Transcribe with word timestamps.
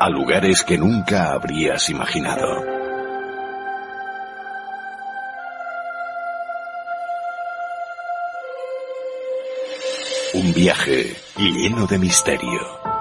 a 0.00 0.08
lugares 0.08 0.62
que 0.62 0.78
nunca 0.78 1.32
habrías 1.32 1.90
imaginado. 1.90 2.62
Un 10.34 10.52
viaje 10.52 11.16
lleno 11.36 11.86
de 11.86 11.98
misterio. 11.98 12.97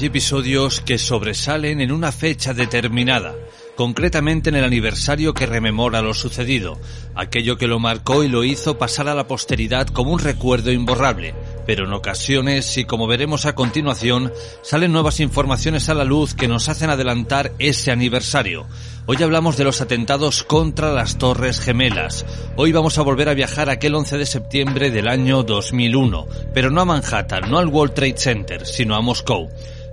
Hay 0.00 0.06
episodios 0.06 0.80
que 0.80 0.96
sobresalen 0.96 1.82
en 1.82 1.92
una 1.92 2.10
fecha 2.10 2.54
determinada, 2.54 3.34
concretamente 3.76 4.48
en 4.48 4.56
el 4.56 4.64
aniversario 4.64 5.34
que 5.34 5.44
rememora 5.44 6.00
lo 6.00 6.14
sucedido, 6.14 6.80
aquello 7.14 7.58
que 7.58 7.66
lo 7.66 7.78
marcó 7.78 8.24
y 8.24 8.28
lo 8.28 8.42
hizo 8.42 8.78
pasar 8.78 9.08
a 9.08 9.14
la 9.14 9.26
posteridad 9.26 9.88
como 9.88 10.12
un 10.12 10.18
recuerdo 10.18 10.72
imborrable, 10.72 11.34
pero 11.66 11.84
en 11.84 11.92
ocasiones, 11.92 12.78
y 12.78 12.86
como 12.86 13.06
veremos 13.06 13.44
a 13.44 13.54
continuación, 13.54 14.32
salen 14.62 14.90
nuevas 14.90 15.20
informaciones 15.20 15.90
a 15.90 15.94
la 15.94 16.04
luz 16.04 16.32
que 16.32 16.48
nos 16.48 16.70
hacen 16.70 16.88
adelantar 16.88 17.52
ese 17.58 17.90
aniversario. 17.90 18.66
Hoy 19.04 19.22
hablamos 19.22 19.58
de 19.58 19.64
los 19.64 19.82
atentados 19.82 20.44
contra 20.44 20.94
las 20.94 21.18
Torres 21.18 21.60
Gemelas. 21.60 22.24
Hoy 22.56 22.72
vamos 22.72 22.96
a 22.96 23.02
volver 23.02 23.28
a 23.28 23.34
viajar 23.34 23.68
aquel 23.68 23.94
11 23.94 24.16
de 24.16 24.24
septiembre 24.24 24.90
del 24.90 25.08
año 25.08 25.42
2001, 25.42 26.26
pero 26.54 26.70
no 26.70 26.80
a 26.80 26.86
Manhattan, 26.86 27.50
no 27.50 27.58
al 27.58 27.68
World 27.68 27.92
Trade 27.92 28.16
Center, 28.16 28.64
sino 28.64 28.94
a 28.94 29.02
Moscú. 29.02 29.50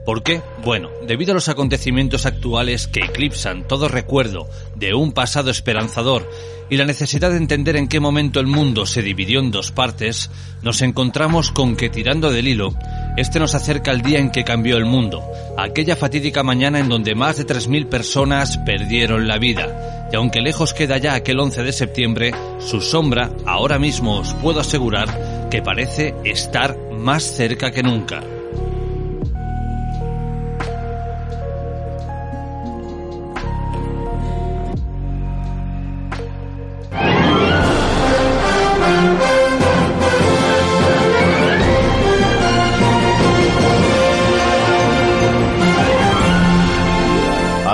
¿Por 0.07 0.23
qué? 0.23 0.41
Bueno, 0.63 0.89
debido 1.05 1.33
a 1.33 1.35
los 1.35 1.49
acontecimientos 1.49 2.25
actuales 2.25 2.87
que 2.87 3.01
eclipsan 3.01 3.67
todo 3.67 3.89
recuerdo 3.89 4.47
de 4.73 4.93
un 4.93 5.11
pasado 5.11 5.51
esperanzador 5.51 6.31
y 6.69 6.77
la 6.77 6.85
necesidad 6.85 7.29
de 7.31 7.35
entender 7.35 7.75
en 7.75 7.89
qué 7.89 7.99
momento 7.99 8.39
el 8.39 8.47
mundo 8.47 8.85
se 8.85 9.01
dividió 9.01 9.41
en 9.41 9.51
dos 9.51 9.73
partes, 9.73 10.31
nos 10.61 10.81
encontramos 10.81 11.51
con 11.51 11.75
que 11.75 11.89
tirando 11.89 12.31
del 12.31 12.47
hilo, 12.47 12.73
este 13.17 13.37
nos 13.37 13.53
acerca 13.53 13.91
al 13.91 14.01
día 14.01 14.19
en 14.19 14.31
que 14.31 14.45
cambió 14.45 14.77
el 14.77 14.85
mundo, 14.85 15.29
aquella 15.57 15.97
fatídica 15.97 16.41
mañana 16.41 16.79
en 16.79 16.87
donde 16.87 17.13
más 17.13 17.35
de 17.35 17.45
3.000 17.45 17.89
personas 17.89 18.57
perdieron 18.59 19.27
la 19.27 19.37
vida. 19.39 20.07
Y 20.13 20.15
aunque 20.15 20.39
lejos 20.39 20.73
queda 20.73 20.97
ya 20.99 21.15
aquel 21.15 21.37
11 21.37 21.63
de 21.63 21.73
septiembre, 21.73 22.31
su 22.59 22.79
sombra, 22.79 23.29
ahora 23.45 23.77
mismo 23.77 24.19
os 24.19 24.33
puedo 24.35 24.61
asegurar 24.61 25.49
que 25.51 25.61
parece 25.61 26.15
estar 26.23 26.77
más 26.93 27.23
cerca 27.23 27.71
que 27.71 27.83
nunca. 27.83 28.23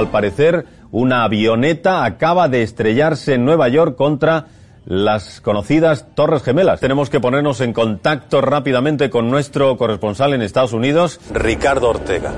Al 0.03 0.11
parecer, 0.11 0.65
una 0.91 1.23
avioneta 1.23 2.03
acaba 2.03 2.50
de 2.50 2.61
estrellarse 2.61 3.35
en 3.35 3.45
Nueva 3.45 3.69
York 3.69 3.95
contra 3.95 4.47
las 4.85 5.39
conocidas 5.39 6.07
Torres 6.13 6.44
Gemelas. 6.44 6.81
Tenemos 6.81 7.09
que 7.09 7.21
ponernos 7.21 7.61
en 7.61 7.71
contacto 7.71 8.41
rápidamente 8.41 9.09
con 9.09 9.31
nuestro 9.31 9.77
corresponsal 9.77 10.33
en 10.33 10.41
Estados 10.41 10.73
Unidos, 10.73 11.21
Ricardo 11.33 11.89
Ortega. 11.89 12.33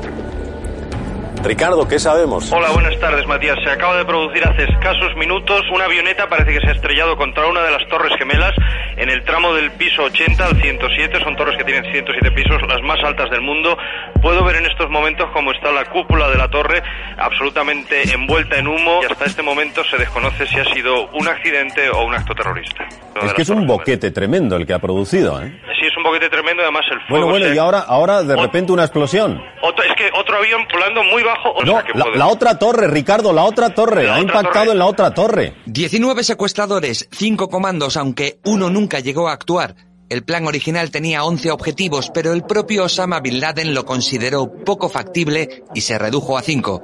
Ricardo, 1.46 1.88
¿qué 1.88 2.00
sabemos? 2.00 2.52
Hola, 2.52 2.72
buenas 2.72 3.00
tardes, 3.00 3.26
Matías. 3.28 3.56
Se 3.64 3.70
acaba 3.70 3.96
de 3.98 4.06
producir 4.06 4.44
hace 4.48 4.64
escasos 4.64 5.16
minutos 5.16 5.62
una 5.72 5.86
avioneta, 5.86 6.28
parece 6.28 6.54
que 6.54 6.60
se 6.62 6.70
ha 6.70 6.72
estrellado 6.74 7.16
contra 7.18 7.46
una 7.46 7.62
de 7.62 7.70
las 7.72 7.88
torres 7.88 8.12
gemelas 8.18 8.52
en 8.98 9.10
el 9.12 9.24
tramo 9.24 9.54
del 9.54 9.72
piso 9.74 10.04
80 10.04 10.44
al 10.44 10.60
107. 10.60 11.20
Son 11.24 11.36
torres 11.36 11.56
que 11.58 11.64
tienen 11.64 11.92
107 11.92 12.32
pisos, 12.32 12.62
las 12.68 12.82
más 12.82 12.98
altas 13.04 13.30
del 13.30 13.42
mundo. 13.42 13.78
Puedo 14.24 14.44
ver 14.44 14.56
en 14.56 14.66
estos 14.66 14.90
momentos 14.90 15.30
cómo 15.34 15.52
está 15.52 15.72
la 15.72 15.86
cúpula 15.86 16.30
de 16.30 16.38
la 16.38 16.48
torre 16.50 16.82
absolutamente 17.18 18.12
envuelta 18.12 18.58
en 18.58 18.68
humo 18.68 19.02
y 19.04 19.06
hasta 19.12 19.26
este 19.26 19.44
momento 19.44 19.84
se 19.84 19.98
desconoce 19.98 20.48
si 20.48 20.60
ha 20.60 20.66
sido 20.74 21.08
un 21.14 21.28
accidente 21.28 21.90
o 21.92 22.04
un 22.06 22.16
acto 22.16 22.34
terrorista. 22.34 22.86
Es 23.22 23.34
que 23.34 23.44
es 23.44 23.50
un 23.50 23.68
boquete 23.68 24.10
tremendo 24.12 24.56
el 24.56 24.66
que 24.66 24.74
ha 24.74 24.80
producido, 24.80 25.42
¿eh? 25.44 25.62
Sí, 25.80 25.86
es 25.88 25.96
un 25.96 26.04
boquete 26.04 26.30
tremendo, 26.30 26.64
además 26.64 26.86
el 26.92 27.00
fuego... 27.02 27.10
Bueno, 27.10 27.28
bueno, 27.28 27.46
se- 27.48 27.56
y 27.56 27.58
ahora, 27.58 27.80
ahora 27.88 28.24
de 28.24 28.36
repente 28.36 28.72
una 28.72 28.84
explosión. 28.84 29.42
Otro- 29.62 29.84
es 29.86 29.94
que 29.96 30.10
otro 30.14 30.38
avión 30.38 30.66
volando 30.74 31.04
muy 31.04 31.22
bajo... 31.24 31.35
o 31.56 31.64
No, 31.66 31.74
sea 31.74 31.84
que 31.84 31.98
la, 31.98 32.06
puede- 32.06 32.18
la 32.18 32.28
otra 32.28 32.58
torre, 32.60 32.88
Ricardo, 32.88 33.34
la 33.34 33.44
otra 33.44 33.74
torre. 33.74 34.04
La 34.04 34.16
ha 34.16 34.20
otra 34.22 34.22
impactado 34.40 34.66
torre. 34.66 34.72
en 34.72 34.80
la 34.80 34.86
otra 34.86 35.14
torre. 35.14 35.54
19 35.66 36.24
secuestradores, 36.24 37.08
5 37.12 37.50
comandos, 37.50 37.98
aunque 37.98 38.40
uno 38.46 38.70
nunca 38.70 39.00
llegó 39.00 39.28
a 39.30 39.34
actuar. 39.34 39.76
El 40.08 40.24
plan 40.24 40.46
original 40.46 40.92
tenía 40.92 41.24
11 41.24 41.50
objetivos, 41.52 42.12
pero 42.14 42.34
el 42.34 42.44
propio 42.44 42.84
Osama 42.84 43.20
Bin 43.22 43.40
Laden 43.40 43.74
lo 43.74 43.86
consideró 43.86 44.52
poco 44.64 44.88
factible 44.88 45.64
y 45.74 45.82
se 45.82 45.98
redujo 45.98 46.38
a 46.38 46.44
5. 46.44 46.84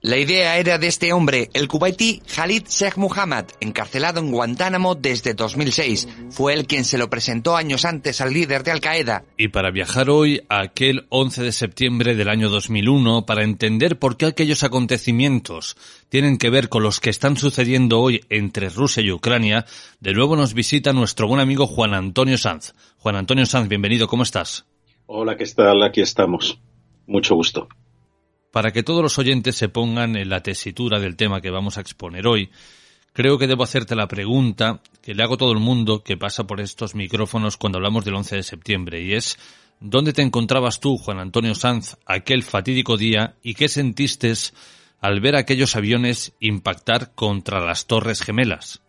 La 0.00 0.16
idea 0.16 0.56
era 0.58 0.78
de 0.78 0.86
este 0.86 1.12
hombre, 1.12 1.50
el 1.54 1.66
kuwaití 1.66 2.22
Khalid 2.32 2.68
Sheikh 2.68 2.98
Mohammed, 2.98 3.46
encarcelado 3.58 4.20
en 4.20 4.30
Guantánamo 4.30 4.94
desde 4.94 5.34
2006. 5.34 6.06
Fue 6.30 6.54
él 6.54 6.68
quien 6.68 6.84
se 6.84 6.98
lo 6.98 7.10
presentó 7.10 7.56
años 7.56 7.84
antes 7.84 8.20
al 8.20 8.32
líder 8.32 8.62
de 8.62 8.70
Al 8.70 8.80
Qaeda. 8.80 9.24
Y 9.36 9.48
para 9.48 9.72
viajar 9.72 10.08
hoy 10.08 10.40
a 10.48 10.60
aquel 10.60 11.06
11 11.08 11.42
de 11.42 11.50
septiembre 11.50 12.14
del 12.14 12.28
año 12.28 12.48
2001, 12.48 13.26
para 13.26 13.42
entender 13.42 13.98
por 13.98 14.16
qué 14.16 14.26
aquellos 14.26 14.62
acontecimientos 14.62 15.76
tienen 16.08 16.38
que 16.38 16.50
ver 16.50 16.68
con 16.68 16.84
los 16.84 17.00
que 17.00 17.10
están 17.10 17.36
sucediendo 17.36 17.98
hoy 17.98 18.20
entre 18.30 18.68
Rusia 18.68 19.02
y 19.02 19.10
Ucrania, 19.10 19.66
de 19.98 20.14
nuevo 20.14 20.36
nos 20.36 20.54
visita 20.54 20.92
nuestro 20.92 21.26
buen 21.26 21.40
amigo 21.40 21.66
Juan 21.66 21.94
Antonio 21.94 22.38
Sanz. 22.38 22.72
Juan 22.98 23.16
Antonio 23.16 23.46
Sanz, 23.46 23.68
bienvenido, 23.68 24.06
¿cómo 24.06 24.22
estás? 24.22 24.64
Hola, 25.06 25.36
¿qué 25.36 25.44
tal? 25.46 25.82
Aquí 25.82 26.02
estamos. 26.02 26.60
Mucho 27.08 27.34
gusto. 27.34 27.66
Para 28.58 28.72
que 28.72 28.82
todos 28.82 29.04
los 29.04 29.16
oyentes 29.20 29.54
se 29.54 29.68
pongan 29.68 30.16
en 30.16 30.28
la 30.28 30.42
tesitura 30.42 30.98
del 30.98 31.14
tema 31.14 31.40
que 31.40 31.48
vamos 31.48 31.78
a 31.78 31.80
exponer 31.80 32.26
hoy, 32.26 32.50
creo 33.12 33.38
que 33.38 33.46
debo 33.46 33.62
hacerte 33.62 33.94
la 33.94 34.08
pregunta 34.08 34.80
que 35.00 35.14
le 35.14 35.22
hago 35.22 35.34
a 35.34 35.36
todo 35.36 35.52
el 35.52 35.60
mundo 35.60 36.02
que 36.02 36.16
pasa 36.16 36.44
por 36.44 36.60
estos 36.60 36.96
micrófonos 36.96 37.56
cuando 37.56 37.78
hablamos 37.78 38.04
del 38.04 38.16
11 38.16 38.34
de 38.34 38.42
septiembre, 38.42 39.00
y 39.00 39.14
es 39.14 39.38
¿dónde 39.78 40.12
te 40.12 40.22
encontrabas 40.22 40.80
tú, 40.80 40.98
Juan 40.98 41.20
Antonio 41.20 41.54
Sanz, 41.54 41.98
aquel 42.04 42.42
fatídico 42.42 42.96
día 42.96 43.36
y 43.44 43.54
qué 43.54 43.68
sentiste 43.68 44.32
al 45.00 45.20
ver 45.20 45.36
aquellos 45.36 45.76
aviones 45.76 46.34
impactar 46.40 47.14
contra 47.14 47.64
las 47.64 47.86
Torres 47.86 48.22
Gemelas? 48.22 48.82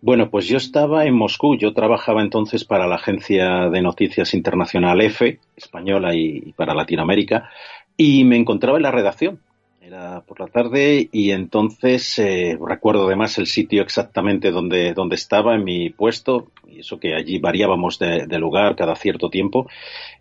Bueno, 0.00 0.30
pues 0.30 0.48
yo 0.48 0.56
estaba 0.56 1.04
en 1.04 1.14
Moscú. 1.14 1.56
Yo 1.56 1.74
trabajaba 1.74 2.22
entonces 2.22 2.64
para 2.64 2.88
la 2.88 2.96
agencia 2.96 3.68
de 3.70 3.82
noticias 3.82 4.34
internacional 4.34 5.00
EFE, 5.00 5.38
española 5.54 6.12
y, 6.12 6.42
y 6.46 6.52
para 6.54 6.74
Latinoamérica, 6.74 7.50
y 7.96 8.24
me 8.24 8.36
encontraba 8.36 8.78
en 8.78 8.82
la 8.82 8.90
redacción. 8.90 9.40
Era 9.80 10.20
por 10.20 10.38
la 10.38 10.46
tarde 10.46 11.08
y 11.10 11.32
entonces 11.32 12.18
eh, 12.18 12.56
recuerdo 12.64 13.06
además 13.06 13.36
el 13.38 13.46
sitio 13.46 13.82
exactamente 13.82 14.52
donde, 14.52 14.94
donde 14.94 15.16
estaba 15.16 15.56
en 15.56 15.64
mi 15.64 15.90
puesto, 15.90 16.52
y 16.68 16.80
eso 16.80 17.00
que 17.00 17.14
allí 17.14 17.38
variábamos 17.38 17.98
de, 17.98 18.26
de 18.26 18.38
lugar 18.38 18.76
cada 18.76 18.94
cierto 18.94 19.28
tiempo. 19.28 19.68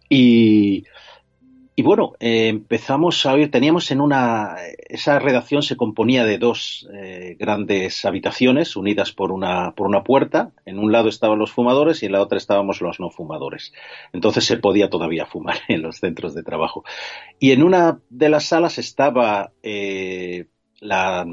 Y, 0.10 0.84
y 1.82 1.84
bueno, 1.84 2.14
eh, 2.20 2.50
empezamos 2.50 3.26
a 3.26 3.34
oír, 3.34 3.50
teníamos 3.50 3.90
en 3.90 4.02
una, 4.02 4.56
esa 4.88 5.18
redacción 5.18 5.64
se 5.64 5.76
componía 5.76 6.26
de 6.26 6.38
dos 6.38 6.88
eh, 6.94 7.36
grandes 7.40 8.06
habitaciones 8.06 8.76
unidas 8.76 9.12
por 9.12 9.32
una, 9.32 9.72
por 9.72 9.88
una 9.88 10.04
puerta. 10.04 10.52
En 10.68 10.78
un 10.78 10.92
lado 10.92 11.10
estaban 11.10 11.40
los 11.40 11.52
fumadores 11.52 12.04
y 12.04 12.06
en 12.06 12.12
la 12.12 12.22
otra 12.22 12.38
estábamos 12.38 12.82
los 12.82 13.00
no 13.00 13.10
fumadores. 13.10 13.74
Entonces 14.14 14.46
se 14.46 14.58
podía 14.58 14.92
todavía 14.92 15.26
fumar 15.26 15.58
en 15.70 15.82
los 15.82 15.98
centros 15.98 16.36
de 16.36 16.44
trabajo. 16.44 16.84
Y 17.40 17.50
en 17.52 17.64
una 17.64 18.00
de 18.12 18.30
las 18.30 18.46
salas 18.46 18.78
estaba 18.78 19.52
eh, 19.64 20.46
la, 20.82 21.26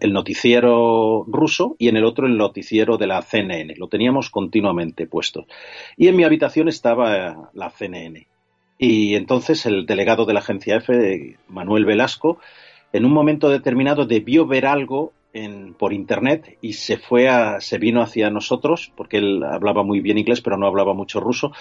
el 0.00 0.12
noticiero 0.12 1.24
ruso 1.26 1.74
y 1.80 1.88
en 1.88 1.96
el 1.96 2.04
otro 2.04 2.28
el 2.28 2.36
noticiero 2.36 2.96
de 2.96 3.08
la 3.08 3.22
CNN. 3.22 3.74
Lo 3.76 3.88
teníamos 3.88 4.30
continuamente 4.30 5.08
puesto. 5.08 5.46
Y 5.96 6.06
en 6.06 6.14
mi 6.14 6.22
habitación 6.22 6.68
estaba 6.68 7.50
la 7.54 7.70
CNN. 7.70 8.28
Y 8.78 9.14
entonces 9.14 9.64
el 9.66 9.86
delegado 9.86 10.26
de 10.26 10.34
la 10.34 10.40
agencia 10.40 10.76
F, 10.76 11.38
Manuel 11.48 11.84
Velasco, 11.84 12.38
en 12.92 13.04
un 13.04 13.12
momento 13.12 13.48
determinado 13.48 14.06
debió 14.06 14.46
ver 14.46 14.66
algo 14.66 15.12
en, 15.32 15.74
por 15.74 15.92
internet 15.92 16.58
y 16.60 16.74
se 16.74 16.98
fue 16.98 17.28
a, 17.28 17.60
se 17.60 17.78
vino 17.78 18.02
hacia 18.02 18.30
nosotros, 18.30 18.92
porque 18.96 19.18
él 19.18 19.42
hablaba 19.42 19.82
muy 19.82 20.00
bien 20.00 20.18
inglés, 20.18 20.40
pero 20.40 20.56
no 20.56 20.66
hablaba 20.66 20.94
mucho 20.94 21.20
ruso, 21.20 21.52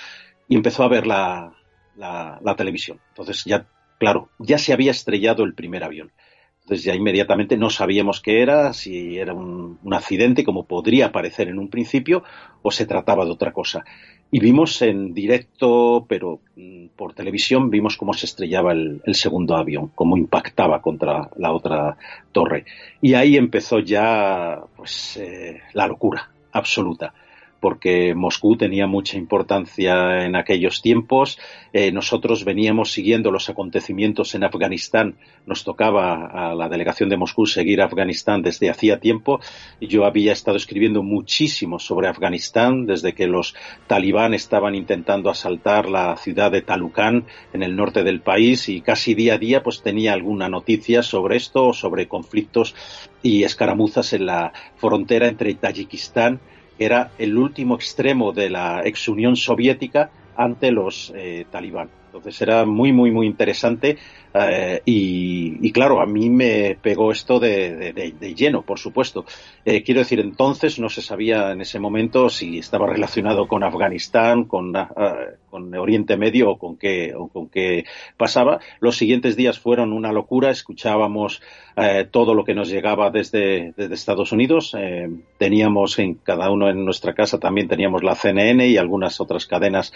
y 0.48 0.56
empezó 0.56 0.84
a 0.84 0.90
ver 0.90 1.08
la, 1.08 1.54
televisión. 2.58 3.00
Entonces 3.10 3.44
ya, 3.46 3.68
claro, 3.98 4.30
ya 4.40 4.58
se 4.58 4.74
había 4.74 4.92
estrellado 4.92 5.44
el 5.44 5.56
primer 5.56 5.84
avión. 5.84 6.12
Entonces 6.62 6.84
ya 6.84 6.96
inmediatamente 6.96 7.58
no 7.58 7.70
sabíamos 7.70 8.22
qué 8.22 8.42
era, 8.42 8.74
si 8.74 9.20
era 9.20 9.34
un 9.34 9.94
accidente 9.94 10.44
como 10.44 10.66
podría 10.66 11.12
parecer 11.12 11.48
en 11.48 11.60
un 11.60 11.70
principio 11.70 12.24
o 12.64 12.72
se 12.72 12.88
trataba 12.88 13.24
de 13.24 13.32
otra 13.32 13.54
cosa. 13.54 13.86
Y 14.32 14.40
vimos 14.40 14.82
en 14.82 15.14
directo, 15.14 16.06
pero 16.10 16.40
mm, 16.56 16.88
por 16.96 17.14
televisión, 17.14 17.70
vimos 17.70 17.96
cómo 17.96 18.14
se 18.14 18.26
estrellaba 18.26 18.74
el, 18.74 19.02
el 19.06 19.16
segundo 19.16 19.56
avión, 19.56 19.92
cómo 19.96 20.18
impactaba 20.18 20.82
contra 20.82 21.30
la 21.38 21.54
otra 21.54 21.98
torre. 22.32 22.66
Y 23.02 23.14
ahí 23.14 23.38
empezó 23.38 23.80
ya 23.80 24.62
pues, 24.76 25.18
eh, 25.18 25.62
la 25.74 25.88
locura 25.88 26.30
absoluta 26.52 27.14
porque 27.60 28.14
Moscú 28.14 28.58
tenía 28.58 28.88
mucha 28.88 29.18
importancia 29.18 30.26
en 30.26 30.36
aquellos 30.36 30.82
tiempos. 30.82 31.40
Eh, 31.74 31.92
nosotros 31.92 32.46
veníamos 32.46 32.92
siguiendo 32.92 33.32
los 33.32 33.50
acontecimientos 33.50 34.36
en 34.36 34.44
Afganistán. 34.44 35.16
Nos 35.46 35.64
tocaba 35.64 36.28
a 36.28 36.54
la 36.54 36.70
delegación 36.70 37.10
de 37.10 37.18
Moscú 37.18 37.46
seguir 37.46 37.82
Afganistán 37.82 38.42
desde 38.42 38.70
hacía 38.70 39.00
tiempo. 39.00 39.40
Yo 39.82 40.06
había 40.06 40.32
estado 40.32 40.58
escribiendo 40.58 41.02
muchísimo 41.02 41.80
sobre 41.80 42.08
Afganistán 42.08 42.86
desde 42.86 43.14
que 43.14 43.28
los 43.28 43.56
talibán 43.88 44.34
estaban 44.34 44.76
intentando 44.76 45.30
asaltar 45.30 45.90
la 45.90 46.18
ciudad 46.18 46.52
de 46.52 46.62
Talukán 46.62 47.26
en 47.54 47.64
el 47.64 47.76
norte 47.76 48.04
del 48.04 48.22
país 48.22 48.70
y 48.70 48.82
casi 48.82 49.16
día 49.16 49.36
a 49.36 49.38
día 49.38 49.64
pues 49.64 49.82
tenía 49.82 50.14
alguna 50.14 50.50
noticia 50.50 51.04
sobre 51.04 51.38
esto, 51.38 51.74
sobre 51.74 52.08
conflictos 52.08 52.76
y 53.22 53.44
escaramuzas 53.44 54.14
en 54.14 54.28
la 54.28 54.54
frontera 54.76 55.28
entre 55.28 55.54
Tayikistán 55.56 56.40
era 56.78 57.12
el 57.18 57.38
último 57.38 57.76
extremo 57.76 58.32
de 58.32 58.50
la 58.50 58.82
ex 58.84 59.08
Unión 59.08 59.36
Soviética 59.36 60.10
ante 60.36 60.72
los 60.72 61.14
eh, 61.16 61.46
talibán. 61.50 61.90
Entonces 62.08 62.42
era 62.42 62.66
muy, 62.66 62.92
muy, 62.92 63.12
muy 63.12 63.28
interesante 63.28 63.98
eh, 64.38 64.82
y, 64.84 65.66
y, 65.66 65.72
claro, 65.72 66.02
a 66.02 66.06
mí 66.06 66.30
me 66.30 66.78
pegó 66.82 67.12
esto 67.12 67.40
de, 67.40 67.94
de, 67.94 68.36
lleno, 68.36 68.64
por 68.64 68.80
supuesto. 68.80 69.24
Eh, 69.64 69.82
quiero 69.82 70.02
decir, 70.02 70.20
entonces 70.20 70.78
no 70.78 70.90
se 70.90 71.02
sabía 71.02 71.52
en 71.52 71.62
ese 71.62 71.80
momento 71.80 72.30
si 72.30 72.58
estaba 72.58 72.88
relacionado 72.88 73.48
con 73.48 73.64
Afganistán, 73.64 74.44
con, 74.44 74.76
uh, 74.76 74.86
con 75.50 75.74
Oriente 75.74 76.18
Medio 76.18 76.52
o 76.52 76.58
con, 76.58 76.76
qué, 76.76 77.14
o 77.16 77.30
con 77.30 77.48
qué 77.48 77.86
pasaba. 78.18 78.60
Los 78.82 78.98
siguientes 78.98 79.38
días 79.38 79.58
fueron 79.58 79.94
una 79.94 80.12
locura, 80.12 80.50
escuchábamos 80.50 81.42
eh, 81.78 82.06
todo 82.10 82.34
lo 82.34 82.44
que 82.44 82.56
nos 82.56 82.68
llegaba 82.68 83.12
desde, 83.12 83.74
desde 83.78 83.94
Estados 83.94 84.34
Unidos. 84.34 84.76
Eh, 84.78 85.10
teníamos 85.38 85.98
en 85.98 86.16
cada 86.16 86.52
uno 86.52 86.70
en 86.70 86.84
nuestra 86.84 87.14
casa 87.14 87.40
también 87.40 87.70
teníamos 87.70 88.04
la 88.04 88.16
CNN 88.16 88.68
y 88.68 88.78
algunas 88.78 89.22
otras 89.22 89.46
cadenas 89.46 89.94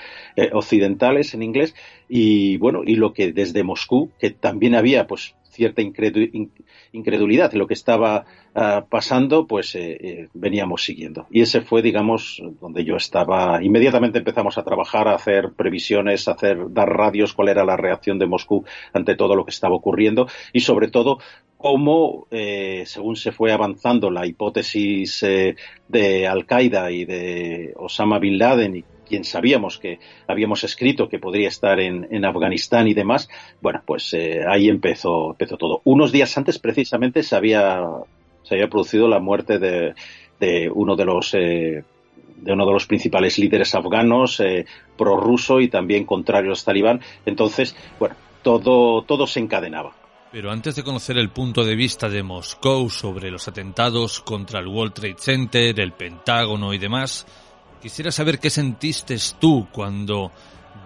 occidentales 0.54 1.34
en 1.34 1.44
inglés. 1.44 1.76
Y 2.08 2.58
bueno, 2.58 2.82
y 2.86 2.96
lo 2.96 3.14
que 3.14 3.34
desde 3.34 3.64
Moscú, 3.64 4.12
que 4.18 4.29
también 4.32 4.76
había 4.76 5.08
pues 5.08 5.36
cierta 5.50 5.82
incredulidad 5.82 7.52
de 7.52 7.58
lo 7.58 7.68
que 7.68 7.74
estaba 7.74 8.26
uh, 8.56 8.88
pasando, 8.88 9.46
pues 9.48 9.76
eh, 9.76 9.98
eh, 10.00 10.28
veníamos 10.34 10.84
siguiendo. 10.84 11.28
Y 11.32 11.42
ese 11.42 11.62
fue, 11.62 11.82
digamos, 11.82 12.42
donde 12.62 12.86
yo 12.86 12.96
estaba. 12.96 13.62
Inmediatamente 13.62 14.20
empezamos 14.20 14.58
a 14.58 14.64
trabajar, 14.64 15.08
a 15.08 15.16
hacer 15.16 15.52
previsiones, 15.58 16.28
a 16.28 16.34
hacer, 16.34 16.72
dar 16.72 16.90
radios, 16.90 17.34
cuál 17.34 17.50
era 17.50 17.66
la 17.66 17.76
reacción 17.76 18.20
de 18.20 18.28
Moscú 18.28 18.64
ante 18.94 19.16
todo 19.16 19.36
lo 19.36 19.44
que 19.44 19.52
estaba 19.52 19.76
ocurriendo 19.76 20.28
y 20.54 20.62
sobre 20.62 20.88
todo 20.88 21.20
cómo, 21.60 22.26
eh, 22.32 22.84
según 22.86 23.18
se 23.18 23.34
fue 23.34 23.52
avanzando 23.52 24.10
la 24.10 24.26
hipótesis 24.26 25.22
eh, 25.24 25.58
de 25.90 26.26
Al-Qaeda 26.26 26.90
y 26.90 27.04
de 27.04 27.74
Osama 27.76 28.18
Bin 28.18 28.38
Laden 28.38 28.78
y 28.78 28.86
quien 29.10 29.26
sabíamos 29.26 29.80
que 29.80 30.00
habíamos 30.28 30.64
escrito 30.64 31.10
que 31.10 31.20
podría 31.20 31.50
estar 31.50 31.80
en, 31.80 32.24
Afganistán 32.24 32.88
y 32.88 32.94
demás, 32.94 33.28
bueno, 33.62 33.82
pues 33.86 34.14
eh, 34.14 34.42
ahí 34.48 34.70
empezó, 34.70 35.32
empezó 35.32 35.58
todo. 35.58 35.82
Unos 35.84 36.12
días 36.12 36.38
antes, 36.38 36.60
precisamente, 36.60 37.24
se 37.24 37.36
había, 37.36 37.84
se 38.44 38.56
había 38.56 38.70
producido 38.70 39.08
la 39.08 39.20
muerte 39.20 39.58
de, 39.58 39.96
de 40.40 40.70
uno 40.74 40.96
de 40.96 41.06
los 41.06 41.34
eh, 41.34 41.84
de 42.42 42.54
uno 42.54 42.66
de 42.66 42.72
los 42.72 42.88
principales 42.88 43.38
líderes 43.38 43.76
afganos, 43.76 44.40
eh, 44.40 44.66
prorruso 44.98 45.60
y 45.60 45.68
también 45.68 46.06
contrario 46.06 46.48
a 46.48 46.52
los 46.52 46.64
talibán. 46.64 47.02
Entonces, 47.26 47.76
bueno, 48.00 48.16
todo, 48.42 49.02
todo 49.04 49.28
se 49.28 49.42
encadenaba. 49.42 49.94
Pero 50.32 50.52
antes 50.52 50.76
de 50.76 50.84
conocer 50.84 51.18
el 51.18 51.30
punto 51.30 51.66
de 51.66 51.76
vista 51.76 52.08
de 52.08 52.22
Moscú 52.22 52.90
sobre 52.90 53.32
los 53.32 53.48
atentados 53.48 54.22
contra 54.22 54.60
el 54.60 54.68
World 54.68 54.94
Trade 54.94 55.16
Center, 55.18 55.80
el 55.80 55.94
Pentágono 55.94 56.74
y 56.74 56.78
demás, 56.78 57.26
quisiera 57.82 58.12
saber 58.12 58.40
qué 58.40 58.50
sentiste 58.50 59.16
tú 59.40 59.68
cuando 59.72 60.32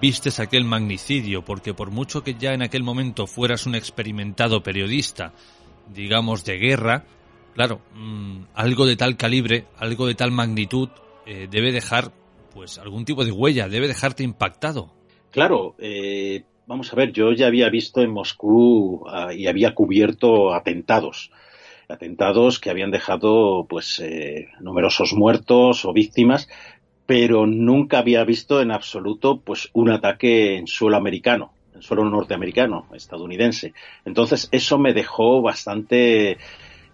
vistes 0.02 0.40
aquel 0.40 0.66
magnicidio, 0.66 1.46
porque 1.46 1.74
por 1.74 1.92
mucho 1.92 2.24
que 2.24 2.36
ya 2.36 2.54
en 2.54 2.62
aquel 2.62 2.84
momento 2.84 3.28
fueras 3.28 3.66
un 3.66 3.76
experimentado 3.76 4.62
periodista, 4.62 5.34
digamos 5.94 6.44
de 6.44 6.58
guerra, 6.58 7.06
claro, 7.54 7.82
mm, 7.94 8.44
algo 8.54 8.86
de 8.86 8.96
tal 8.96 9.16
calibre, 9.18 9.66
algo 9.78 10.08
de 10.08 10.16
tal 10.16 10.32
magnitud, 10.32 10.90
eh, 11.26 11.48
debe 11.50 11.72
dejar 11.72 12.12
pues 12.54 12.78
algún 12.78 13.06
tipo 13.06 13.26
de 13.26 13.32
huella, 13.32 13.68
debe 13.68 13.88
dejarte 13.88 14.24
impactado. 14.24 14.92
Claro, 15.32 15.76
eh, 15.80 16.44
vamos 16.68 16.92
a 16.94 16.96
ver, 16.96 17.12
yo 17.12 17.32
ya 17.32 17.48
había 17.48 17.70
visto 17.70 18.02
en 18.02 18.12
Moscú 18.12 19.06
ah, 19.08 19.34
y 19.34 19.48
había 19.48 19.74
cubierto 19.74 20.54
atentados. 20.54 21.32
Atentados 21.90 22.60
que 22.60 22.70
habían 22.70 22.92
dejado, 22.92 23.66
pues, 23.68 24.00
eh, 24.00 24.48
numerosos 24.62 25.14
muertos 25.14 25.86
o 25.86 25.94
víctimas, 25.94 26.48
pero 27.06 27.46
nunca 27.46 28.00
había 28.00 28.24
visto 28.24 28.62
en 28.62 28.72
absoluto, 28.72 29.40
pues, 29.40 29.70
un 29.74 29.90
ataque 29.90 30.58
en 30.58 30.68
suelo 30.68 30.98
americano, 30.98 31.52
en 31.76 31.82
suelo 31.82 32.06
norteamericano, 32.06 32.88
estadounidense. 32.94 33.74
Entonces, 34.06 34.48
eso 34.52 34.78
me 34.78 34.94
dejó 34.94 35.42
bastante 35.42 36.38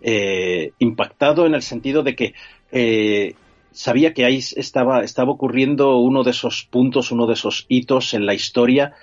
eh, 0.01 0.71
impactado 0.79 1.45
en 1.45 1.53
el 1.53 1.61
sentido 1.61 2.03
de 2.03 2.15
que 2.15 2.33
eh, 2.71 3.35
sabía 3.71 4.13
que 4.13 4.25
ahí 4.25 4.39
estaba, 4.55 5.03
estaba 5.03 5.31
ocurriendo 5.31 5.97
uno 5.97 6.23
de 6.23 6.31
esos 6.31 6.67
puntos, 6.69 7.11
uno 7.11 7.27
de 7.27 7.33
esos 7.33 7.65
hitos 7.69 8.13
en 8.13 8.25
la 8.25 8.33
historia 8.33 8.93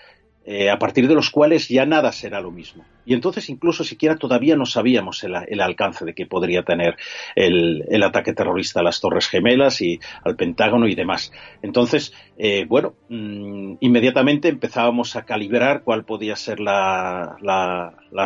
eh, 0.49 0.71
a 0.71 0.79
partir 0.79 1.09
de 1.09 1.15
los 1.17 1.31
cuales 1.31 1.69
ya 1.69 1.85
nada 1.87 2.13
será 2.13 2.41
lo 2.41 2.53
mismo. 2.53 2.85
Y 3.05 3.15
entonces 3.15 3.51
incluso 3.51 3.83
siquiera 3.83 4.17
todavía 4.17 4.55
no 4.55 4.65
sabíamos 4.65 5.25
el, 5.25 5.61
alcance 5.61 6.05
de 6.05 6.15
que 6.15 6.27
podría 6.27 6.63
tener 6.63 6.97
el, 7.35 8.03
ataque 8.05 8.33
terrorista 8.33 8.79
a 8.79 8.85
las 8.85 9.01
Torres 9.01 9.29
Gemelas 9.29 9.81
y 9.81 9.99
al 10.25 10.37
Pentágono 10.37 10.87
y 10.87 10.95
demás. 10.95 11.33
Entonces, 11.63 12.13
eh, 12.39 12.65
bueno, 12.69 12.95
mm, 13.09 13.75
inmediatamente 13.81 14.49
empezábamos 14.49 15.17
a 15.17 15.25
calibrar 15.25 15.83
cuál 15.83 16.05
podía 16.05 16.37
ser 16.37 16.61
la, 16.61 17.37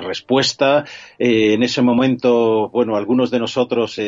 respuesta. 0.03 0.85
Eh, 1.19 1.55
en 1.55 1.63
ese 1.63 1.83
momento, 1.83 2.69
bueno, 2.69 2.97
algunos 2.97 3.31
de 3.31 3.39
nosotros 3.39 4.01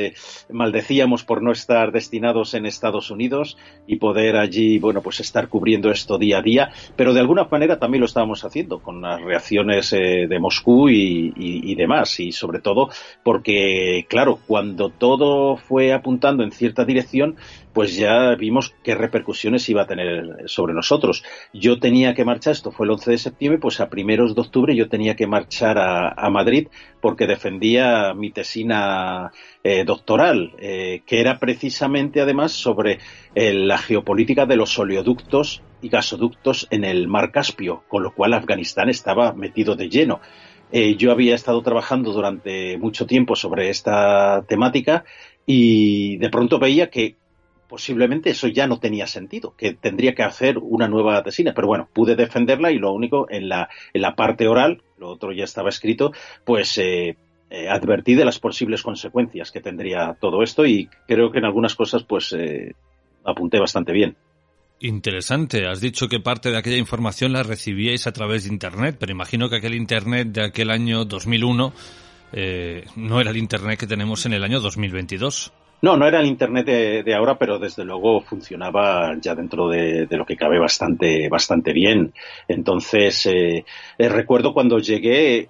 maldecíamos 0.51 1.25
por 1.25 1.43
no 1.43 1.53
estar 1.53 1.93
destinados 1.93 2.55
en 2.55 2.67
Estados 2.67 3.11
Unidos 3.11 3.57
y 3.87 3.97
poder 3.97 4.37
allí, 4.37 4.79
bueno, 4.79 5.01
pues 5.03 5.21
estar 5.21 5.49
cubriendo 5.49 5.91
esto 5.91 6.19
día 6.19 6.39
a 6.39 6.43
día, 6.43 6.73
pero 6.97 7.13
de 7.15 7.21
alguna 7.21 7.45
manera 7.45 7.79
también 7.79 8.02
lo 8.03 8.07
estábamos 8.07 8.45
haciendo 8.45 8.81
con 8.81 9.01
las 9.01 9.21
reacciones 9.23 9.91
de 9.93 10.39
Moscú 10.41 10.89
y, 10.89 11.75
demás. 11.77 12.19
Y 12.21 12.33
sobre 12.33 12.59
todo 12.59 12.91
porque, 13.23 14.07
claro, 14.09 14.41
cuando 14.47 14.91
todo 14.91 15.57
fue 15.57 15.93
apuntando 15.93 16.43
en 16.43 16.51
cierta 16.51 16.85
dirección, 16.85 17.37
pues 17.73 17.97
ya 17.97 18.35
vimos 18.35 18.75
qué 18.83 18.95
repercusiones 18.95 19.69
iba 19.69 19.83
a 19.83 19.87
tener 19.87 20.45
sobre 20.47 20.75
nosotros. 20.75 21.25
Yo 21.53 21.79
tenía 21.79 22.15
que 22.15 22.25
marchar, 22.25 22.53
esto 22.53 22.71
fue 22.71 22.87
el 22.87 22.93
11 22.93 23.11
de 23.11 23.19
septiembre, 23.19 23.61
pues 23.61 23.81
a 23.81 23.89
primeros 23.89 24.35
de 24.35 24.41
octubre 24.41 24.77
yo 24.77 24.89
tenía 24.89 25.17
que 25.17 25.27
marchar 25.27 25.79
a, 25.79 26.31
Madrid 26.33 26.69
porque 27.01 27.27
defendía 27.27 28.15
mi 28.15 28.31
tesina 28.31 29.33
eh, 29.63 29.85
doctoral, 29.85 30.53
eh, 30.59 31.03
que 31.07 31.21
era 31.21 31.39
precisamente 31.39 32.21
además 32.21 32.53
sobre 32.53 33.01
eh, 33.35 33.53
la 33.53 33.77
geopolítica 33.77 34.47
de 34.47 34.57
los 34.57 34.79
oleoductos 34.79 35.63
y 35.83 35.89
gasoductos 35.89 36.69
en 36.71 36.85
el 36.85 37.09
mar 37.09 37.31
Caspio, 37.31 37.85
con 37.89 38.03
lo 38.03 38.15
cual 38.15 38.35
Afganistán 38.35 38.89
estaba 38.89 39.33
metido 39.33 39.75
de 39.77 39.89
lleno. 39.89 40.21
Yo 40.97 41.13
había 41.13 41.35
estado 41.35 41.61
trabajando 41.61 42.13
durante 42.13 42.79
mucho 42.79 43.05
tiempo 43.05 43.37
sobre 43.37 43.69
esta 43.69 44.43
temática 44.49 45.05
y 45.45 46.17
de 46.17 46.31
pronto 46.31 46.59
veía 46.59 46.89
que 46.89 47.17
posiblemente 47.73 48.29
eso 48.29 48.49
ya 48.49 48.67
no 48.67 48.81
tenía 48.81 49.07
sentido, 49.07 49.55
que 49.57 49.73
tendría 49.73 50.15
que 50.15 50.23
hacer 50.23 50.59
una 50.59 50.89
nueva 50.89 51.23
tesina. 51.23 51.55
Pero 51.55 51.69
bueno, 51.69 51.89
pude 51.91 52.17
defenderla 52.17 52.71
y 52.71 52.77
lo 52.77 52.93
único 52.93 53.31
en 53.31 53.49
la, 53.49 53.71
en 53.95 54.03
la 54.03 54.15
parte 54.15 54.47
oral, 54.47 54.83
lo 54.99 55.09
otro 55.09 55.33
ya 55.33 55.45
estaba 55.45 55.71
escrito, 55.71 56.13
pues 56.45 56.77
eh, 56.77 57.17
eh, 57.49 57.71
advertí 57.71 58.15
de 58.15 58.27
las 58.27 58.39
posibles 58.39 58.83
consecuencias 58.83 59.51
que 59.51 59.63
tendría 59.63 60.15
todo 60.21 60.43
esto 60.43 60.67
y 60.67 60.91
creo 61.09 61.33
que 61.33 61.39
en 61.39 61.47
algunas 61.47 61.75
cosas 61.75 62.05
pues 62.05 62.37
apunté 63.25 63.59
bastante 63.59 63.93
bien. 63.93 64.17
Interesante. 64.81 65.67
Has 65.67 65.81
dicho 65.81 66.09
que 66.09 66.21
parte 66.21 66.51
de 66.51 66.59
aquella 66.59 66.77
información 66.77 67.33
la 67.33 67.43
recibíais 67.43 68.07
a 68.07 68.13
través 68.13 68.45
de 68.45 68.51
Internet, 68.51 68.97
pero 69.01 69.13
imagino 69.13 69.49
que 69.49 69.57
aquel 69.57 69.73
Internet 69.73 70.29
de 70.29 70.45
aquel 70.45 70.71
año 70.71 71.07
2001 71.07 71.73
eh, 72.35 72.85
no 72.97 73.19
era 73.19 73.31
el 73.31 73.39
Internet 73.39 73.81
que 73.81 73.87
tenemos 73.87 74.27
en 74.27 74.35
el 74.35 74.45
año 74.45 74.61
2022. 74.61 75.55
No, 75.83 75.97
no 75.97 76.07
era 76.07 76.21
el 76.21 76.27
Internet 76.27 76.67
de, 77.05 77.15
ahora, 77.15 77.37
pero 77.37 77.59
desde 77.59 77.85
luego 77.85 78.21
funcionaba 78.21 79.17
ya 79.21 79.35
dentro 79.35 79.69
de, 79.69 80.07
lo 80.11 80.25
que 80.25 80.37
cabe 80.37 80.61
bastante, 80.61 81.29
bastante 81.29 81.73
bien. 81.73 82.15
Entonces, 82.47 83.27
eh, 83.27 83.65
eh, 83.99 84.09
recuerdo 84.09 84.55
cuando 84.55 84.79
llegué 84.79 85.49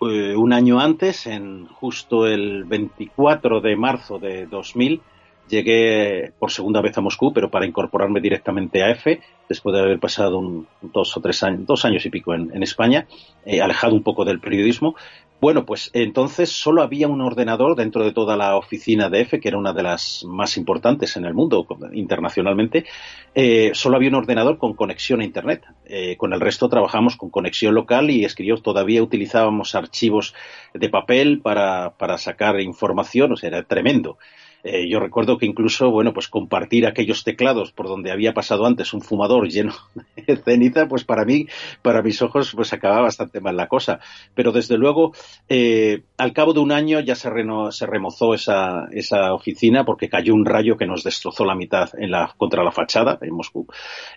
un 0.00 0.52
año 0.52 0.80
antes, 0.80 1.26
en 1.26 1.66
justo 1.66 2.26
el 2.26 2.64
24 2.64 3.60
de 3.60 3.76
marzo 3.76 4.18
de 4.18 4.46
2000, 4.46 5.00
Llegué 5.48 6.32
por 6.38 6.50
segunda 6.50 6.80
vez 6.80 6.96
a 6.96 7.02
Moscú, 7.02 7.32
pero 7.34 7.50
para 7.50 7.66
incorporarme 7.66 8.20
directamente 8.20 8.82
a 8.82 8.90
EFE, 8.90 9.20
después 9.46 9.74
de 9.74 9.82
haber 9.82 10.00
pasado 10.00 10.38
un, 10.38 10.66
dos 10.80 11.14
o 11.18 11.20
tres 11.20 11.42
años, 11.42 11.66
dos 11.66 11.84
años 11.84 12.06
y 12.06 12.10
pico 12.10 12.32
en, 12.32 12.62
España, 12.62 13.06
eh, 13.44 13.60
alejado 13.60 13.94
un 13.94 14.02
poco 14.02 14.24
del 14.24 14.40
periodismo. 14.40 14.96
Bueno, 15.40 15.66
pues 15.66 15.90
entonces 15.92 16.50
solo 16.50 16.82
había 16.82 17.06
un 17.06 17.20
ordenador 17.20 17.76
dentro 17.76 18.02
de 18.02 18.12
toda 18.12 18.36
la 18.36 18.56
oficina 18.56 19.10
de 19.10 19.20
EFE, 19.20 19.40
que 19.40 19.48
era 19.48 19.58
una 19.58 19.74
de 19.74 19.82
las 19.82 20.24
más 20.26 20.56
importantes 20.56 21.16
en 21.16 21.26
el 21.26 21.34
mundo 21.34 21.66
internacionalmente. 21.92 22.86
Eh, 23.34 23.72
solo 23.74 23.96
había 23.96 24.08
un 24.08 24.14
ordenador 24.14 24.56
con 24.56 24.74
conexión 24.74 25.20
a 25.20 25.24
Internet. 25.24 25.64
Eh, 25.84 26.16
con 26.16 26.32
el 26.32 26.40
resto 26.40 26.68
trabajamos 26.68 27.16
con 27.16 27.28
conexión 27.28 27.74
local 27.74 28.10
y 28.10 28.24
escribió, 28.24 28.56
todavía 28.56 29.02
utilizábamos 29.02 29.74
archivos 29.74 30.34
de 30.72 30.88
papel 30.88 31.40
para, 31.42 31.90
para 31.98 32.16
sacar 32.16 32.58
información, 32.60 33.32
o 33.32 33.36
sea, 33.36 33.48
era 33.48 33.62
tremendo. 33.64 34.18
Eh, 34.64 34.88
yo 34.88 34.98
recuerdo 34.98 35.36
que 35.36 35.44
incluso, 35.44 35.90
bueno, 35.90 36.14
pues 36.14 36.28
compartir 36.28 36.86
aquellos 36.86 37.22
teclados 37.22 37.70
por 37.70 37.86
donde 37.86 38.10
había 38.10 38.32
pasado 38.32 38.64
antes 38.64 38.94
un 38.94 39.02
fumador 39.02 39.46
lleno 39.48 39.74
de 40.16 40.36
ceniza, 40.36 40.88
pues 40.88 41.04
para 41.04 41.26
mí, 41.26 41.46
para 41.82 42.02
mis 42.02 42.22
ojos, 42.22 42.52
pues 42.54 42.72
acababa 42.72 43.02
bastante 43.02 43.40
mal 43.40 43.58
la 43.58 43.68
cosa. 43.68 44.00
Pero 44.34 44.52
desde 44.52 44.78
luego, 44.78 45.12
eh, 45.50 46.04
al 46.16 46.32
cabo 46.32 46.54
de 46.54 46.60
un 46.60 46.72
año 46.72 47.00
ya 47.00 47.14
se, 47.14 47.30
se 47.70 47.86
remozó 47.86 48.32
esa, 48.32 48.88
esa 48.90 49.34
oficina 49.34 49.84
porque 49.84 50.08
cayó 50.08 50.34
un 50.34 50.46
rayo 50.46 50.78
que 50.78 50.86
nos 50.86 51.04
destrozó 51.04 51.44
la 51.44 51.54
mitad 51.54 51.90
en 51.98 52.10
la, 52.10 52.32
contra 52.36 52.64
la 52.64 52.72
fachada 52.72 53.18
en 53.20 53.34
Moscú 53.34 53.66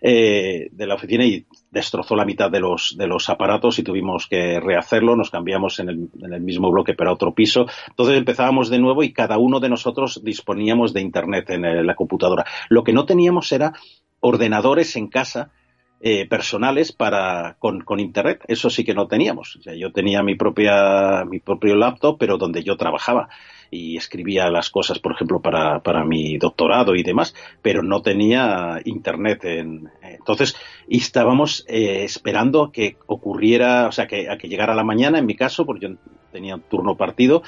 eh, 0.02 0.70
de 0.72 0.88
la 0.88 0.96
oficina 0.96 1.26
y 1.26 1.46
destrozó 1.78 2.16
la 2.16 2.26
mitad 2.26 2.52
de 2.52 2.60
los, 2.60 2.96
de 2.98 3.08
los 3.08 3.30
aparatos 3.30 3.80
y 3.80 3.84
tuvimos 3.84 4.28
que 4.28 4.60
rehacerlo. 4.60 5.16
Nos 5.16 5.32
cambiamos 5.32 5.80
en 5.80 5.90
el, 5.90 6.10
en 6.22 6.34
el 6.34 6.42
mismo 6.42 6.70
bloque 6.72 6.94
pero 6.94 7.10
a 7.10 7.14
otro 7.14 7.34
piso. 7.34 7.66
Entonces 7.88 8.18
empezábamos 8.18 8.70
de 8.70 8.80
nuevo 8.80 9.04
y 9.04 9.14
cada 9.14 9.38
uno 9.38 9.60
de 9.60 9.70
nosotros 9.70 10.22
disponíamos 10.24 10.94
de 10.94 11.02
Internet 11.02 11.50
en 11.50 11.86
la 11.86 11.96
computadora. 11.96 12.46
Lo 12.70 12.84
que 12.84 12.94
no 12.94 13.06
teníamos 13.06 13.52
era 13.52 13.74
ordenadores 14.20 14.96
en 14.96 15.08
casa 15.08 15.52
eh, 16.00 16.28
personales 16.28 16.92
para 16.92 17.56
con, 17.60 17.84
internet. 18.00 18.44
Eso 18.48 18.70
sí 18.70 18.84
que 18.84 18.94
no 18.94 19.08
teníamos. 19.08 19.60
Yo 19.78 19.92
tenía 19.92 20.22
mi 20.22 20.36
propia 20.36 21.26
mi 21.26 21.40
propio 21.40 21.76
laptop 21.76 22.18
pero 22.20 22.38
donde 22.38 22.64
yo 22.64 22.78
trabajaba 22.78 23.30
y 23.72 23.98
escribía 23.98 24.50
las 24.50 24.70
cosas 24.70 25.00
por 25.00 25.14
ejemplo 25.14 25.42
para, 25.42 25.80
para 25.82 26.06
mi 26.06 26.38
doctorado 26.38 26.96
y 26.96 27.04
demás 27.04 27.34
pero 27.62 27.84
no 27.84 28.02
tenía 28.02 28.80
internet 28.86 29.44
en, 29.46 29.90
entonces 30.02 30.56
estábamos 30.88 31.66
eh, 31.68 32.04
esperando 32.04 32.72
que 32.72 32.98
ocurriera 33.08 33.88
o 33.88 33.92
sea 33.92 34.08
que 34.08 34.30
a 34.30 34.38
que 34.38 34.48
llegara 34.48 34.76
la 34.76 34.84
mañana 34.84 35.20
en 35.20 35.26
mi 35.26 35.36
caso 35.36 35.66
porque 35.66 35.88
yo 35.90 35.96
tenía 36.32 36.56
un 36.56 36.62
turno 36.62 36.96
partido 36.96 37.44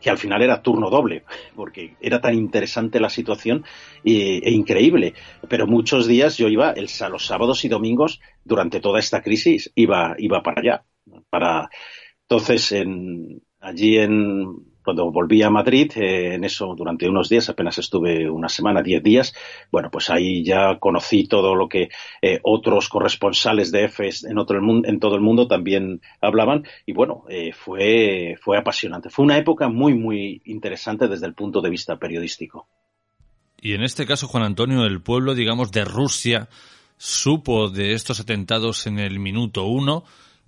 que 0.00 0.10
al 0.10 0.18
final 0.18 0.42
era 0.42 0.62
turno 0.62 0.90
doble, 0.90 1.24
porque 1.54 1.96
era 2.00 2.20
tan 2.20 2.34
interesante 2.34 3.00
la 3.00 3.10
situación 3.10 3.64
e, 4.04 4.50
increíble. 4.50 5.14
Pero 5.48 5.66
muchos 5.66 6.06
días 6.06 6.36
yo 6.36 6.48
iba, 6.48 6.70
el, 6.72 6.88
los 7.10 7.26
sábados 7.26 7.64
y 7.64 7.68
domingos, 7.68 8.20
durante 8.44 8.80
toda 8.80 8.98
esta 8.98 9.22
crisis, 9.22 9.72
iba, 9.74 10.14
iba 10.18 10.42
para 10.42 10.60
allá. 10.60 10.84
Para... 11.30 11.68
Entonces, 12.22 12.72
en, 12.72 13.42
allí 13.60 13.98
en, 13.98 14.75
cuando 14.86 15.10
volví 15.10 15.42
a 15.42 15.50
Madrid, 15.50 15.90
eh, 15.96 16.34
en 16.34 16.44
eso 16.44 16.76
durante 16.76 17.08
unos 17.08 17.28
días, 17.28 17.48
apenas 17.48 17.76
estuve 17.76 18.30
una 18.30 18.48
semana, 18.48 18.82
diez 18.82 19.02
días, 19.02 19.34
bueno, 19.72 19.90
pues 19.90 20.10
ahí 20.10 20.44
ya 20.44 20.78
conocí 20.78 21.26
todo 21.26 21.56
lo 21.56 21.68
que 21.68 21.88
eh, 22.22 22.38
otros 22.44 22.88
corresponsales 22.88 23.72
de 23.72 23.86
EFES 23.86 24.26
en, 24.26 24.38
en 24.38 25.00
todo 25.00 25.16
el 25.16 25.20
mundo 25.22 25.48
también 25.48 26.00
hablaban 26.20 26.62
y 26.86 26.92
bueno, 26.92 27.24
eh, 27.28 27.52
fue, 27.52 28.36
fue 28.40 28.58
apasionante. 28.58 29.10
Fue 29.10 29.24
una 29.24 29.36
época 29.36 29.68
muy, 29.68 29.94
muy 29.94 30.40
interesante 30.44 31.08
desde 31.08 31.26
el 31.26 31.34
punto 31.34 31.60
de 31.60 31.70
vista 31.70 31.96
periodístico. 31.96 32.68
Y 33.60 33.74
en 33.74 33.82
este 33.82 34.06
caso, 34.06 34.28
Juan 34.28 34.44
Antonio, 34.44 34.84
el 34.84 35.02
pueblo, 35.02 35.34
digamos, 35.34 35.72
de 35.72 35.84
Rusia, 35.84 36.48
supo 36.96 37.70
de 37.70 37.94
estos 37.94 38.20
atentados 38.20 38.86
en 38.86 39.00
el 39.00 39.18
minuto 39.18 39.64
uno 39.64 40.04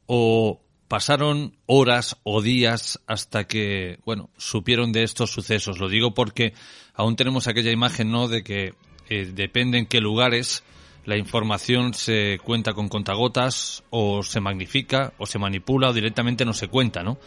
o 0.06 0.60
pasaron 0.88 1.56
horas 1.66 2.16
o 2.24 2.42
días 2.42 3.00
hasta 3.06 3.44
que, 3.44 3.98
bueno, 4.04 4.30
supieron 4.36 4.92
de 4.92 5.02
estos 5.04 5.30
sucesos. 5.30 5.78
Lo 5.78 5.88
digo 5.88 6.14
porque 6.14 6.54
aún 6.94 7.14
tenemos 7.14 7.46
aquella 7.46 7.70
imagen, 7.70 8.10
¿no?, 8.10 8.26
de 8.26 8.42
que 8.42 8.74
eh, 9.08 9.30
depende 9.32 9.78
en 9.78 9.86
qué 9.86 10.00
lugares 10.00 10.64
la 11.04 11.16
información 11.16 11.94
se 11.94 12.38
cuenta 12.42 12.74
con 12.74 12.88
contagotas 12.88 13.82
o 13.90 14.22
se 14.22 14.40
magnifica 14.40 15.14
o 15.16 15.24
se 15.24 15.38
manipula 15.38 15.88
o 15.88 15.92
directamente 15.94 16.44
no 16.44 16.52
se 16.52 16.68
cuenta, 16.68 17.02
¿no? 17.02 17.18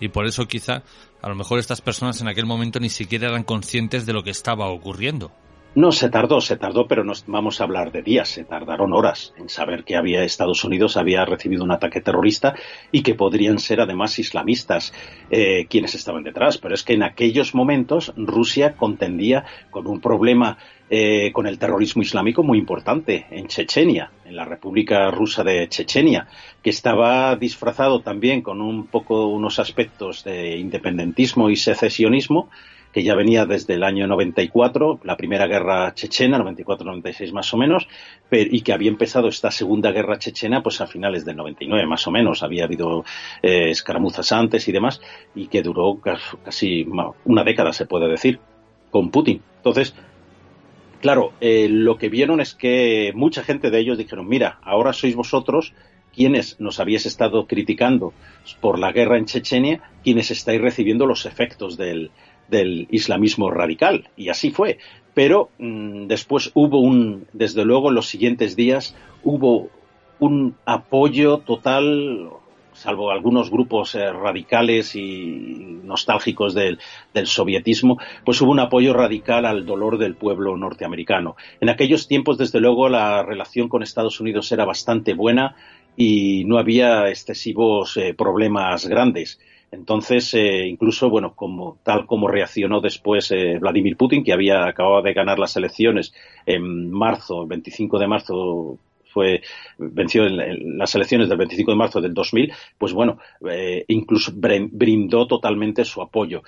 Y 0.00 0.08
por 0.08 0.26
eso 0.26 0.46
quizá 0.46 0.82
a 1.20 1.28
lo 1.28 1.34
mejor 1.34 1.58
estas 1.58 1.80
personas 1.80 2.20
en 2.20 2.28
aquel 2.28 2.46
momento 2.46 2.80
ni 2.80 2.88
siquiera 2.90 3.28
eran 3.28 3.44
conscientes 3.44 4.06
de 4.06 4.12
lo 4.12 4.22
que 4.22 4.30
estaba 4.30 4.68
ocurriendo. 4.68 5.32
No, 5.76 5.92
se 5.92 6.08
tardó, 6.08 6.40
se 6.40 6.56
tardó, 6.56 6.88
pero 6.88 7.04
no 7.04 7.12
vamos 7.26 7.60
a 7.60 7.64
hablar 7.64 7.92
de 7.92 8.00
días, 8.00 8.30
se 8.30 8.44
tardaron 8.44 8.94
horas 8.94 9.34
en 9.36 9.50
saber 9.50 9.84
que 9.84 9.94
había 9.94 10.24
Estados 10.24 10.64
Unidos 10.64 10.96
había 10.96 11.22
recibido 11.26 11.64
un 11.64 11.70
ataque 11.70 12.00
terrorista 12.00 12.54
y 12.90 13.02
que 13.02 13.14
podrían 13.14 13.58
ser 13.58 13.82
además 13.82 14.18
islamistas 14.18 14.94
eh, 15.28 15.66
quienes 15.68 15.94
estaban 15.94 16.22
detrás. 16.22 16.56
Pero 16.56 16.74
es 16.74 16.82
que 16.82 16.94
en 16.94 17.02
aquellos 17.02 17.54
momentos 17.54 18.14
Rusia 18.16 18.74
contendía 18.74 19.44
con 19.70 19.86
un 19.86 20.00
problema 20.00 20.56
eh, 20.88 21.30
con 21.32 21.46
el 21.46 21.58
terrorismo 21.58 22.00
islámico 22.00 22.42
muy 22.42 22.56
importante 22.56 23.26
en 23.30 23.46
Chechenia, 23.46 24.12
en 24.24 24.34
la 24.34 24.46
República 24.46 25.10
Rusa 25.10 25.44
de 25.44 25.68
Chechenia, 25.68 26.26
que 26.62 26.70
estaba 26.70 27.36
disfrazado 27.36 28.00
también 28.00 28.40
con 28.40 28.62
un 28.62 28.86
poco 28.86 29.26
unos 29.26 29.58
aspectos 29.58 30.24
de 30.24 30.56
independentismo 30.56 31.50
y 31.50 31.56
secesionismo 31.56 32.48
que 32.96 33.02
ya 33.02 33.14
venía 33.14 33.44
desde 33.44 33.74
el 33.74 33.82
año 33.82 34.06
94, 34.06 35.00
la 35.04 35.18
primera 35.18 35.46
guerra 35.46 35.92
chechena, 35.92 36.38
94-96 36.38 37.30
más 37.30 37.52
o 37.52 37.58
menos, 37.58 37.86
y 38.30 38.62
que 38.62 38.72
había 38.72 38.88
empezado 38.88 39.28
esta 39.28 39.50
segunda 39.50 39.92
guerra 39.92 40.18
chechena 40.18 40.62
pues 40.62 40.80
a 40.80 40.86
finales 40.86 41.26
del 41.26 41.36
99 41.36 41.86
más 41.86 42.06
o 42.06 42.10
menos. 42.10 42.42
Había 42.42 42.64
habido 42.64 43.04
eh, 43.42 43.68
escaramuzas 43.68 44.32
antes 44.32 44.66
y 44.66 44.72
demás, 44.72 45.02
y 45.34 45.48
que 45.48 45.60
duró 45.60 46.00
casi 46.42 46.86
una 47.26 47.44
década, 47.44 47.74
se 47.74 47.84
puede 47.84 48.08
decir, 48.08 48.40
con 48.90 49.10
Putin. 49.10 49.42
Entonces, 49.58 49.94
claro, 51.02 51.34
eh, 51.42 51.68
lo 51.68 51.98
que 51.98 52.08
vieron 52.08 52.40
es 52.40 52.54
que 52.54 53.12
mucha 53.14 53.42
gente 53.42 53.68
de 53.68 53.78
ellos 53.78 53.98
dijeron, 53.98 54.26
mira, 54.26 54.58
ahora 54.62 54.94
sois 54.94 55.14
vosotros 55.14 55.74
quienes 56.14 56.58
nos 56.60 56.80
habíais 56.80 57.04
estado 57.04 57.46
criticando 57.46 58.14
por 58.62 58.78
la 58.78 58.90
guerra 58.90 59.18
en 59.18 59.26
Chechenia, 59.26 59.82
quienes 60.02 60.30
estáis 60.30 60.62
recibiendo 60.62 61.04
los 61.04 61.26
efectos 61.26 61.76
del, 61.76 62.10
del 62.48 62.86
islamismo 62.90 63.50
radical, 63.50 64.08
y 64.16 64.28
así 64.28 64.50
fue. 64.50 64.78
Pero 65.14 65.50
mm, 65.58 66.06
después 66.06 66.50
hubo 66.54 66.80
un, 66.80 67.26
desde 67.32 67.64
luego 67.64 67.90
los 67.90 68.06
siguientes 68.06 68.54
días, 68.56 68.94
hubo 69.24 69.70
un 70.18 70.56
apoyo 70.64 71.38
total, 71.38 72.28
salvo 72.72 73.10
algunos 73.10 73.50
grupos 73.50 73.94
eh, 73.94 74.12
radicales 74.12 74.94
y 74.94 75.80
nostálgicos 75.82 76.54
del, 76.54 76.78
del, 77.14 77.26
sovietismo, 77.26 77.98
pues 78.24 78.40
hubo 78.40 78.50
un 78.50 78.60
apoyo 78.60 78.92
radical 78.92 79.46
al 79.46 79.64
dolor 79.64 79.98
del 79.98 80.16
pueblo 80.16 80.56
norteamericano. 80.56 81.36
En 81.60 81.68
aquellos 81.68 82.08
tiempos, 82.08 82.38
desde 82.38 82.60
luego, 82.60 82.88
la 82.88 83.22
relación 83.22 83.68
con 83.68 83.82
Estados 83.82 84.20
Unidos 84.20 84.52
era 84.52 84.64
bastante 84.64 85.14
buena 85.14 85.56
y 85.96 86.44
no 86.44 86.58
había 86.58 87.08
excesivos 87.08 87.96
eh, 87.96 88.14
problemas 88.14 88.86
grandes. 88.86 89.40
Entonces, 89.70 90.32
eh, 90.34 90.66
incluso, 90.66 91.10
bueno, 91.10 91.34
como, 91.34 91.78
tal 91.82 92.06
como 92.06 92.28
reaccionó 92.28 92.80
después 92.80 93.30
eh, 93.30 93.58
Vladimir 93.58 93.96
Putin, 93.96 94.24
que 94.24 94.32
había 94.32 94.66
acabado 94.66 95.02
de 95.02 95.12
ganar 95.12 95.38
las 95.38 95.56
elecciones 95.56 96.14
en 96.46 96.90
marzo, 96.90 97.42
el 97.42 97.48
25 97.48 97.98
de 97.98 98.06
marzo 98.06 98.78
fue 99.04 99.40
venció 99.78 100.26
en, 100.26 100.76
las 100.76 100.94
elecciones 100.94 101.28
del 101.28 101.38
25 101.38 101.70
de 101.70 101.76
marzo 101.76 102.00
del 102.00 102.12
2000, 102.12 102.52
pues 102.76 102.92
bueno, 102.92 103.18
eh, 103.48 103.84
incluso 103.88 104.32
brindó 104.34 105.26
totalmente 105.26 105.84
su 105.84 106.02
apoyo. 106.02 106.42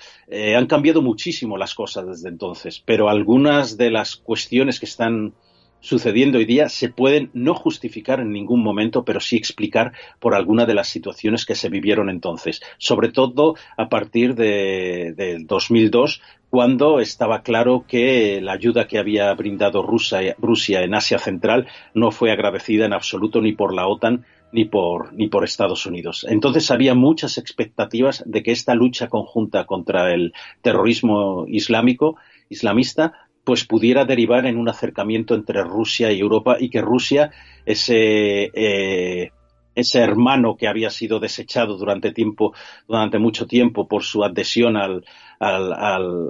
han 0.55 0.67
cambiado 0.67 1.01
muchísimo 1.01 1.57
las 1.57 1.73
cosas 1.73 2.05
desde 2.07 2.29
entonces, 2.29 2.81
pero 2.85 3.09
algunas 3.09 3.75
de 3.75 3.89
las 3.89 4.15
cuestiones 4.15 4.79
que 4.79 4.85
están 4.85 5.33
sucediendo 5.81 6.37
hoy 6.37 6.45
día 6.45 6.69
se 6.69 6.89
pueden 6.89 7.29
no 7.33 7.55
justificar 7.55 8.19
en 8.19 8.31
ningún 8.31 8.61
momento, 8.61 9.03
pero 9.03 9.19
sí 9.19 9.37
explicar 9.37 9.93
por 10.19 10.35
alguna 10.35 10.65
de 10.65 10.73
las 10.73 10.87
situaciones 10.87 11.45
que 11.45 11.55
se 11.55 11.69
vivieron 11.69 12.09
entonces, 12.09 12.61
sobre 12.77 13.09
todo 13.09 13.55
a 13.77 13.89
partir 13.89 14.35
de, 14.35 15.13
del 15.15 15.47
2002, 15.47 16.21
cuando 16.49 16.99
estaba 16.99 17.43
claro 17.43 17.85
que 17.87 18.41
la 18.41 18.53
ayuda 18.53 18.87
que 18.87 18.97
había 18.97 19.31
brindado 19.33 19.83
Rusia, 19.83 20.35
Rusia 20.39 20.81
en 20.81 20.95
Asia 20.95 21.19
Central 21.19 21.67
no 21.93 22.11
fue 22.11 22.31
agradecida 22.31 22.85
en 22.85 22.93
absoluto 22.93 23.39
ni 23.41 23.53
por 23.53 23.73
la 23.73 23.87
OTAN 23.87 24.25
ni 24.51 24.65
por, 24.65 25.13
ni 25.13 25.27
por 25.27 25.43
Estados 25.43 25.85
Unidos. 25.85 26.25
Entonces 26.27 26.71
había 26.71 26.95
muchas 26.95 27.37
expectativas 27.37 28.23
de 28.25 28.41
que 28.41 28.51
esta 28.51 28.73
lucha 28.73 29.07
conjunta 29.07 29.65
contra 29.65 30.11
el 30.11 30.33
terrorismo 30.61 31.45
islámico, 31.47 32.17
islamista, 32.49 33.28
pues 33.43 33.65
pudiera 33.65 34.05
derivar 34.05 34.45
en 34.45 34.57
un 34.57 34.69
acercamiento 34.69 35.35
entre 35.35 35.63
Rusia 35.63 36.11
y 36.11 36.19
Europa 36.19 36.57
y 36.59 36.69
que 36.69 36.81
Rusia, 36.81 37.31
ese, 37.65 38.51
eh, 38.53 39.31
ese 39.75 39.99
hermano 39.99 40.55
que 40.55 40.67
había 40.67 40.89
sido 40.89 41.19
desechado 41.19 41.77
durante 41.77 42.11
tiempo, 42.11 42.53
durante 42.87 43.19
mucho 43.19 43.47
tiempo 43.47 43.87
por 43.87 44.03
su 44.03 44.23
adhesión 44.23 44.77
al, 44.77 45.03
al, 45.39 45.73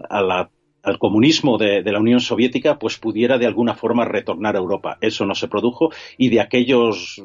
al, 0.09 0.49
comunismo 0.97 1.57
de, 1.57 1.83
de, 1.83 1.91
la 1.91 1.99
Unión 1.99 2.19
Soviética, 2.19 2.79
pues 2.79 2.97
pudiera 2.97 3.37
de 3.37 3.45
alguna 3.45 3.75
forma 3.75 4.05
retornar 4.05 4.55
a 4.55 4.59
Europa. 4.59 4.97
Eso 5.01 5.25
no 5.25 5.35
se 5.35 5.47
produjo 5.47 5.91
y 6.17 6.29
de 6.29 6.41
aquellos 6.41 7.21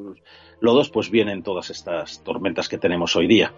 lodos 0.61 0.91
pues 0.91 1.11
vienen 1.11 1.43
todas 1.43 1.71
estas 1.71 2.23
tormentas 2.25 2.69
que 2.69 2.79
tenemos 2.79 3.17
hoy 3.17 3.27
día. 3.27 3.53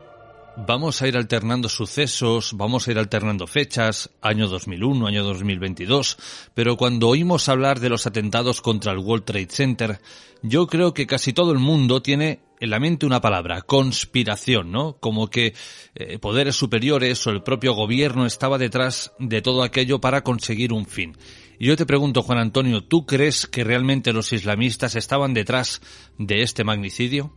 Vamos 0.58 1.02
a 1.02 1.08
ir 1.08 1.18
alternando 1.18 1.68
sucesos, 1.68 2.54
vamos 2.54 2.88
a 2.88 2.90
ir 2.90 2.98
alternando 2.98 3.46
fechas, 3.46 4.10
año 4.22 4.48
2001, 4.48 5.06
año 5.06 5.22
2022, 5.22 6.16
pero 6.54 6.78
cuando 6.78 7.08
oímos 7.08 7.50
hablar 7.50 7.78
de 7.78 7.90
los 7.90 8.06
atentados 8.06 8.62
contra 8.62 8.92
el 8.92 8.98
World 8.98 9.26
Trade 9.26 9.48
Center, 9.50 9.98
yo 10.42 10.66
creo 10.66 10.94
que 10.94 11.06
casi 11.06 11.34
todo 11.34 11.52
el 11.52 11.58
mundo 11.58 12.00
tiene 12.00 12.40
en 12.58 12.70
la 12.70 12.80
mente 12.80 13.04
una 13.04 13.20
palabra, 13.20 13.60
conspiración, 13.60 14.72
¿no? 14.72 14.96
Como 14.98 15.28
que 15.28 15.52
eh, 15.94 16.18
poderes 16.18 16.56
superiores 16.56 17.26
o 17.26 17.30
el 17.30 17.42
propio 17.42 17.74
gobierno 17.74 18.24
estaba 18.24 18.56
detrás 18.56 19.12
de 19.18 19.42
todo 19.42 19.62
aquello 19.62 20.00
para 20.00 20.22
conseguir 20.22 20.72
un 20.72 20.86
fin. 20.86 21.18
Y 21.58 21.66
yo 21.66 21.76
te 21.76 21.84
pregunto, 21.84 22.22
Juan 22.22 22.38
Antonio, 22.38 22.82
¿tú 22.82 23.04
crees 23.04 23.46
que 23.46 23.62
realmente 23.62 24.14
los 24.14 24.32
islamistas 24.32 24.96
estaban 24.96 25.34
detrás 25.34 25.82
de 26.18 26.40
este 26.40 26.64
magnicidio? 26.64 27.30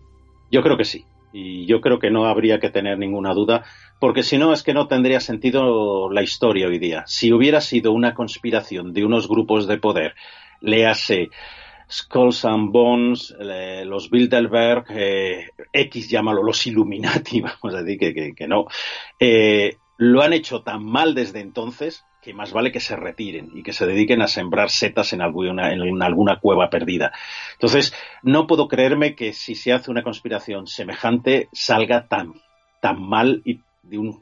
Yo 0.51 0.61
creo 0.61 0.77
que 0.77 0.85
sí. 0.85 1.05
Y 1.31 1.65
yo 1.65 1.81
creo 1.81 1.99
que 1.99 2.09
no 2.09 2.25
habría 2.25 2.59
que 2.59 2.69
tener 2.69 2.97
ninguna 2.97 3.33
duda, 3.33 3.63
porque 3.99 4.23
si 4.23 4.37
no 4.37 4.53
es 4.53 4.63
que 4.63 4.73
no 4.73 4.87
tendría 4.87 5.19
sentido 5.19 6.09
la 6.11 6.23
historia 6.23 6.67
hoy 6.67 6.79
día. 6.79 7.03
Si 7.07 7.31
hubiera 7.31 7.61
sido 7.61 7.91
una 7.91 8.13
conspiración 8.13 8.93
de 8.93 9.05
unos 9.05 9.27
grupos 9.27 9.67
de 9.67 9.77
poder, 9.77 10.15
léase 10.61 11.29
Skulls 11.91 12.45
and 12.45 12.71
Bones, 12.71 13.35
los 13.85 14.09
Bilderberg, 14.09 14.85
eh, 14.89 15.47
X 15.73 16.09
llámalo, 16.09 16.43
los 16.43 16.65
Illuminati, 16.67 17.41
vamos 17.41 17.75
a 17.75 17.81
decir 17.83 18.13
que, 18.13 18.33
que, 18.35 18.47
no, 18.47 18.65
eh, 19.19 19.77
lo 19.97 20.21
han 20.21 20.33
hecho 20.33 20.61
tan 20.61 20.83
mal 20.83 21.15
desde 21.15 21.39
entonces 21.39 22.05
que 22.21 22.33
más 22.33 22.51
vale 22.53 22.71
que 22.71 22.79
se 22.79 22.95
retiren 22.95 23.51
y 23.53 23.63
que 23.63 23.73
se 23.73 23.85
dediquen 23.85 24.21
a 24.21 24.27
sembrar 24.27 24.69
setas 24.69 25.13
en 25.13 25.21
alguna, 25.21 25.73
en 25.73 26.03
alguna 26.03 26.39
cueva 26.39 26.69
perdida. 26.69 27.11
Entonces, 27.53 27.93
no 28.23 28.47
puedo 28.47 28.67
creerme 28.67 29.15
que 29.15 29.33
si 29.33 29.55
se 29.55 29.73
hace 29.73 29.91
una 29.91 30.03
conspiración 30.03 30.67
semejante 30.67 31.49
salga 31.53 32.07
tan, 32.07 32.33
tan 32.81 33.01
mal 33.01 33.41
y 33.45 33.61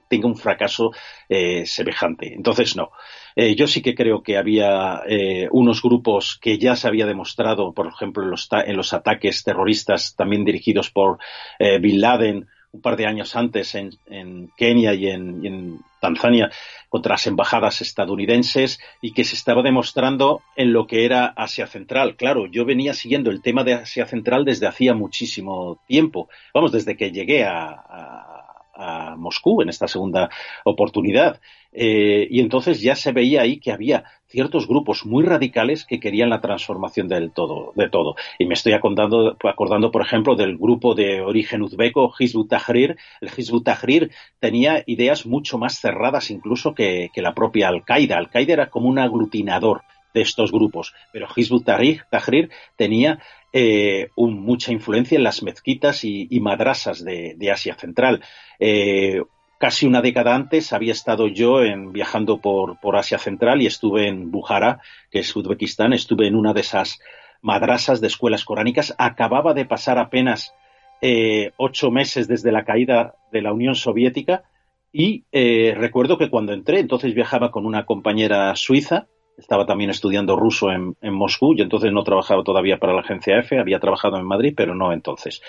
tenga 0.07 0.27
un 0.27 0.37
fracaso 0.37 0.91
eh, 1.27 1.65
semejante. 1.65 2.33
Entonces, 2.33 2.75
no. 2.75 2.91
Eh, 3.35 3.55
yo 3.55 3.67
sí 3.67 3.81
que 3.81 3.95
creo 3.95 4.23
que 4.23 4.37
había 4.37 5.01
eh, 5.07 5.47
unos 5.51 5.81
grupos 5.81 6.39
que 6.41 6.57
ya 6.57 6.75
se 6.75 6.87
había 6.87 7.05
demostrado, 7.05 7.73
por 7.73 7.87
ejemplo, 7.87 8.23
en 8.23 8.31
los, 8.31 8.47
en 8.51 8.77
los 8.77 8.93
ataques 8.93 9.43
terroristas 9.43 10.15
también 10.15 10.45
dirigidos 10.45 10.89
por 10.89 11.17
Bin 11.59 12.01
Laden, 12.01 12.47
un 12.71 12.81
par 12.81 12.95
de 12.95 13.05
años 13.05 13.35
antes 13.35 13.75
en, 13.75 13.91
en 14.07 14.51
Kenia 14.57 14.93
y 14.93 15.07
en, 15.07 15.79
Tanzania 15.99 16.51
contra 16.89 17.13
las 17.15 17.25
embajadas 17.25 17.81
estadounidenses 17.81 18.79
y 19.01 19.13
que 19.13 19.23
se 19.23 19.35
estaba 19.35 19.63
demostrando 19.63 20.43
en 20.55 20.71
lo 20.71 20.85
que 20.85 21.05
era 21.05 21.25
Asia 21.25 21.65
Central. 21.65 22.15
Claro, 22.15 22.45
yo 22.45 22.65
venía 22.65 22.93
siguiendo 22.93 23.31
el 23.31 23.41
tema 23.41 23.63
de 23.63 23.73
Asia 23.73 24.05
Central 24.05 24.45
desde 24.45 24.67
hacía 24.67 24.93
muchísimo 24.93 25.79
tiempo, 25.87 26.29
vamos, 26.53 26.71
desde 26.71 26.95
que 26.95 27.11
llegué 27.11 27.45
a, 27.45 28.36
a 28.77 29.15
Moscú 29.17 29.61
en 29.61 29.69
esta 29.69 29.87
segunda 29.87 30.29
oportunidad. 30.63 31.41
Eh, 31.73 32.27
y 32.29 32.39
entonces 32.39 32.81
ya 32.81 32.95
se 32.95 33.11
veía 33.11 33.41
ahí 33.41 33.59
que 33.59 33.71
había 33.71 34.05
ciertos 34.27 34.67
grupos 34.67 35.05
muy 35.05 35.23
radicales 35.23 35.85
que 35.85 35.99
querían 35.99 36.29
la 36.29 36.41
transformación 36.41 37.07
del 37.07 37.31
todo, 37.31 37.71
de 37.75 37.89
todo. 37.89 38.15
Y 38.39 38.45
me 38.45 38.53
estoy 38.53 38.73
acordando, 38.73 39.37
acordando, 39.43 39.91
por 39.91 40.01
ejemplo, 40.01 40.35
del 40.35 40.57
grupo 40.57 40.95
de 40.95 41.21
origen 41.21 41.61
uzbeco, 41.61 42.13
Hizb 42.17 42.47
Tahrir. 42.47 42.97
El 43.21 43.29
Hizb 43.35 43.63
Tahrir 43.63 44.11
tenía 44.39 44.83
ideas 44.85 45.25
mucho 45.25 45.57
más 45.57 45.79
cerradas 45.79 46.31
incluso 46.31 46.73
que, 46.73 47.09
la 47.15 47.33
propia 47.33 47.69
Al-Qaeda. 47.69 48.17
Al-Qaeda 48.17 48.53
era 48.53 48.69
como 48.69 48.89
un 48.89 48.99
aglutinador 48.99 49.81
de 50.13 50.21
estos 50.21 50.51
grupos, 50.51 50.93
pero 51.11 51.27
Hizb 51.35 51.63
Tahrir 51.63 52.49
tenía 52.75 53.19
eh, 53.53 54.09
mucha 54.17 54.71
influencia 54.71 55.15
en 55.15 55.23
las 55.23 55.41
mezquitas 55.41 56.03
y, 56.03 56.27
madrasas 56.39 57.03
de, 57.03 57.51
Asia 57.51 57.75
Central. 57.75 58.21
Eh, 58.59 59.21
casi 59.57 59.87
una 59.87 60.01
década 60.01 60.35
antes 60.35 60.73
había 60.73 60.91
estado 60.91 61.27
yo 61.27 61.63
en, 61.63 61.91
viajando 61.91 62.39
por, 62.39 62.77
Asia 62.95 63.17
Central 63.17 63.61
y 63.61 63.67
estuve 63.67 64.07
en 64.07 64.31
Bujara, 64.31 64.81
que 65.09 65.19
es 65.19 65.35
Uzbekistán, 65.35 65.93
estuve 65.93 66.27
en 66.27 66.35
una 66.35 66.53
de 66.53 66.61
esas 66.61 66.99
madrasas 67.41 68.01
de 68.01 68.07
escuelas 68.07 68.43
coránicas. 68.43 68.93
Acababa 68.97 69.53
de 69.53 69.65
pasar 69.65 69.97
apenas 69.97 70.53
eh, 71.01 71.51
ocho 71.57 71.89
meses 71.89 72.27
desde 72.27 72.51
la 72.51 72.65
caída 72.65 73.15
de 73.31 73.41
la 73.41 73.53
Unión 73.53 73.75
Soviética 73.75 74.43
y 74.91 75.25
recuerdo 75.31 76.17
que 76.17 76.29
cuando 76.29 76.53
entré, 76.53 76.79
entonces 76.79 77.13
viajaba 77.13 77.51
con 77.51 77.65
una 77.65 77.85
compañera 77.85 78.55
suiza, 78.55 79.07
estaba 79.37 79.65
también 79.65 79.89
estudiando 79.89 80.35
ruso 80.35 80.71
en, 80.71 80.95
en 81.01 81.13
Moscú, 81.13 81.53
y 81.53 81.61
entonces 81.61 81.91
no 81.91 82.03
trabajaba 82.03 82.43
todavía 82.43 82.77
para 82.77 82.93
la 82.93 83.01
agencia 83.01 83.39
F, 83.39 83.59
había 83.59 83.79
trabajado 83.79 84.17
en 84.17 84.25
Madrid, 84.25 84.53
pero 84.55 84.75
no 84.75 84.91
entonces. 84.91 85.41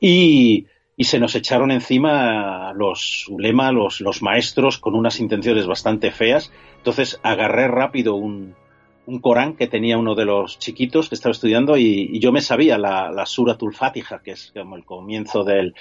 Y 0.00 0.66
y 0.96 1.04
se 1.04 1.18
nos 1.18 1.34
echaron 1.34 1.70
encima 1.70 2.72
los 2.74 3.28
ulema, 3.28 3.70
los, 3.70 4.00
los 4.00 4.22
maestros, 4.22 4.78
con 4.78 4.94
unas 4.94 5.20
intenciones 5.20 5.66
bastante 5.66 6.10
feas. 6.10 6.50
Entonces 6.78 7.20
agarré 7.22 7.68
rápido 7.68 8.14
un, 8.14 8.54
un 9.04 9.20
Corán 9.20 9.56
que 9.56 9.66
tenía 9.66 9.98
uno 9.98 10.14
de 10.14 10.24
los 10.24 10.58
chiquitos 10.58 11.10
que 11.10 11.14
estaba 11.14 11.32
estudiando 11.32 11.76
y, 11.76 12.18
yo 12.18 12.32
me 12.32 12.40
sabía 12.40 12.78
la, 12.78 13.10
la 13.10 13.26
Suratul 13.26 13.74
Fatiha, 13.74 14.22
que 14.24 14.32
es 14.32 14.52
como 14.56 14.76
el 14.76 14.86
comienzo 14.86 15.44
del, 15.44 15.74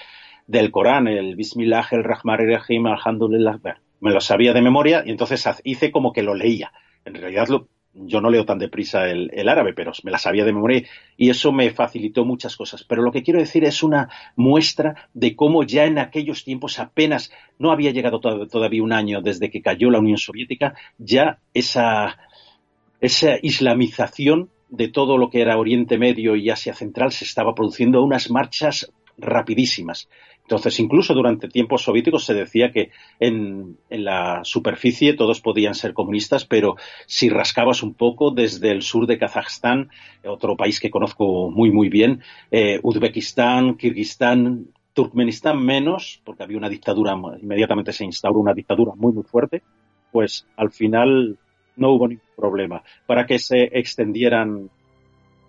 del 0.48 0.70
Corán, 0.70 1.08
el 1.08 1.38
Bismillah, 1.38 1.88
el 1.92 2.04
Rahman 2.04 2.42
el 2.42 2.58
Rahim, 2.58 2.86
Alhamdulillah. 2.86 3.60
me 4.02 4.12
lo 4.12 4.20
sabía 4.20 4.52
de 4.52 4.62
memoria 4.62 5.04
y 5.06 5.12
entonces 5.12 5.48
hice 5.64 5.92
como 5.92 6.12
que 6.12 6.24
lo 6.24 6.36
leía. 6.36 6.74
En 7.06 7.14
realidad 7.14 7.48
lo, 7.48 7.68
yo 7.96 8.20
no 8.20 8.30
leo 8.30 8.46
tan 8.46 8.60
deprisa 8.60 9.10
el, 9.10 9.48
árabe, 9.48 9.74
pero 9.74 9.94
me 10.04 10.12
la 10.12 10.18
sabía 10.18 10.44
de 10.44 10.52
memoria 10.52 10.84
y 11.16 11.30
eso 11.30 11.52
me 11.52 11.72
facilitó 11.72 12.26
muchas 12.26 12.56
cosas. 12.58 12.84
Pero 12.84 13.02
lo 13.02 13.12
que 13.12 13.24
quiero 13.24 13.40
decir 13.40 13.64
es 13.64 13.84
una 13.84 14.10
muestra 14.36 15.10
de 15.14 15.36
cómo 15.36 15.64
ya 15.64 15.86
en 15.86 15.98
aquellos 15.98 16.44
tiempos 16.44 16.80
apenas 16.80 17.32
no 17.58 17.72
había 17.72 17.92
llegado 17.92 18.20
todavía 18.20 18.84
un 18.84 18.92
año 18.92 19.22
desde 19.22 19.50
que 19.50 19.62
cayó 19.62 19.90
la 19.90 20.00
Unión 20.00 20.18
Soviética, 20.18 20.76
ya 20.98 21.40
esa, 21.54 22.18
esa 23.00 23.38
islamización 23.42 24.50
de 24.70 24.90
todo 24.90 25.18
lo 25.18 25.30
que 25.30 25.42
era 25.42 25.58
Oriente 25.58 25.98
Medio 25.98 26.36
y 26.36 26.50
Asia 26.50 26.74
Central 26.74 27.12
se 27.12 27.24
estaba 27.24 27.56
produciendo 27.56 28.00
a 28.00 28.04
unas 28.04 28.30
marchas 28.30 28.92
rapidísimas. 29.18 30.10
Entonces, 30.46 30.80
incluso 30.80 31.16
durante 31.16 31.48
tiempos 31.48 31.82
soviéticos 31.82 32.24
se 32.24 32.36
decía 32.36 32.72
que 32.72 32.92
en, 33.20 33.78
la 33.90 34.42
superficie 34.44 35.16
todos 35.16 35.42
podían 35.42 35.74
ser 35.74 35.94
comunistas, 35.94 36.46
pero 36.46 36.76
si 37.08 37.30
rascabas 37.30 37.82
un 37.82 37.96
poco 37.96 38.30
desde 38.30 38.70
el 38.70 38.84
sur 38.84 39.08
de 39.08 39.18
Kazajstán, 39.18 39.90
otro 40.24 40.56
país 40.56 40.80
que 40.80 40.92
conozco 40.92 41.50
muy, 41.50 41.72
muy 41.72 41.90
bien, 41.90 42.22
eh, 42.52 42.80
Uzbekistán, 42.84 43.76
Kirguistán, 43.76 44.68
Turkmenistán 44.94 45.66
menos, 45.66 46.22
porque 46.24 46.44
había 46.44 46.60
una 46.60 46.70
dictadura, 46.70 47.20
inmediatamente 47.42 47.92
se 47.92 48.06
instauró 48.06 48.40
una 48.40 48.54
dictadura 48.54 48.94
muy, 48.96 49.14
muy 49.14 49.24
fuerte, 49.24 49.64
pues 50.12 50.48
al 50.58 50.72
final 50.72 51.40
no 51.76 51.92
hubo 51.92 52.08
ningún 52.08 52.24
problema 52.36 52.84
para 53.08 53.26
que 53.26 53.40
se 53.40 53.64
extendieran, 53.78 54.70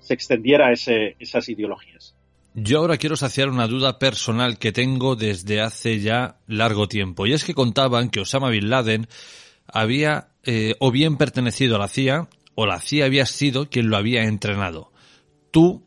se 0.00 0.14
extendiera 0.14 0.72
ese, 0.72 1.16
esas 1.18 1.50
ideologías. 1.50 2.15
Yo 2.58 2.78
ahora 2.78 2.96
quiero 2.96 3.16
saciar 3.16 3.50
una 3.50 3.66
duda 3.66 3.98
personal 3.98 4.58
que 4.58 4.72
tengo 4.72 5.14
desde 5.14 5.60
hace 5.60 6.00
ya 6.00 6.38
largo 6.46 6.88
tiempo, 6.88 7.26
y 7.26 7.34
es 7.34 7.44
que 7.44 7.52
contaban 7.52 8.08
que 8.08 8.20
Osama 8.20 8.48
Bin 8.48 8.70
Laden 8.70 9.08
había 9.66 10.28
eh, 10.42 10.74
o 10.78 10.90
bien 10.90 11.18
pertenecido 11.18 11.76
a 11.76 11.80
la 11.80 11.88
CIA 11.88 12.28
o 12.54 12.64
la 12.64 12.80
CIA 12.80 13.04
había 13.04 13.26
sido 13.26 13.68
quien 13.68 13.90
lo 13.90 13.98
había 13.98 14.24
entrenado. 14.24 14.90
Tú, 15.50 15.82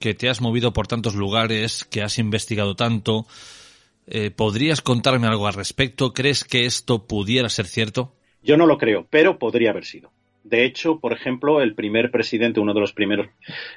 que 0.00 0.14
te 0.14 0.28
has 0.28 0.40
movido 0.40 0.72
por 0.72 0.88
tantos 0.88 1.14
lugares, 1.14 1.84
que 1.84 2.02
has 2.02 2.18
investigado 2.18 2.74
tanto, 2.74 3.28
eh, 4.08 4.32
¿podrías 4.32 4.82
contarme 4.82 5.28
algo 5.28 5.46
al 5.46 5.54
respecto? 5.54 6.12
¿Crees 6.12 6.42
que 6.42 6.66
esto 6.66 7.06
pudiera 7.06 7.48
ser 7.48 7.66
cierto? 7.66 8.16
Yo 8.42 8.56
no 8.56 8.66
lo 8.66 8.78
creo, 8.78 9.06
pero 9.08 9.38
podría 9.38 9.70
haber 9.70 9.84
sido. 9.84 10.10
De 10.42 10.64
hecho, 10.64 10.98
por 10.98 11.12
ejemplo, 11.12 11.62
el 11.62 11.76
primer 11.76 12.10
presidente, 12.10 12.58
uno 12.58 12.74
de 12.74 12.80
los 12.80 12.92
primeros 12.92 13.28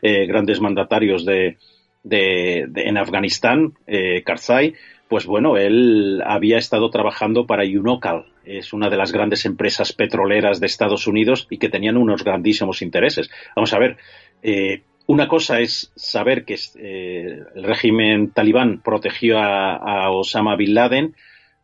eh, 0.02 0.26
grandes 0.26 0.60
mandatarios 0.60 1.26
de, 1.26 1.58
de, 2.04 2.68
en 2.76 2.98
Afganistán, 2.98 3.74
eh, 3.88 4.24
Karzai, 4.24 4.76
pues 5.08 5.26
bueno, 5.26 5.58
él 5.58 6.22
había 6.26 6.58
estado 6.58 6.90
trabajando 6.90 7.46
para 7.46 7.64
Unocal, 7.64 8.26
es 8.46 8.74
una 8.74 8.90
de 8.90 8.98
las 8.98 9.12
grandes 9.12 9.46
empresas 9.46 9.94
petroleras 9.94 10.60
de 10.60 10.66
Estados 10.66 11.08
Unidos 11.08 11.48
y 11.50 11.58
que 11.58 11.70
tenían 11.70 11.98
unos 11.98 12.24
grandísimos 12.24 12.82
intereses. 12.82 13.30
Vamos 13.56 13.74
a 13.74 13.80
ver, 13.80 13.98
eh, 14.42 14.84
una 15.06 15.28
cosa 15.28 15.60
es 15.60 15.92
saber 15.96 16.46
que 16.46 16.56
eh, 16.76 17.42
el 17.56 17.64
régimen 17.64 18.32
talibán 18.32 18.82
protegió 18.82 19.38
a, 19.40 20.10
Osama 20.12 20.56
Bin 20.56 20.74
Laden, 20.74 21.16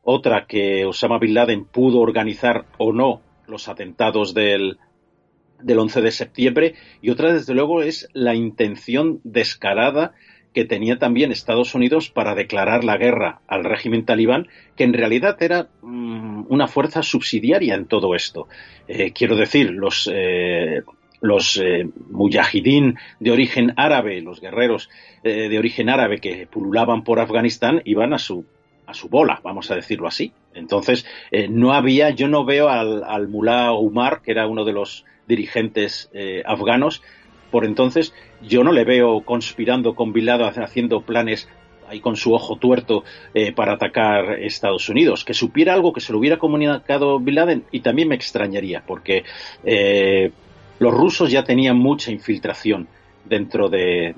otra 0.04 0.46
que 0.46 0.86
Osama 0.86 1.20
Bin 1.20 1.34
Laden 1.34 1.66
pudo 1.66 2.00
organizar 2.00 2.66
o 2.78 2.94
no 2.94 3.22
los 3.48 3.68
atentados 3.68 4.34
del, 4.34 4.78
del 5.62 5.80
11 5.80 6.02
de 6.02 6.12
septiembre 6.12 6.76
y 7.02 7.10
otra, 7.10 7.34
desde 7.34 7.54
luego, 7.54 7.82
es 7.82 8.08
la 8.14 8.36
intención 8.36 9.20
descarada 9.24 10.14
que 10.54 10.66
tenía 10.66 10.98
también 10.98 11.32
Estados 11.32 11.76
Unidos 11.76 12.10
para 12.10 12.36
declarar 12.36 12.84
la 12.84 12.98
guerra 12.98 13.42
al 13.48 13.64
régimen 13.64 14.06
talibán, 14.06 14.48
que 14.76 14.84
en 14.84 14.94
realidad 14.94 15.42
era 15.42 15.70
mm, 15.82 16.46
una 16.50 16.68
fuerza 16.68 17.04
subsidiaria 17.04 17.76
en 17.76 17.86
todo 17.86 18.16
esto. 18.16 18.48
Eh, 18.88 19.12
quiero 19.12 19.36
decir, 19.36 19.72
los, 19.72 20.10
eh, 20.12 20.82
eh, 20.82 21.90
de 23.20 23.32
origen 23.32 23.74
árabe, 23.76 24.22
los 24.22 24.42
guerreros 24.42 24.90
de 25.22 25.60
origen 25.60 25.90
árabe 25.90 26.20
que 26.20 26.48
pululaban 26.48 27.04
por 27.04 27.20
Afganistán, 27.20 27.82
iban 27.84 28.14
a 28.14 28.20
su 28.20 28.46
a 28.86 28.94
su 28.96 29.08
bola, 29.08 29.40
vamos 29.44 29.70
a 29.70 29.76
decirlo 29.76 30.08
así. 30.08 30.32
Entonces, 30.56 31.06
no 31.50 31.74
había, 31.74 32.10
yo 32.10 32.28
no 32.28 32.44
veo 32.44 32.70
al, 32.70 33.04
al 33.04 33.28
mulá 33.28 33.72
Umar, 33.74 34.24
que 34.24 34.32
era 34.32 34.48
uno 34.48 34.66
de 34.66 34.74
los 34.74 35.06
dirigentes 35.30 36.12
afganos, 36.46 37.02
por 37.52 37.66
entonces 37.66 38.14
yo 38.42 38.64
no 38.64 38.72
le 38.72 38.84
veo 38.84 39.22
conspirando 39.22 39.96
con 39.96 40.14
Bin 40.14 40.30
haciendo 40.30 41.02
planes 41.02 41.48
ahí 41.88 42.00
con 42.00 42.16
su 42.16 42.34
ojo 42.34 42.58
tuerto 42.58 43.04
eh, 43.34 43.52
para 43.52 43.74
atacar 43.74 44.34
Estados 44.40 44.88
Unidos. 44.90 45.26
Que 45.26 45.34
supiera 45.34 45.74
algo 45.74 45.92
que 45.92 46.02
se 46.02 46.14
lo 46.14 46.20
hubiera 46.20 46.38
comunicado 46.38 47.20
Bin 47.20 47.36
Laden 47.36 47.64
y 47.72 47.80
también 47.80 48.08
me 48.08 48.16
extrañaría 48.16 48.84
porque 48.86 49.24
eh, 49.64 50.32
los 50.80 50.94
rusos 50.94 51.32
ya 51.32 51.44
tenían 51.44 51.78
mucha 51.78 52.12
infiltración 52.12 52.88
dentro 53.26 53.70
de, 53.70 54.14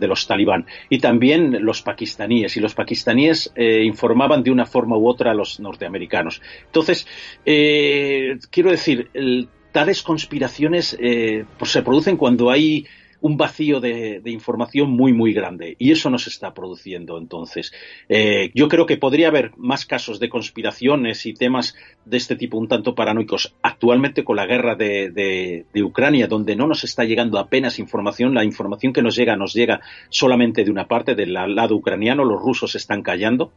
los 0.00 0.26
talibán. 0.26 0.66
Y 0.88 0.98
también 0.98 1.64
los 1.64 1.82
pakistaníes 1.82 2.56
y 2.56 2.60
los 2.60 2.74
pakistaníes 2.74 3.52
eh, 3.54 3.82
informaban 3.84 4.42
de 4.42 4.50
una 4.50 4.66
forma 4.66 4.96
u 4.96 5.08
otra 5.08 5.32
a 5.32 5.34
los 5.34 5.60
norteamericanos. 5.60 6.40
Entonces 6.66 7.06
quiero 7.44 8.70
decir 8.70 9.10
el, 9.12 9.48
tales 9.76 10.02
conspiraciones 10.02 10.96
eh, 10.98 11.44
pues 11.58 11.70
se 11.70 11.82
producen 11.82 12.16
cuando 12.16 12.50
hay 12.50 12.86
un 13.20 13.36
vacío 13.36 13.78
de, 13.78 14.22
información 14.24 14.88
muy, 14.90 15.12
muy 15.12 15.34
grande. 15.34 15.76
Y 15.78 15.92
eso 15.92 16.08
no 16.08 16.16
se 16.16 16.30
está 16.30 16.54
produciendo 16.54 17.18
entonces. 17.18 17.74
Eh, 18.08 18.50
yo 18.54 18.68
creo 18.68 18.86
que 18.86 18.96
podría 18.96 19.28
haber 19.28 19.52
más 19.58 19.84
casos 19.84 20.18
de 20.18 20.30
conspiraciones 20.30 21.26
y 21.26 21.34
temas 21.34 21.74
de 22.06 22.16
este 22.16 22.36
tipo 22.36 22.56
un 22.56 22.68
tanto 22.68 22.94
paranoicos 22.94 23.54
actualmente 23.60 24.24
con 24.24 24.36
la 24.36 24.46
guerra 24.46 24.76
de, 24.76 25.66
Ucrania, 25.74 26.26
donde 26.26 26.56
no 26.56 26.66
nos 26.66 26.82
está 26.82 27.04
llegando 27.04 27.38
apenas 27.38 27.78
información. 27.78 28.32
La 28.32 28.44
información 28.44 28.94
que 28.94 29.02
nos 29.02 29.14
llega 29.14 29.36
nos 29.36 29.52
llega 29.52 29.82
solamente 30.08 30.64
de 30.64 30.70
una 30.70 30.88
parte, 30.88 31.14
del 31.14 31.34
lado 31.34 31.76
ucraniano. 31.76 32.24
Los 32.24 32.40
rusos 32.40 32.74
están 32.76 33.02
callando 33.02 33.52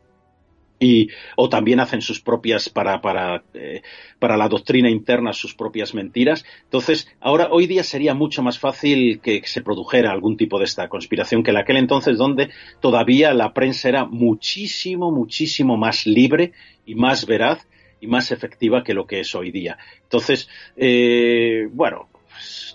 y 0.79 1.09
o 1.35 1.49
también 1.49 1.79
hacen 1.79 2.01
sus 2.01 2.21
propias 2.21 2.69
para 2.69 3.01
para 3.01 3.43
eh, 3.53 3.81
para 4.17 4.37
la 4.37 4.47
doctrina 4.47 4.89
interna 4.89 5.33
sus 5.33 5.53
propias 5.53 5.93
mentiras 5.93 6.45
entonces 6.63 7.07
ahora 7.19 7.49
hoy 7.51 7.67
día 7.67 7.83
sería 7.83 8.13
mucho 8.13 8.41
más 8.41 8.57
fácil 8.57 9.19
que 9.19 9.41
se 9.45 9.61
produjera 9.61 10.11
algún 10.11 10.37
tipo 10.37 10.57
de 10.57 10.65
esta 10.65 10.87
conspiración 10.87 11.43
que 11.43 11.51
en 11.51 11.57
aquel 11.57 11.77
entonces 11.77 12.17
donde 12.17 12.49
todavía 12.79 13.33
la 13.33 13.53
prensa 13.53 13.89
era 13.89 14.05
muchísimo 14.05 15.11
muchísimo 15.11 15.75
más 15.75 16.05
libre 16.07 16.53
y 16.85 16.95
más 16.95 17.25
veraz 17.25 17.67
y 17.99 18.07
más 18.07 18.31
efectiva 18.31 18.83
que 18.83 18.93
lo 18.93 19.05
que 19.05 19.19
es 19.19 19.35
hoy 19.35 19.51
día 19.51 19.77
entonces 20.03 20.47
eh, 20.77 21.67
bueno 21.73 22.07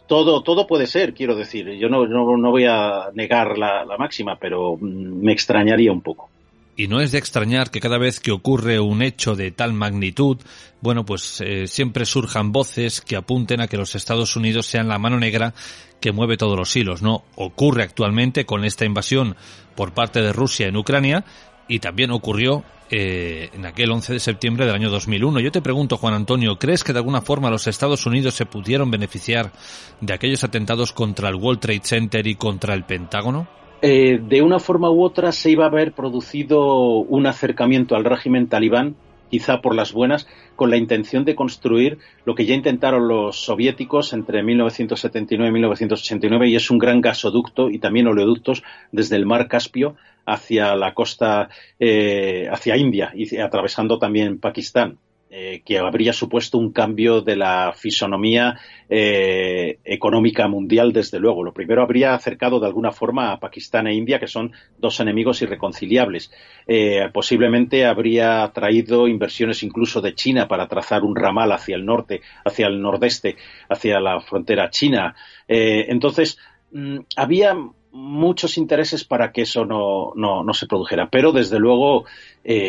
todo, 0.06 0.42
todo 0.42 0.66
puede 0.66 0.86
ser, 0.86 1.14
quiero 1.14 1.34
decir. 1.34 1.66
Yo 1.78 1.88
no, 1.88 2.06
no, 2.06 2.36
no 2.36 2.50
voy 2.50 2.66
a 2.66 3.08
negar 3.14 3.56
la 3.56 3.86
máxima, 3.98 4.38
pero 4.38 4.76
mm, 4.76 5.24
me 5.24 5.32
extrañaría 5.32 5.90
un 5.90 6.02
poco. 6.02 6.28
Y 6.76 6.88
no 6.88 7.00
es 7.00 7.12
de 7.12 7.18
extrañar 7.18 7.70
que 7.70 7.80
cada 7.80 7.98
vez 7.98 8.18
que 8.20 8.32
ocurre 8.32 8.80
un 8.80 9.02
hecho 9.02 9.36
de 9.36 9.52
tal 9.52 9.72
magnitud, 9.72 10.38
bueno, 10.80 11.04
pues 11.04 11.40
eh, 11.40 11.66
siempre 11.66 12.04
surjan 12.04 12.50
voces 12.50 13.00
que 13.00 13.16
apunten 13.16 13.60
a 13.60 13.68
que 13.68 13.76
los 13.76 13.94
Estados 13.94 14.34
Unidos 14.36 14.66
sean 14.66 14.88
la 14.88 14.98
mano 14.98 15.18
negra 15.18 15.54
que 16.00 16.12
mueve 16.12 16.36
todos 16.36 16.58
los 16.58 16.74
hilos, 16.74 17.00
¿no? 17.00 17.24
Ocurre 17.36 17.84
actualmente 17.84 18.44
con 18.44 18.64
esta 18.64 18.84
invasión 18.84 19.36
por 19.76 19.94
parte 19.94 20.20
de 20.20 20.32
Rusia 20.32 20.66
en 20.66 20.76
Ucrania 20.76 21.24
y 21.68 21.78
también 21.78 22.10
ocurrió 22.10 22.64
eh, 22.90 23.48
en 23.54 23.64
aquel 23.64 23.90
11 23.90 24.12
de 24.12 24.20
septiembre 24.20 24.66
del 24.66 24.74
año 24.74 24.90
2001. 24.90 25.40
Yo 25.40 25.50
te 25.50 25.62
pregunto, 25.62 25.96
Juan 25.96 26.14
Antonio, 26.14 26.58
¿crees 26.58 26.84
que 26.84 26.92
de 26.92 26.98
alguna 26.98 27.22
forma 27.22 27.50
los 27.50 27.66
Estados 27.66 28.04
Unidos 28.04 28.34
se 28.34 28.46
pudieron 28.46 28.90
beneficiar 28.90 29.52
de 30.00 30.12
aquellos 30.12 30.44
atentados 30.44 30.92
contra 30.92 31.28
el 31.28 31.36
World 31.36 31.60
Trade 31.60 31.80
Center 31.82 32.26
y 32.26 32.34
contra 32.34 32.74
el 32.74 32.84
Pentágono? 32.84 33.48
Eh, 33.86 34.18
de 34.18 34.40
una 34.40 34.60
forma 34.60 34.90
u 34.90 35.02
otra 35.02 35.30
se 35.30 35.50
iba 35.50 35.64
a 35.64 35.68
haber 35.68 35.92
producido 35.92 37.00
un 37.00 37.26
acercamiento 37.26 37.96
al 37.96 38.06
régimen 38.06 38.48
talibán, 38.48 38.96
quizá 39.28 39.60
por 39.60 39.74
las 39.74 39.92
buenas, 39.92 40.26
con 40.56 40.70
la 40.70 40.78
intención 40.78 41.26
de 41.26 41.34
construir 41.34 41.98
lo 42.24 42.34
que 42.34 42.46
ya 42.46 42.54
intentaron 42.54 43.08
los 43.08 43.44
soviéticos 43.44 44.14
entre 44.14 44.42
1979 44.42 45.50
y 45.50 45.52
1989, 45.52 46.48
y 46.48 46.56
es 46.56 46.70
un 46.70 46.78
gran 46.78 47.02
gasoducto 47.02 47.68
y 47.68 47.78
también 47.78 48.06
oleoductos 48.06 48.62
desde 48.90 49.16
el 49.16 49.26
mar 49.26 49.48
Caspio 49.48 49.96
hacia 50.24 50.74
la 50.76 50.94
costa, 50.94 51.50
eh, 51.78 52.48
hacia 52.50 52.78
India 52.78 53.12
y 53.14 53.36
atravesando 53.36 53.98
también 53.98 54.38
Pakistán. 54.38 54.96
Eh, 55.36 55.62
que 55.64 55.80
habría 55.80 56.12
supuesto 56.12 56.58
un 56.58 56.70
cambio 56.70 57.20
de 57.20 57.34
la 57.34 57.74
fisonomía 57.76 58.56
eh, 58.88 59.80
económica 59.82 60.46
mundial, 60.46 60.92
desde 60.92 61.18
luego. 61.18 61.42
Lo 61.42 61.52
primero 61.52 61.82
habría 61.82 62.14
acercado 62.14 62.60
de 62.60 62.68
alguna 62.68 62.92
forma 62.92 63.32
a 63.32 63.40
Pakistán 63.40 63.88
e 63.88 63.94
India, 63.94 64.20
que 64.20 64.28
son 64.28 64.52
dos 64.78 65.00
enemigos 65.00 65.42
irreconciliables. 65.42 66.30
Eh, 66.68 67.10
posiblemente 67.12 67.84
habría 67.84 68.48
traído 68.54 69.08
inversiones 69.08 69.64
incluso 69.64 70.00
de 70.00 70.14
China 70.14 70.46
para 70.46 70.68
trazar 70.68 71.02
un 71.02 71.16
ramal 71.16 71.50
hacia 71.50 71.74
el 71.74 71.84
norte, 71.84 72.20
hacia 72.44 72.68
el 72.68 72.80
nordeste, 72.80 73.34
hacia 73.68 73.98
la 73.98 74.20
frontera 74.20 74.70
china. 74.70 75.16
entonces, 75.48 76.38
mm, 76.70 76.98
había 77.16 77.56
muchos 77.90 78.56
intereses 78.56 79.02
para 79.02 79.32
que 79.32 79.42
eso 79.42 79.64
no, 79.64 80.12
no, 80.14 80.54
se 80.54 80.68
produjera. 80.68 81.08
Pero, 81.10 81.32
desde 81.32 81.58
luego, 81.58 82.04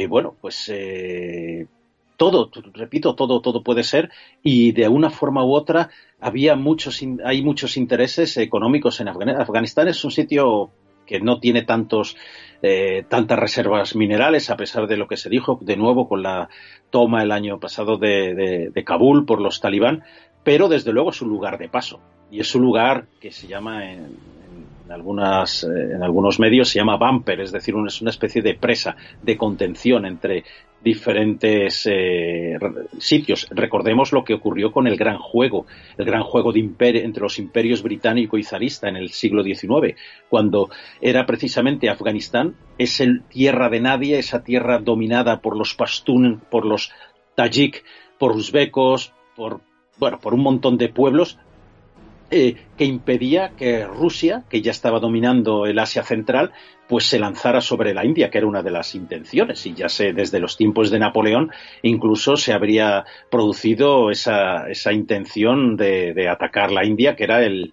bueno, 0.10 0.36
pues 0.42 0.72
todo, 2.18 2.50
repito, 2.74 3.16
todo, 3.16 3.42
todo 3.42 3.64
puede 3.64 3.84
ser 3.84 4.12
y 4.44 4.72
de 4.72 4.88
una 4.88 5.10
forma 5.10 5.44
u 5.44 5.54
otra 5.54 5.90
había 6.20 6.56
muchos, 6.56 7.02
hay 7.24 7.42
muchos 7.42 7.78
intereses 7.78 8.38
económicos 8.38 9.00
en 9.00 9.08
Afganistán. 9.08 9.42
Afganistán 9.42 9.88
es 9.88 10.04
un 10.04 10.12
sitio 10.12 10.72
que 11.06 11.20
no 11.20 11.40
tiene 11.40 11.64
tantos, 11.64 12.18
eh, 12.62 13.06
tantas 13.08 13.40
reservas 13.40 13.96
minerales, 13.96 14.50
a 14.50 14.58
pesar 14.58 14.88
de 14.88 14.98
lo 14.98 15.08
que 15.08 15.18
se 15.18 15.30
dijo 15.30 15.60
de 15.62 15.78
nuevo 15.78 16.08
con 16.08 16.24
la 16.24 16.50
toma 16.90 17.22
el 17.22 17.32
año 17.32 17.60
pasado 17.60 17.98
de, 17.98 18.72
Kabul 18.86 19.26
por 19.26 19.42
los 19.42 19.60
talibán, 19.60 20.04
pero 20.44 20.68
desde 20.68 20.92
luego 20.92 21.12
es 21.12 21.22
un 21.22 21.30
lugar 21.30 21.58
de 21.58 21.70
paso 21.70 22.00
y 22.32 22.40
es 22.40 22.54
un 22.56 22.64
lugar 22.64 23.06
que 23.20 23.32
se 23.32 23.48
llama 23.48 23.84
algunas, 24.92 25.64
eh, 25.64 25.94
en 25.96 26.04
algunos 26.04 26.40
medios 26.40 26.70
se 26.70 26.80
llama 26.80 26.98
bumper, 26.98 27.42
es 27.42 27.52
decir, 27.52 27.76
es 27.86 28.02
una 28.02 28.12
especie 28.12 28.42
de 28.42 28.56
presa, 28.56 28.96
de 29.22 29.38
contención 29.38 30.06
entre 30.06 30.44
diferentes 30.84 31.88
eh, 31.92 32.60
sitios. 33.00 33.48
Recordemos 33.50 34.14
lo 34.14 34.24
que 34.24 34.36
ocurrió 34.36 34.72
con 34.72 34.86
el 34.86 34.98
gran 34.98 35.18
juego, 35.18 35.66
el 35.98 36.06
gran 36.06 36.22
juego 36.22 36.54
de 36.54 36.60
entre 36.60 37.24
los 37.24 37.40
imperios 37.40 37.82
británico 37.82 38.38
y 38.38 38.44
zarista 38.44 38.88
en 38.88 38.96
el 38.96 39.10
siglo 39.10 39.44
XIX, 39.44 39.96
cuando 40.30 40.70
era 41.02 41.26
precisamente 41.26 41.90
Afganistán, 41.90 42.56
es 42.78 43.02
el 43.02 43.24
tierra 43.24 43.70
de 43.70 43.80
nadie, 43.80 44.20
esa 44.20 44.44
tierra 44.44 44.78
dominada 44.78 45.42
por 45.42 45.58
los 45.58 45.74
pastún, 45.74 46.42
por 46.52 46.66
los 46.66 46.92
tajik, 47.34 47.84
por 48.20 48.34
uzbecos, 48.34 49.12
por 49.36 49.62
bueno, 49.98 50.20
por 50.20 50.34
un 50.34 50.42
montón 50.42 50.78
de 50.78 50.90
pueblos 50.90 51.40
eh, 52.38 52.58
que 52.78 52.84
impedía 52.84 53.54
que 53.58 53.86
Rusia, 53.86 54.44
que 54.50 54.62
ya 54.62 54.72
estaba 54.72 55.00
dominando 55.00 55.66
el 55.66 55.80
Asia 55.80 56.04
Central, 56.04 56.52
pues 56.86 57.06
se 57.06 57.18
lanzara 57.18 57.62
sobre 57.62 57.94
la 57.94 58.04
India, 58.04 58.30
que 58.30 58.40
era 58.40 58.46
una 58.46 58.62
de 58.62 58.72
las 58.72 58.94
intenciones. 58.94 59.66
Y 59.66 59.74
ya 59.74 59.88
sé, 59.88 60.12
desde 60.12 60.42
los 60.42 60.58
tiempos 60.58 60.92
de 60.92 61.00
Napoleón, 61.00 61.52
incluso 61.82 62.36
se 62.36 62.52
habría 62.52 63.06
producido 63.32 64.12
esa, 64.12 64.70
esa 64.70 64.92
intención 64.92 65.78
de, 65.78 66.28
atacar 66.30 66.74
la 66.74 66.84
India, 66.84 67.16
que 67.16 67.24
era 67.24 67.42
el, 67.42 67.72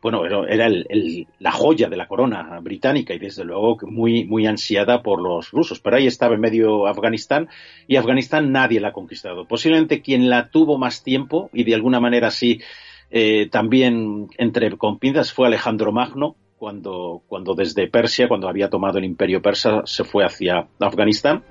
bueno, 0.00 0.24
era 0.24 0.66
el, 0.66 1.26
la 1.38 1.52
joya 1.52 1.90
de 1.90 1.98
la 1.98 2.08
corona 2.08 2.58
británica 2.62 3.12
y 3.12 3.18
desde 3.18 3.44
luego 3.44 3.76
muy, 3.82 4.24
muy 4.24 4.46
ansiada 4.46 5.02
por 5.02 5.20
los 5.20 5.50
rusos. 5.50 5.78
Pero 5.78 5.96
ahí 5.96 6.06
estaba 6.06 6.36
en 6.36 6.40
medio 6.40 6.86
Afganistán 6.86 7.50
y 7.86 7.96
Afganistán 7.96 8.50
nadie 8.50 8.80
la 8.80 8.88
ha 8.88 8.92
conquistado. 8.92 9.44
Posiblemente 9.44 10.00
quien 10.00 10.30
la 10.30 10.48
tuvo 10.48 10.78
más 10.78 11.02
tiempo 11.02 11.50
y 11.52 11.64
de 11.64 11.74
alguna 11.74 12.00
manera 12.00 12.30
sí 12.30 12.62
eh, 13.10 13.48
también 13.50 14.28
entre 14.38 14.76
con 14.76 14.98
fue 14.98 15.46
Alejandro 15.46 15.92
Magno, 15.92 16.36
cuando, 16.56 17.22
cuando 17.26 17.54
desde 17.54 17.88
Persia, 17.88 18.28
cuando 18.28 18.48
había 18.48 18.68
tomado 18.68 18.98
el 18.98 19.04
imperio 19.04 19.40
persa, 19.40 19.82
se 19.86 20.04
fue 20.04 20.24
hacia 20.24 20.68
Afganistán 20.78 21.42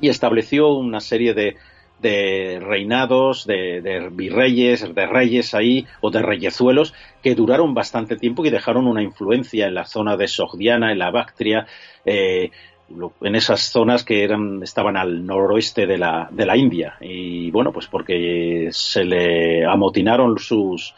y 0.00 0.08
estableció 0.08 0.72
una 0.72 1.00
serie 1.00 1.34
de, 1.34 1.56
de 2.00 2.60
reinados, 2.60 3.46
de, 3.46 4.08
virreyes, 4.12 4.94
de 4.94 5.06
reyes 5.06 5.54
ahí, 5.54 5.86
o 6.00 6.10
de 6.10 6.22
reyezuelos, 6.22 6.94
que 7.22 7.34
duraron 7.34 7.74
bastante 7.74 8.16
tiempo 8.16 8.44
y 8.44 8.50
dejaron 8.50 8.86
una 8.86 9.02
influencia 9.02 9.66
en 9.66 9.74
la 9.74 9.84
zona 9.84 10.16
de 10.16 10.28
Sogdiana, 10.28 10.92
en 10.92 10.98
la 10.98 11.10
Bactria, 11.10 11.66
eh, 12.04 12.50
en 13.20 13.34
esas 13.34 13.70
zonas 13.70 14.04
que 14.04 14.24
eran, 14.24 14.62
estaban 14.62 14.96
al 14.96 15.24
noroeste 15.26 15.86
de 15.86 15.98
la, 15.98 16.28
de 16.30 16.46
la 16.46 16.56
India. 16.56 16.96
Y 17.00 17.50
bueno, 17.50 17.72
pues 17.72 17.86
porque 17.86 18.68
se 18.72 19.04
le 19.04 19.64
amotinaron 19.64 20.38
sus, 20.38 20.94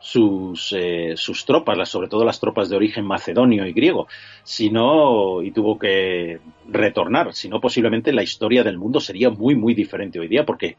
sus, 0.00 0.74
eh, 0.76 1.14
sus 1.16 1.44
tropas, 1.44 1.88
sobre 1.88 2.08
todo 2.08 2.24
las 2.24 2.38
tropas 2.38 2.68
de 2.68 2.76
origen 2.76 3.06
macedonio 3.06 3.66
y 3.66 3.72
griego, 3.72 4.06
sino, 4.42 5.42
y 5.42 5.50
tuvo 5.50 5.78
que 5.78 6.40
retornar, 6.68 7.32
si 7.32 7.48
no 7.48 7.60
posiblemente 7.60 8.12
la 8.12 8.22
historia 8.22 8.62
del 8.62 8.76
mundo 8.76 9.00
sería 9.00 9.30
muy, 9.30 9.54
muy 9.54 9.74
diferente 9.74 10.20
hoy 10.20 10.28
día, 10.28 10.44
porque 10.44 10.76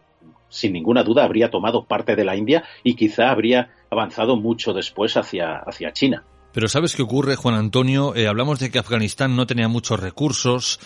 sin 0.48 0.74
ninguna 0.74 1.04
duda 1.04 1.24
habría 1.24 1.50
tomado 1.50 1.86
parte 1.86 2.16
de 2.16 2.24
la 2.24 2.36
India 2.36 2.64
y 2.84 2.96
quizá 2.96 3.32
habría 3.32 3.72
avanzado 3.90 4.36
mucho 4.36 4.74
después 4.74 5.18
hacia, 5.18 5.58
hacia 5.58 5.92
China. 5.92 6.24
Pero 6.56 6.70
¿sabes 6.70 6.96
qué 6.96 7.02
ocurre, 7.02 7.36
Juan 7.36 7.56
Antonio? 7.56 8.16
Eh, 8.16 8.30
hablamos 8.30 8.60
de 8.60 8.72
que 8.72 8.80
Afganistán 8.80 9.36
no 9.36 9.46
tenía 9.46 9.68
muchos 9.68 10.00
recursos 10.00 10.80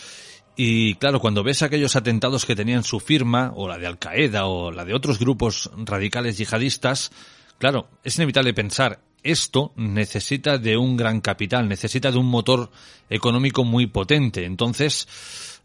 y 0.55 0.95
claro, 0.95 1.19
cuando 1.19 1.43
ves 1.43 1.62
aquellos 1.62 1.95
atentados 1.95 2.47
que 2.47 2.55
tenían 2.55 2.84
su 2.84 2.99
firma, 2.99 3.53
o 3.55 3.67
la 3.67 3.77
de 3.77 3.86
Al 3.86 3.99
Qaeda, 3.99 4.47
o 4.47 4.71
la 4.71 4.84
de 4.84 4.95
otros 4.95 5.19
grupos 5.19 5.69
radicales 5.77 6.39
yihadistas, 6.39 7.12
claro, 7.60 7.88
es 8.03 8.15
inevitable 8.17 8.55
pensar, 8.55 8.99
esto 9.21 9.71
necesita 9.75 10.58
de 10.58 10.75
un 10.75 10.97
gran 10.97 11.21
capital, 11.21 11.69
necesita 11.69 12.12
de 12.12 12.17
un 12.17 12.25
motor 12.25 12.71
económico 13.08 13.63
muy 13.63 13.86
potente. 13.86 14.45
Entonces, 14.45 15.08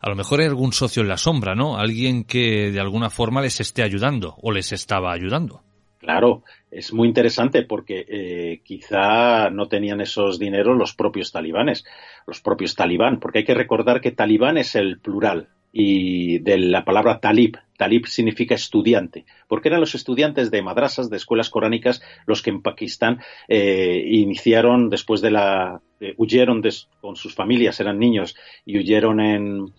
a 0.00 0.10
lo 0.10 0.16
mejor 0.16 0.40
hay 0.40 0.48
algún 0.48 0.74
socio 0.74 1.00
en 1.00 1.08
la 1.08 1.16
sombra, 1.16 1.54
¿no? 1.54 1.78
Alguien 1.78 2.24
que 2.24 2.70
de 2.70 2.80
alguna 2.80 3.08
forma 3.08 3.40
les 3.40 3.58
esté 3.58 3.82
ayudando 3.82 4.36
o 4.42 4.52
les 4.52 4.70
estaba 4.72 5.14
ayudando. 5.14 5.62
Claro, 6.04 6.42
es 6.70 6.92
muy 6.92 7.08
interesante 7.08 7.62
porque 7.62 8.04
eh, 8.06 8.60
quizá 8.62 9.48
no 9.48 9.68
tenían 9.68 10.02
esos 10.02 10.38
dineros 10.38 10.76
los 10.76 10.94
propios 10.94 11.32
talibanes, 11.32 11.82
los 12.26 12.42
propios 12.42 12.74
talibán, 12.74 13.20
porque 13.20 13.38
hay 13.38 13.44
que 13.46 13.54
recordar 13.54 14.02
que 14.02 14.10
talibán 14.10 14.58
es 14.58 14.74
el 14.74 15.00
plural 15.00 15.48
y 15.72 16.40
de 16.40 16.58
la 16.58 16.84
palabra 16.84 17.20
talib. 17.20 17.56
Talib 17.78 18.06
significa 18.06 18.54
estudiante, 18.54 19.24
porque 19.48 19.68
eran 19.68 19.80
los 19.80 19.94
estudiantes 19.94 20.50
de 20.50 20.60
madrasas, 20.60 21.08
de 21.08 21.16
escuelas 21.16 21.48
coránicas, 21.48 22.02
los 22.26 22.42
que 22.42 22.50
en 22.50 22.60
Pakistán 22.60 23.20
eh, 23.48 24.04
iniciaron 24.06 24.90
después 24.90 25.22
de 25.22 25.30
la. 25.30 25.80
Eh, 26.00 26.12
huyeron 26.18 26.62
con 27.00 27.16
sus 27.16 27.34
familias, 27.34 27.80
eran 27.80 27.98
niños, 27.98 28.36
y 28.66 28.76
huyeron 28.76 29.20
en, 29.20 29.72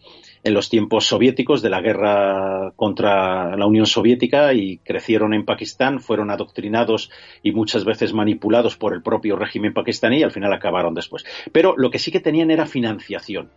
en 0.46 0.54
los 0.54 0.70
tiempos 0.70 1.08
soviéticos 1.08 1.64
de 1.64 1.72
la 1.72 1.82
guerra 1.82 2.72
contra 2.76 3.58
la 3.58 3.66
Unión 3.66 3.88
Soviética 3.88 4.54
y 4.54 4.78
crecieron 4.78 5.34
en 5.34 5.44
Pakistán, 5.44 6.00
fueron 6.00 6.30
adoctrinados 6.30 7.10
y 7.42 7.52
muchas 7.52 7.84
veces 7.84 8.14
manipulados 8.14 8.78
por 8.78 8.94
el 8.94 9.02
propio 9.02 9.38
régimen 9.38 9.74
pakistaní 9.74 10.20
y 10.20 10.24
al 10.24 10.32
final 10.32 10.54
acabaron 10.54 10.94
después. 10.94 11.26
Pero 11.52 11.74
lo 11.76 11.90
que 11.90 11.98
sí 11.98 12.12
que 12.12 12.20
tenían 12.20 12.52
era 12.52 12.68
financiación. 12.68 13.50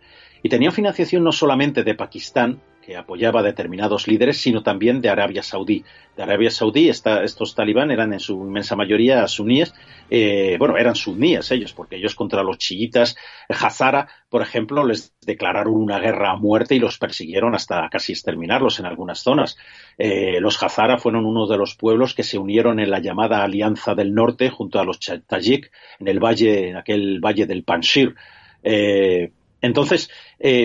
Y 0.43 0.49
tenían 0.49 0.71
financiación 0.71 1.23
no 1.23 1.31
solamente 1.31 1.83
de 1.83 1.95
Pakistán, 1.95 2.61
que 2.89 2.97
apoyaba 2.97 3.43
determinados 3.43 4.07
líderes, 4.07 4.41
sino 4.41 4.63
también 4.63 4.99
de 4.99 5.09
Arabia 5.09 5.43
Saudí. 5.43 5.83
De 6.17 6.23
Arabia 6.23 6.49
Saudí, 6.49 6.89
estos 6.89 7.53
talibán 7.53 7.91
eran 7.91 8.13
en 8.13 8.19
su 8.19 8.33
inmensa 8.33 8.75
mayoría 8.75 9.27
suníes, 9.27 9.75
eh, 10.09 10.55
bueno, 10.57 10.75
eran 10.75 10.95
suníes 10.95 11.51
ellos, 11.51 11.71
porque 11.73 11.97
ellos 11.97 12.15
contra 12.15 12.41
los 12.41 12.57
chiitas 12.57 13.15
Hazara, 13.47 14.07
por 14.27 14.41
ejemplo, 14.41 14.83
les 14.83 15.13
declararon 15.23 15.75
una 15.75 15.99
guerra 15.99 16.31
a 16.31 16.35
muerte 16.35 16.73
y 16.73 16.79
los 16.79 16.97
persiguieron 16.97 17.53
hasta 17.53 17.87
casi 17.89 18.13
exterminarlos 18.13 18.79
en 18.79 18.87
algunas 18.87 19.19
zonas. 19.19 19.55
Eh, 19.99 20.39
los 20.39 20.61
Hazara 20.61 20.97
fueron 20.97 21.27
uno 21.27 21.45
de 21.45 21.57
los 21.57 21.75
pueblos 21.75 22.15
que 22.15 22.23
se 22.23 22.39
unieron 22.39 22.79
en 22.79 22.89
la 22.89 22.99
llamada 22.99 23.43
Alianza 23.43 23.93
del 23.93 24.15
Norte 24.15 24.49
junto 24.49 24.79
a 24.79 24.83
los 24.83 24.99
Tajik 24.99 25.71
en 25.99 26.07
el 26.07 26.19
valle, 26.19 26.69
en 26.69 26.77
aquel 26.77 27.19
valle 27.19 27.45
del 27.45 27.63
Panjshir. 27.63 28.15
Eh, 28.63 29.31
entonces, 29.61 30.09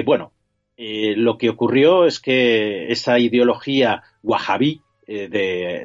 bueno, 0.05 0.33
Eh, 0.77 1.15
lo 1.17 1.39
que 1.39 1.51
ocurrió 1.51 2.05
es 2.05 2.19
que 2.19 2.91
esa 2.91 3.19
ideología 3.19 4.03
wahabí 4.23 4.83
eh, 5.07 5.29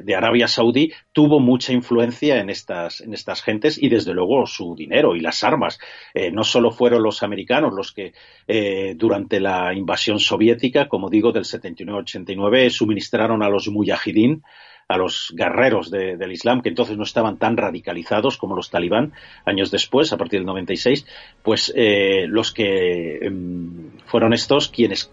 de, 0.02 0.14
Arabia 0.14 0.48
Saudí 0.48 0.92
tuvo 1.12 1.40
mucha 1.40 1.72
influencia 1.72 2.40
en 2.40 2.48
estas, 2.48 3.02
en 3.02 3.12
estas 3.12 3.42
gentes 3.42 3.80
y 3.80 3.88
desde 3.88 4.14
luego 4.14 4.46
su 4.46 4.74
dinero 4.74 5.14
y 5.14 5.20
las 5.20 5.44
armas. 5.44 5.78
Eh, 6.14 6.30
no 6.30 6.42
solo 6.42 6.70
fueron 6.70 7.02
los 7.02 7.22
americanos 7.22 7.72
los 7.74 7.92
que 7.92 8.14
eh, 8.48 8.94
durante 8.96 9.38
la 9.38 9.74
invasión 9.74 10.18
soviética, 10.18 10.88
como 10.88 11.10
digo, 11.10 11.32
del 11.32 11.44
79-89, 11.44 12.70
suministraron 12.70 13.42
a 13.42 13.48
los 13.48 13.68
mujahidín, 13.68 14.42
a 14.90 14.96
los 14.96 15.32
guerreros 15.36 15.90
del 15.90 16.32
Islam, 16.32 16.62
que 16.62 16.68
entonces 16.68 16.96
no 16.96 17.04
estaban 17.04 17.38
tan 17.38 17.56
radicalizados 17.56 18.36
como 18.36 18.56
los 18.56 18.70
talibán, 18.70 19.12
años 19.44 19.70
después, 19.70 20.12
a 20.12 20.16
partir 20.16 20.40
del 20.40 20.46
96, 20.46 21.06
pues 21.42 21.72
los 22.26 22.52
que 22.52 23.18
em, 23.22 23.90
fueron 24.06 24.32
estos 24.32 24.68
quienes 24.68 25.10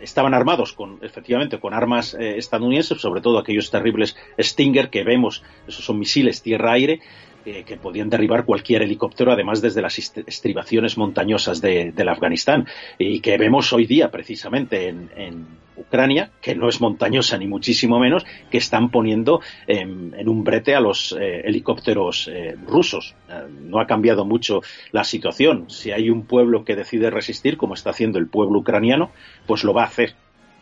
estaban 0.00 0.34
armados 0.34 0.72
con, 0.72 0.98
efectivamente, 1.02 1.58
con 1.58 1.74
armas 1.74 2.14
eh, 2.14 2.36
estadounidenses, 2.36 3.00
sobre 3.00 3.20
todo 3.20 3.38
aquellos 3.38 3.70
terribles 3.70 4.16
Stinger 4.38 4.90
que 4.90 5.04
vemos, 5.04 5.42
esos 5.66 5.84
son 5.84 5.98
misiles 5.98 6.42
tierra-aire, 6.42 7.00
eh, 7.46 7.62
que 7.62 7.76
podían 7.76 8.10
derribar 8.10 8.44
cualquier 8.44 8.82
helicóptero, 8.82 9.30
además 9.30 9.62
desde 9.62 9.80
las 9.80 9.96
estribaciones 9.98 10.98
montañosas 10.98 11.60
de, 11.60 11.92
del 11.92 12.08
Afganistán, 12.08 12.66
y 12.98 13.20
que 13.20 13.38
vemos 13.38 13.72
hoy 13.72 13.86
día 13.86 14.10
precisamente 14.10 14.88
en, 14.88 15.46
Ucrania, 15.76 16.30
que 16.40 16.56
no 16.56 16.68
es 16.68 16.80
montañosa 16.80 17.38
ni 17.38 17.46
muchísimo 17.46 18.00
menos, 18.00 18.24
que 18.50 18.58
están 18.58 18.90
poniendo 18.90 19.42
en, 19.68 20.28
un 20.28 20.42
brete 20.42 20.74
a 20.74 20.80
los 20.80 21.16
eh, 21.20 21.42
helicópteros 21.44 22.28
eh, 22.32 22.56
rusos. 22.66 23.14
no 23.60 23.78
ha 23.78 23.86
cambiado 23.86 24.24
mucho 24.24 24.62
la 24.90 25.04
situación. 25.04 25.70
Si 25.70 25.92
hay 25.92 26.10
un 26.10 26.26
pueblo 26.26 26.64
que 26.64 26.74
decide 26.74 27.10
resistir, 27.10 27.58
como 27.58 27.74
está 27.74 27.90
haciendo 27.90 28.18
el 28.18 28.26
pueblo 28.26 28.58
ucraniano, 28.60 29.12
pues 29.46 29.62
lo 29.62 29.72
va 29.72 29.82
a 29.82 29.86
hacer, 29.86 30.14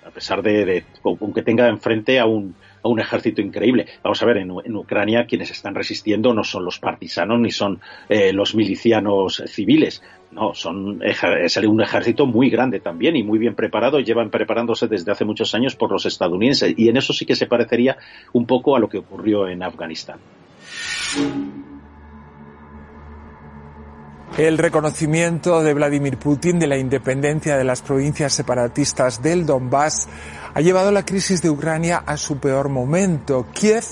a 0.05 0.11
pesar 0.11 0.43
de, 0.43 0.67
de 0.67 0.85
aunque 1.03 1.43
tenga 1.43 1.69
enfrente 1.69 2.19
a 2.19 2.27
un, 2.27 2.57
a 2.85 2.89
un 2.89 3.01
ejército 3.01 3.41
increíble. 3.41 3.87
Vamos 4.03 4.23
a 4.23 4.27
ver, 4.27 4.37
en, 4.37 4.77
Ucrania 4.77 5.27
quienes 5.27 5.51
están 5.51 5.75
resistiendo 5.75 6.33
no 6.35 6.45
son 6.45 6.65
los 6.65 6.79
partisanos 6.79 7.41
ni 7.41 7.51
son 7.51 7.81
eh, 8.09 8.33
los 8.33 8.55
milicianos 8.55 9.43
civiles. 9.47 10.03
No, 10.31 10.53
son, 10.55 11.01
es 11.03 11.57
un 11.57 11.81
ejército 11.81 12.27
muy 12.27 12.51
grande 12.51 12.81
también 12.81 13.17
y 13.17 13.23
muy 13.23 13.39
bien 13.39 13.55
preparado. 13.55 14.01
Llevan 14.01 14.31
preparándose 14.31 14.87
desde 14.89 15.13
hace 15.13 15.25
muchos 15.25 15.55
años 15.55 15.77
por 15.77 15.91
los 15.91 16.07
estadounidenses. 16.07 16.75
Y 16.77 16.89
en 16.89 16.97
eso 16.97 17.13
sí 17.13 17.25
que 17.25 17.37
se 17.37 17.47
parecería 17.47 17.97
un 18.33 18.47
poco 18.47 18.77
a 18.77 18.79
lo 18.79 18.89
que 18.89 18.99
ocurrió 18.99 19.49
en 19.49 19.63
Afganistán. 19.63 20.19
El 24.37 24.59
reconocimiento 24.59 25.63
de 25.63 25.75
Vladimir 25.75 26.19
Putin 26.19 26.59
de 26.59 26.67
la 26.67 26.77
independencia 26.77 27.57
de 27.57 27.63
las 27.63 27.83
provincias 27.83 28.33
separatistas 28.33 29.23
del 29.23 29.47
Donbass 29.47 30.09
ha 30.53 30.61
llevado 30.61 30.91
la 30.91 31.05
crisis 31.07 31.41
de 31.41 31.51
Ucrania 31.51 32.03
a 32.05 32.17
su 32.17 32.39
peor 32.39 32.69
momento. 32.69 33.47
Kiev, 33.53 33.85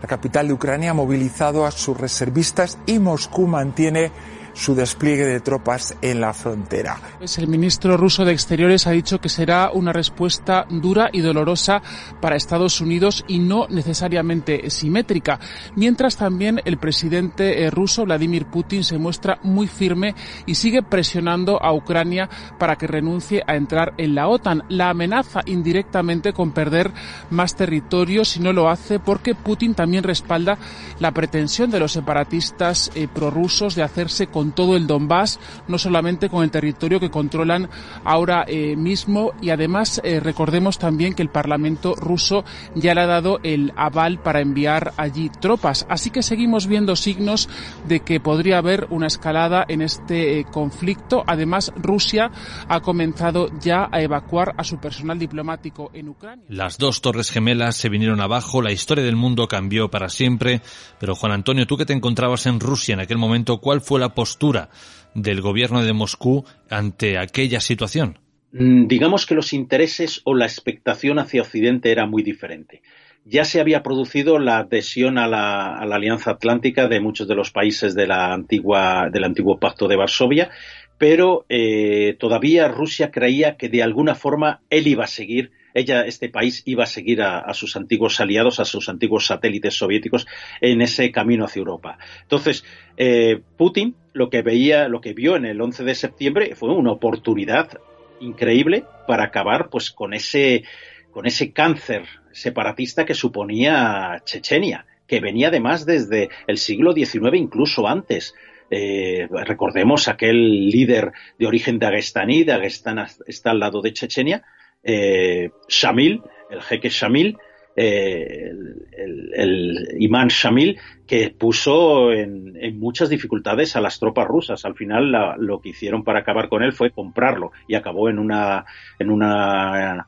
la 0.00 0.06
capital 0.06 0.46
de 0.46 0.54
Ucrania, 0.54 0.92
ha 0.92 0.94
movilizado 0.94 1.66
a 1.66 1.72
sus 1.72 1.98
reservistas 1.98 2.78
y 2.86 3.00
Moscú 3.00 3.48
mantiene 3.48 4.12
su 4.52 4.74
despliegue 4.74 5.24
de 5.24 5.40
tropas 5.40 5.96
en 6.02 6.20
la 6.20 6.32
frontera. 6.32 6.98
Pues 7.18 7.38
el 7.38 7.48
ministro 7.48 7.96
ruso 7.96 8.24
de 8.24 8.32
Exteriores 8.32 8.86
ha 8.86 8.92
dicho 8.92 9.20
que 9.20 9.28
será 9.28 9.70
una 9.72 9.92
respuesta 9.92 10.66
dura 10.68 11.10
y 11.12 11.20
dolorosa 11.20 11.82
para 12.20 12.36
Estados 12.36 12.80
Unidos 12.80 13.24
y 13.28 13.38
no 13.38 13.66
necesariamente 13.68 14.70
simétrica, 14.70 15.38
mientras 15.76 16.16
también 16.16 16.60
el 16.64 16.78
presidente 16.78 17.64
eh, 17.64 17.70
ruso 17.70 18.04
Vladimir 18.04 18.46
Putin 18.46 18.84
se 18.84 18.98
muestra 18.98 19.38
muy 19.42 19.66
firme 19.66 20.14
y 20.46 20.54
sigue 20.54 20.82
presionando 20.82 21.62
a 21.62 21.72
Ucrania 21.72 22.28
para 22.58 22.76
que 22.76 22.86
renuncie 22.86 23.42
a 23.46 23.56
entrar 23.56 23.94
en 23.98 24.14
la 24.14 24.28
OTAN. 24.28 24.64
La 24.68 24.90
amenaza 24.90 25.40
indirectamente 25.46 26.32
con 26.32 26.52
perder 26.52 26.90
más 27.30 27.56
territorio 27.56 28.24
si 28.24 28.40
no 28.40 28.52
lo 28.52 28.68
hace 28.68 28.98
porque 28.98 29.34
Putin 29.34 29.74
también 29.74 30.04
respalda 30.04 30.58
la 30.98 31.12
pretensión 31.12 31.70
de 31.70 31.80
los 31.80 31.92
separatistas 31.92 32.90
eh, 32.94 33.08
prorrusos 33.12 33.74
de 33.74 33.82
hacerse 33.82 34.26
con 34.26 34.39
con 34.40 34.52
todo 34.52 34.74
el 34.74 34.86
Donbass, 34.86 35.38
no 35.68 35.76
solamente 35.76 36.30
con 36.30 36.42
el 36.42 36.50
territorio 36.50 36.98
que 36.98 37.10
controlan 37.10 37.68
ahora 38.04 38.46
eh, 38.48 38.74
mismo 38.74 39.34
y 39.42 39.50
además 39.50 40.00
eh, 40.02 40.18
recordemos 40.18 40.78
también 40.78 41.12
que 41.12 41.20
el 41.20 41.28
Parlamento 41.28 41.94
ruso 41.94 42.42
ya 42.74 42.94
le 42.94 43.02
ha 43.02 43.06
dado 43.06 43.38
el 43.42 43.74
aval 43.76 44.22
para 44.22 44.40
enviar 44.40 44.94
allí 44.96 45.28
tropas. 45.28 45.84
Así 45.90 46.08
que 46.08 46.22
seguimos 46.22 46.66
viendo 46.68 46.96
signos 46.96 47.50
de 47.86 48.00
que 48.00 48.18
podría 48.18 48.56
haber 48.56 48.86
una 48.88 49.08
escalada 49.08 49.62
en 49.68 49.82
este 49.82 50.38
eh, 50.38 50.46
conflicto. 50.50 51.22
Además, 51.26 51.70
Rusia 51.76 52.30
ha 52.66 52.80
comenzado 52.80 53.50
ya 53.60 53.90
a 53.92 54.00
evacuar 54.00 54.54
a 54.56 54.64
su 54.64 54.78
personal 54.78 55.18
diplomático 55.18 55.90
en 55.92 56.08
Ucrania. 56.08 56.46
Las 56.48 56.78
dos 56.78 57.02
torres 57.02 57.30
gemelas 57.30 57.76
se 57.76 57.90
vinieron 57.90 58.22
abajo, 58.22 58.62
la 58.62 58.72
historia 58.72 59.04
del 59.04 59.16
mundo 59.16 59.48
cambió 59.48 59.90
para 59.90 60.08
siempre. 60.08 60.62
Pero 60.98 61.14
Juan 61.14 61.32
Antonio, 61.32 61.66
tú 61.66 61.76
que 61.76 61.84
te 61.84 61.92
encontrabas 61.92 62.46
en 62.46 62.58
Rusia 62.58 62.94
en 62.94 63.00
aquel 63.00 63.18
momento, 63.18 63.58
¿cuál 63.58 63.82
fue 63.82 64.00
la 64.00 64.14
posición 64.14 64.29
postura 64.30 64.68
del 65.14 65.40
gobierno 65.40 65.82
de 65.82 65.92
Moscú 65.92 66.44
ante 66.68 67.18
aquella 67.18 67.60
situación? 67.60 68.18
Mm, 68.52 68.86
digamos 68.86 69.26
que 69.26 69.34
los 69.34 69.52
intereses 69.52 70.20
o 70.24 70.36
la 70.36 70.46
expectación 70.46 71.18
hacia 71.18 71.42
Occidente 71.42 71.90
era 71.90 72.06
muy 72.06 72.22
diferente. 72.22 72.82
Ya 73.24 73.44
se 73.44 73.60
había 73.60 73.82
producido 73.82 74.38
la 74.38 74.58
adhesión 74.58 75.18
a 75.18 75.26
la, 75.26 75.78
Alianza 75.78 76.30
Atlántica 76.30 76.86
de 76.86 77.00
muchos 77.00 77.26
de 77.26 77.34
los 77.34 77.50
países 77.50 77.96
de 77.96 78.06
la 78.06 78.32
antigua, 78.32 79.08
del 79.10 79.24
antiguo 79.24 79.58
Pacto 79.58 79.88
de 79.88 79.96
Varsovia, 79.96 80.50
pero 80.96 81.44
eh, 81.48 82.16
todavía 82.18 82.68
Rusia 82.68 83.10
creía 83.10 83.56
que 83.56 83.68
de 83.68 83.82
alguna 83.82 84.14
forma 84.14 84.60
él 84.70 84.86
iba 84.86 85.04
a 85.04 85.08
seguir 85.08 85.50
ella, 85.74 86.04
este 86.06 86.28
país, 86.28 86.62
iba 86.66 86.84
a 86.84 86.86
seguir 86.86 87.22
a, 87.22 87.52
sus 87.54 87.76
antiguos 87.76 88.20
aliados, 88.20 88.60
a 88.60 88.64
sus 88.64 88.88
antiguos 88.88 89.26
satélites 89.26 89.74
soviéticos 89.74 90.26
en 90.60 90.82
ese 90.82 91.10
camino 91.10 91.44
hacia 91.44 91.60
Europa. 91.60 91.98
Entonces, 92.22 92.64
eh, 92.96 93.40
Putin 93.56 93.94
lo 94.12 94.30
que 94.30 94.42
veía, 94.42 94.88
lo 94.88 95.00
que 95.00 95.12
vio 95.12 95.36
en 95.36 95.44
el 95.44 95.60
11 95.60 95.84
de 95.84 95.94
septiembre 95.94 96.54
fue 96.54 96.72
una 96.72 96.92
oportunidad 96.92 97.78
increíble 98.20 98.84
para 99.06 99.24
acabar, 99.24 99.68
pues, 99.70 99.90
con 99.90 100.14
ese, 100.14 100.64
con 101.10 101.26
ese 101.26 101.52
cáncer 101.52 102.04
separatista 102.32 103.04
que 103.04 103.14
suponía 103.14 104.22
Chechenia, 104.24 104.86
que 105.06 105.20
venía 105.20 105.48
además 105.48 105.86
desde 105.86 106.30
el 106.46 106.58
siglo 106.58 106.92
XIX, 106.92 107.34
incluso 107.34 107.88
antes. 107.88 108.34
Eh, 108.70 109.26
recordemos 109.30 110.06
aquel 110.06 110.68
líder 110.68 111.12
de 111.38 111.46
origen 111.46 111.80
dagestaní, 111.80 112.44
Dagestán 112.44 113.04
está 113.26 113.50
al 113.50 113.58
lado 113.58 113.82
de 113.82 113.92
Chechenia, 113.92 114.44
eh, 114.84 115.50
Shamil, 115.68 116.22
el 116.50 116.62
jeque 116.62 116.88
Shamil, 116.88 117.36
eh, 117.76 118.50
el, 118.92 119.96
imán 119.98 120.28
Shamil, 120.28 120.78
que 121.06 121.30
puso 121.30 122.12
en, 122.12 122.78
muchas 122.78 123.08
dificultades 123.08 123.76
a 123.76 123.80
las 123.80 123.98
tropas 123.98 124.26
rusas. 124.26 124.64
Al 124.64 124.74
final 124.74 125.12
lo 125.38 125.60
que 125.60 125.70
hicieron 125.70 126.04
para 126.04 126.20
acabar 126.20 126.48
con 126.48 126.62
él 126.62 126.72
fue 126.72 126.90
comprarlo 126.90 127.52
y 127.68 127.74
acabó 127.74 128.08
en 128.08 128.18
una, 128.18 128.64
en 128.98 129.10
una, 129.10 130.06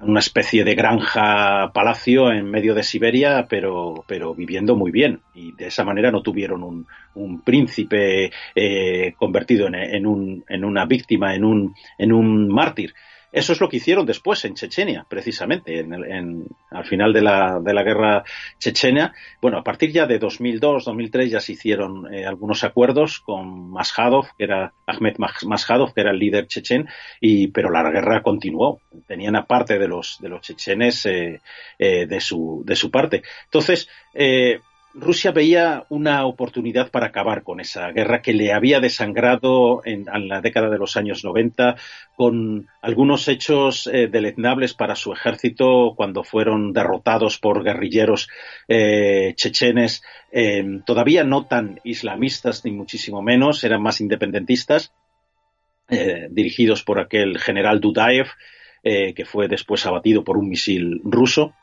una 0.00 0.20
especie 0.20 0.64
de 0.64 0.74
granja 0.74 1.72
palacio 1.72 2.30
en 2.30 2.50
medio 2.50 2.74
de 2.74 2.82
Siberia, 2.82 3.46
pero, 3.48 4.04
pero 4.06 4.34
viviendo 4.34 4.76
muy 4.76 4.90
bien. 4.90 5.20
Y 5.34 5.52
de 5.52 5.66
esa 5.66 5.84
manera 5.84 6.10
no 6.10 6.22
tuvieron 6.22 6.62
un, 6.62 6.86
un 7.14 7.42
príncipe 7.42 8.30
eh, 8.54 9.14
convertido 9.16 9.66
en, 9.66 9.74
en, 9.74 10.06
un, 10.06 10.44
en 10.48 10.64
una 10.64 10.86
víctima, 10.86 11.34
en 11.34 11.44
un, 11.44 11.74
en 11.98 12.12
un 12.12 12.48
mártir. 12.48 12.94
Eso 13.30 13.52
es 13.52 13.60
lo 13.60 13.68
que 13.68 13.76
hicieron 13.76 14.06
después 14.06 14.44
en 14.44 14.54
Chechenia, 14.54 15.04
precisamente, 15.08 15.80
en, 15.80 16.46
al 16.70 16.84
final 16.84 17.12
de 17.12 17.20
la, 17.20 17.60
de 17.60 17.74
la 17.74 17.82
guerra 17.82 18.24
chechena. 18.58 19.14
Bueno, 19.42 19.58
a 19.58 19.64
partir 19.64 19.92
ya 19.92 20.06
de 20.06 20.18
2002, 20.18 20.84
2003 20.86 21.30
ya 21.30 21.40
se 21.40 21.52
hicieron 21.52 22.12
eh, 22.12 22.24
algunos 22.24 22.64
acuerdos 22.64 23.20
con 23.20 23.70
Mashadov, 23.70 24.28
que 24.36 24.44
era 24.44 24.72
Ahmed 24.86 25.16
Mashadov, 25.18 25.92
que 25.92 26.00
era 26.00 26.10
el 26.10 26.18
líder 26.18 26.46
chechen, 26.46 26.88
y, 27.20 27.48
pero 27.48 27.70
la 27.70 27.90
guerra 27.90 28.22
continuó. 28.22 28.80
Tenían 29.06 29.36
aparte 29.36 29.78
de 29.78 29.88
los, 29.88 30.18
de 30.20 30.28
los 30.30 30.40
chechenes 30.40 31.04
eh, 31.06 31.40
eh, 31.78 32.06
de, 32.06 32.20
su, 32.20 32.62
de 32.64 32.76
su 32.76 32.90
parte. 32.90 33.22
Entonces, 33.44 33.88
Rusia 34.94 35.32
veía 35.32 35.84
una 35.90 36.24
oportunidad 36.24 36.90
para 36.90 37.06
acabar 37.06 37.42
con 37.42 37.60
esa 37.60 37.90
guerra 37.92 38.22
que 38.22 38.32
le 38.32 38.52
había 38.52 38.80
desangrado 38.80 39.82
en, 39.84 40.06
la 40.28 40.40
década 40.40 40.70
de 40.70 40.78
los 40.78 40.96
años 40.96 41.24
90 41.24 41.76
con 42.16 42.66
algunos 42.80 43.28
hechos 43.28 43.86
eh, 43.86 44.08
deleznables 44.08 44.72
para 44.72 44.96
su 44.96 45.12
ejército 45.12 45.92
cuando 45.94 46.24
fueron 46.24 46.72
derrotados 46.72 47.38
por 47.38 47.62
guerrilleros 47.62 48.28
eh, 48.66 49.34
chechenes, 49.36 50.02
eh, 50.32 50.64
todavía 50.86 51.22
no 51.22 51.44
tan 51.44 51.80
islamistas 51.84 52.64
ni 52.64 52.72
muchísimo 52.72 53.20
menos, 53.20 53.62
eran 53.64 53.82
más 53.82 54.00
independentistas, 54.00 54.92
dirigidos 56.30 56.82
por 56.82 57.00
aquel 57.00 57.38
general 57.38 57.80
Dudaev, 57.80 58.26
que 58.82 59.24
fue 59.24 59.48
después 59.48 59.86
abatido 59.86 60.22
por 60.22 60.36
un 60.36 60.50
misil 60.50 61.00
ruso. 61.02 61.54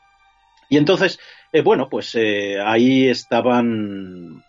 Y 0.68 0.78
entonces 0.78 1.18
eh, 1.56 1.62
bueno, 1.62 1.88
pues 1.88 2.14
eh, 2.14 2.60
ahí 2.62 3.08
estaban. 3.08 4.42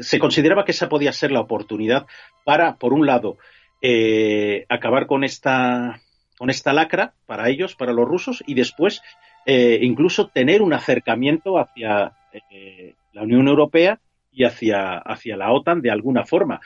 Se 0.00 0.18
consideraba 0.18 0.64
que 0.64 0.72
esa 0.72 0.88
podía 0.88 1.12
ser 1.12 1.30
la 1.30 1.40
oportunidad 1.40 2.06
para, 2.44 2.74
por 2.74 2.92
un 2.92 3.06
lado, 3.06 3.38
eh, 3.82 4.64
acabar 4.68 5.06
con 5.06 5.22
esta 5.22 6.00
con 6.38 6.50
esta 6.50 6.72
lacra 6.72 7.12
para 7.26 7.50
ellos, 7.50 7.76
para 7.76 7.92
los 7.92 8.08
rusos, 8.08 8.42
y 8.48 8.54
después 8.54 9.00
eh, 9.46 9.78
incluso 9.82 10.26
tener 10.26 10.60
un 10.62 10.72
acercamiento 10.72 11.56
hacia 11.56 12.14
la 13.12 13.22
Unión 13.22 13.46
Europea 13.46 14.00
y 14.32 14.44
hacia, 14.44 14.98
hacia 14.98 15.36
la 15.36 15.52
OTAN 15.52 15.82
de 15.82 15.90
alguna 15.90 16.24
forma. 16.24 16.60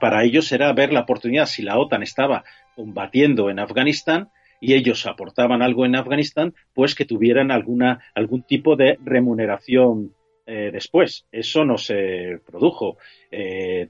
Para 0.00 0.24
ellos 0.24 0.50
era 0.52 0.72
ver 0.72 0.92
la 0.92 1.00
oportunidad, 1.00 1.46
si 1.46 1.62
la 1.62 1.78
OTAN 1.78 2.02
estaba 2.02 2.44
combatiendo 2.74 3.50
en 3.50 3.58
Afganistán 3.58 4.30
y 4.60 4.74
ellos 4.74 5.06
aportaban 5.06 5.62
algo 5.62 5.86
en 5.86 5.96
Afganistán, 5.96 6.54
pues 6.74 6.94
que 6.94 7.04
tuvieran 7.04 7.50
alguna, 7.50 8.00
algún 8.14 8.42
tipo 8.42 8.76
de 8.76 8.98
remuneración 9.04 10.14
después. 10.46 11.26
Eso 11.30 11.66
no 11.66 11.76
se 11.76 12.40
produjo. 12.46 12.96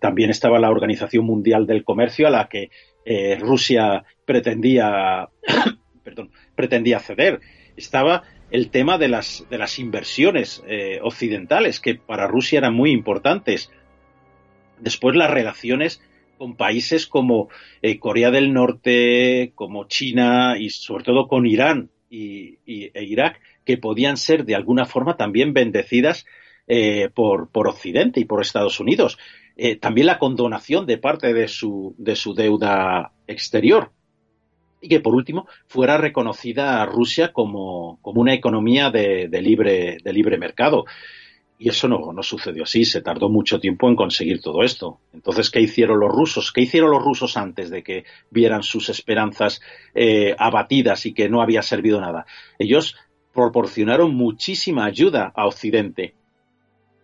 también 0.00 0.30
estaba 0.30 0.58
la 0.58 0.72
Organización 0.72 1.24
Mundial 1.24 1.68
del 1.68 1.84
Comercio 1.84 2.26
a 2.26 2.30
la 2.30 2.48
que 2.48 2.70
Rusia 3.38 4.04
pretendía, 4.24 5.28
perdón, 6.02 6.32
pretendía 6.56 6.98
ceder 6.98 7.38
estaba 7.78 8.24
el 8.50 8.70
tema 8.70 8.98
de 8.98 9.08
las, 9.08 9.46
de 9.50 9.58
las 9.58 9.78
inversiones 9.78 10.62
eh, 10.66 10.98
occidentales, 11.02 11.80
que 11.80 11.94
para 11.94 12.26
Rusia 12.26 12.58
eran 12.58 12.74
muy 12.74 12.90
importantes. 12.90 13.70
Después 14.78 15.16
las 15.16 15.30
relaciones 15.30 16.02
con 16.39 16.57
países 16.57 17.07
como 17.07 17.49
eh, 17.82 17.99
Corea 17.99 18.30
del 18.30 18.53
Norte, 18.53 19.53
como 19.55 19.86
China 19.89 20.57
y 20.59 20.70
sobre 20.70 21.05
todo 21.05 21.28
con 21.28 21.47
Irán 21.47 21.91
y, 22.09 22.59
e 22.64 23.05
Irak, 23.05 23.41
que 23.64 23.76
podían 23.76 24.16
ser 24.16 24.45
de 24.45 24.55
alguna 24.55 24.86
forma 24.86 25.16
también 25.16 25.53
bendecidas 25.53 26.24
eh, 26.66 27.11
por, 27.14 27.51
Occidente 27.53 28.20
y 28.20 28.24
por 28.24 28.41
Estados 28.41 28.80
Unidos. 28.80 29.18
también 29.80 30.07
la 30.07 30.18
condonación 30.18 30.86
de 30.86 30.99
parte 30.99 31.34
de 31.34 31.49
su, 31.49 31.95
de 31.99 32.14
su 32.14 32.32
deuda 32.32 33.12
exterior 33.26 33.91
y 34.80 34.89
que 34.89 35.01
por 35.01 35.14
último 35.14 35.47
fuera 35.66 35.99
reconocida 35.99 36.82
a 36.82 36.86
Rusia 36.86 37.32
como, 37.32 38.01
una 38.03 38.34
economía 38.34 38.91
de, 38.91 39.28
libre, 39.43 39.99
de 40.03 40.12
libre 40.12 40.39
mercado. 40.39 40.84
Y 41.61 41.68
eso 41.68 41.88
no, 41.88 42.12
no, 42.12 42.22
sucedió 42.22 42.62
así, 42.62 42.84
se 42.84 43.00
tardó 43.00 43.28
mucho 43.28 43.59
tiempo 43.59 43.88
en 43.88 43.96
conseguir 43.96 44.40
todo 44.40 44.62
esto. 44.62 45.00
Entonces, 45.12 45.50
¿qué 45.50 45.61
hicieron 45.61 45.98
los 45.98 46.11
rusos? 46.11 46.52
¿Qué 46.52 46.61
hicieron 46.61 46.92
los 46.92 47.02
rusos 47.02 47.36
antes 47.36 47.68
de 47.70 47.82
que 47.82 48.04
vieran 48.30 48.62
sus 48.62 48.88
esperanzas 48.88 49.61
eh, 49.94 50.36
abatidas 50.38 51.04
y 51.06 51.12
que 51.12 51.28
no 51.28 51.42
había 51.42 51.62
servido 51.62 52.00
nada? 52.00 52.26
Ellos 52.61 52.96
proporcionaron 53.34 54.14
muchísima 54.14 54.84
ayuda 54.84 55.32
a 55.34 55.46
Occidente. 55.46 56.14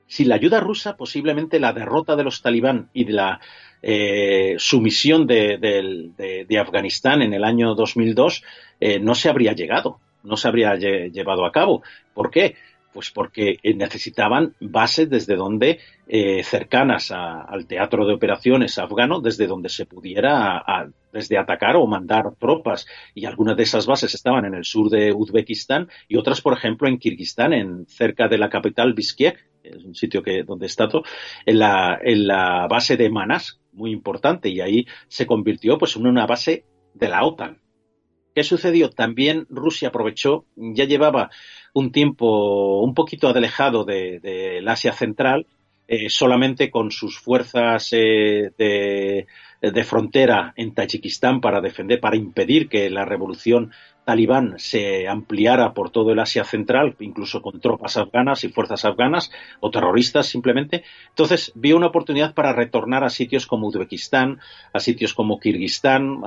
Sin 0.07 0.29
la 0.29 0.37
ayuda 0.37 0.61
rusa, 0.61 0.97
posiblemente 0.97 1.59
la 1.59 1.73
derrota 1.73 2.15
de 2.15 2.25
los 2.25 2.41
talibán 2.41 2.91
y 2.93 3.05
de 3.05 3.13
la 3.13 3.41
eh, 3.87 4.55
su 4.59 4.81
misión 4.81 5.27
de, 5.27 6.57
Afganistán 6.59 7.21
en 7.21 7.35
el 7.35 7.45
año 7.45 7.75
2002 7.75 8.43
eh, 8.81 8.99
no 8.99 9.15
se 9.15 9.29
habría 9.29 9.53
llegado, 9.53 10.01
no 10.23 10.39
se 10.39 10.49
habría 10.49 10.75
llevado 10.77 11.45
a 11.45 11.53
cabo. 11.53 11.83
¿Por 12.15 12.31
qué? 12.31 12.57
Pues 12.95 13.11
porque 13.11 13.59
eh, 13.63 13.75
necesitaban 13.75 14.55
bases 14.61 15.11
desde 15.11 15.37
donde, 15.37 15.81
cercanas 16.45 17.11
al 17.11 17.67
teatro 17.67 18.07
de 18.07 18.15
operaciones 18.15 18.79
afgano, 18.79 19.21
desde 19.21 19.47
donde 19.47 19.69
se 19.69 19.85
pudiera 19.85 20.63
desde 21.15 21.39
atacar 21.39 21.77
o 21.77 21.87
mandar 21.87 22.35
tropas. 22.39 22.87
Y 23.15 23.25
algunas 23.25 23.57
de 23.57 23.63
esas 23.63 23.87
bases 23.87 24.15
estaban 24.15 24.45
en 24.45 24.55
el 24.55 24.65
sur 24.65 24.91
de 24.91 25.13
Uzbekistán 25.13 25.89
y 26.09 26.17
otras, 26.17 26.41
por 26.43 26.53
ejemplo, 26.53 26.89
en 26.89 26.99
Kirguistán, 26.99 27.53
en, 27.53 27.87
cerca 27.87 28.29
de 28.29 28.37
la 28.37 28.51
capital 28.51 28.93
Bishkek, 28.93 29.47
es 29.63 29.85
un 29.85 29.95
sitio 29.95 30.23
que, 30.23 30.43
donde 30.43 30.67
está 30.67 30.89
todo, 30.89 31.05
en 31.47 31.59
la, 31.59 31.99
en 32.03 32.27
la 32.27 32.67
base 32.69 32.97
de 32.97 33.09
Manas, 33.09 33.61
muy 33.73 33.93
importante, 33.93 34.49
y 34.51 34.61
ahí 34.61 34.87
se 35.09 35.27
convirtió 35.27 35.79
pues 35.79 35.97
en 35.97 36.07
una 36.07 36.27
base 36.27 36.65
de 36.93 37.09
la 37.09 37.25
OTAN. 37.25 37.64
¿Qué 38.35 38.43
sucedió? 38.43 38.91
También 38.91 39.47
Rusia 39.49 39.89
aprovechó, 39.89 40.45
ya 40.57 40.87
llevaba 40.87 41.31
un 41.73 41.93
tiempo 41.93 42.81
un 42.81 42.93
poquito 42.93 43.29
alejado 43.29 43.85
del 43.85 44.21
de, 44.21 44.65
Asia 44.67 44.93
Central, 44.93 45.47
eh, 45.87 46.09
solamente 46.09 46.71
con 46.71 46.91
sus 46.91 47.19
fuerzas 47.19 47.91
eh, 47.93 48.51
de, 48.59 49.85
frontera 49.85 50.53
en 50.57 50.75
Tayikistán 50.75 51.41
para 51.41 51.61
defender, 51.61 52.01
para 52.01 52.17
impedir 52.17 52.69
que 52.69 52.91
la 52.91 53.05
revolución 53.05 53.71
talibán 54.05 54.55
se 54.59 55.07
ampliara 55.07 55.73
por 55.73 55.91
todo 55.91 56.11
el 56.11 56.19
Asia 56.19 56.45
Central, 56.45 56.97
incluso 56.99 57.41
con 57.41 57.61
tropas 57.61 57.97
afganas 57.97 58.43
y 58.45 58.49
fuerzas 58.49 58.85
afganas 58.85 59.31
o 59.61 59.71
terroristas 59.71 60.27
simplemente. 60.27 60.83
Entonces 61.11 61.53
vio 61.55 61.77
una 61.77 61.87
oportunidad 61.87 62.35
para 62.35 62.53
retornar 62.53 63.05
a 63.05 63.11
sitios 63.11 63.47
como 63.47 63.69
Uzbekistán, 63.69 64.41
a 64.73 64.81
sitios 64.81 65.15
como 65.15 65.39
Kirguistán, 65.39 66.21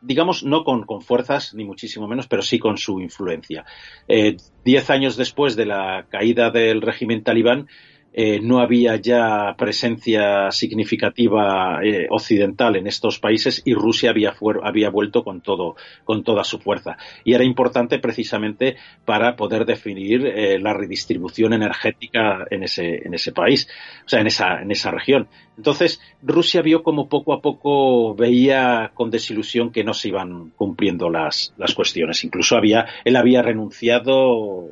digamos, 0.00 0.44
no 0.44 0.64
con, 0.64 0.84
fuerzas, 1.02 1.54
ni 1.54 1.64
muchísimo 1.64 2.06
menos, 2.08 2.26
pero 2.26 2.42
sí 2.42 2.58
con 2.58 2.78
su 2.78 3.00
influencia. 3.00 3.64
Eh, 4.08 4.36
diez 4.64 4.90
años 4.90 5.16
después 5.16 5.56
de 5.56 5.66
la 5.66 6.06
caída 6.08 6.50
del 6.50 6.82
régimen 6.82 7.22
talibán, 7.22 7.68
eh, 8.12 8.40
no 8.40 8.58
había 8.58 8.96
ya 8.96 9.54
presencia 9.56 10.50
significativa 10.50 11.78
eh, 11.84 12.08
occidental 12.10 12.74
en 12.74 12.88
estos 12.88 13.20
países 13.20 13.62
y 13.64 13.74
Rusia 13.74 14.10
había, 14.10 14.34
había 14.64 14.90
vuelto 14.90 15.22
con 15.22 15.40
todo 15.40 15.76
con 16.04 16.24
toda 16.24 16.42
su 16.42 16.58
fuerza. 16.58 16.96
Y 17.22 17.34
era 17.34 17.44
importante 17.44 18.00
precisamente 18.00 18.76
para 19.04 19.36
poder 19.36 19.64
definir 19.64 20.26
eh, 20.26 20.58
la 20.58 20.74
redistribución 20.74 21.52
energética 21.52 22.46
en 22.50 22.64
ese 22.64 22.96
en 23.06 23.14
ese 23.14 23.30
país 23.32 23.68
o 24.04 24.08
sea 24.08 24.20
en 24.20 24.26
esa 24.26 24.60
en 24.60 24.72
esa 24.72 24.90
región. 24.90 25.28
Entonces 25.56 26.00
Rusia 26.20 26.62
vio 26.62 26.82
como 26.82 27.08
poco 27.08 27.32
a 27.32 27.40
poco 27.40 28.16
veía 28.16 28.90
con 28.92 29.10
desilusión 29.10 29.70
que 29.70 29.84
no 29.84 29.94
se 29.94 30.08
iban 30.08 30.50
cumpliendo 30.56 31.10
las 31.10 31.54
las 31.58 31.74
cuestiones. 31.74 32.24
Incluso 32.24 32.56
había 32.56 32.86
él 33.04 33.14
había 33.14 33.42
renunciado 33.42 34.68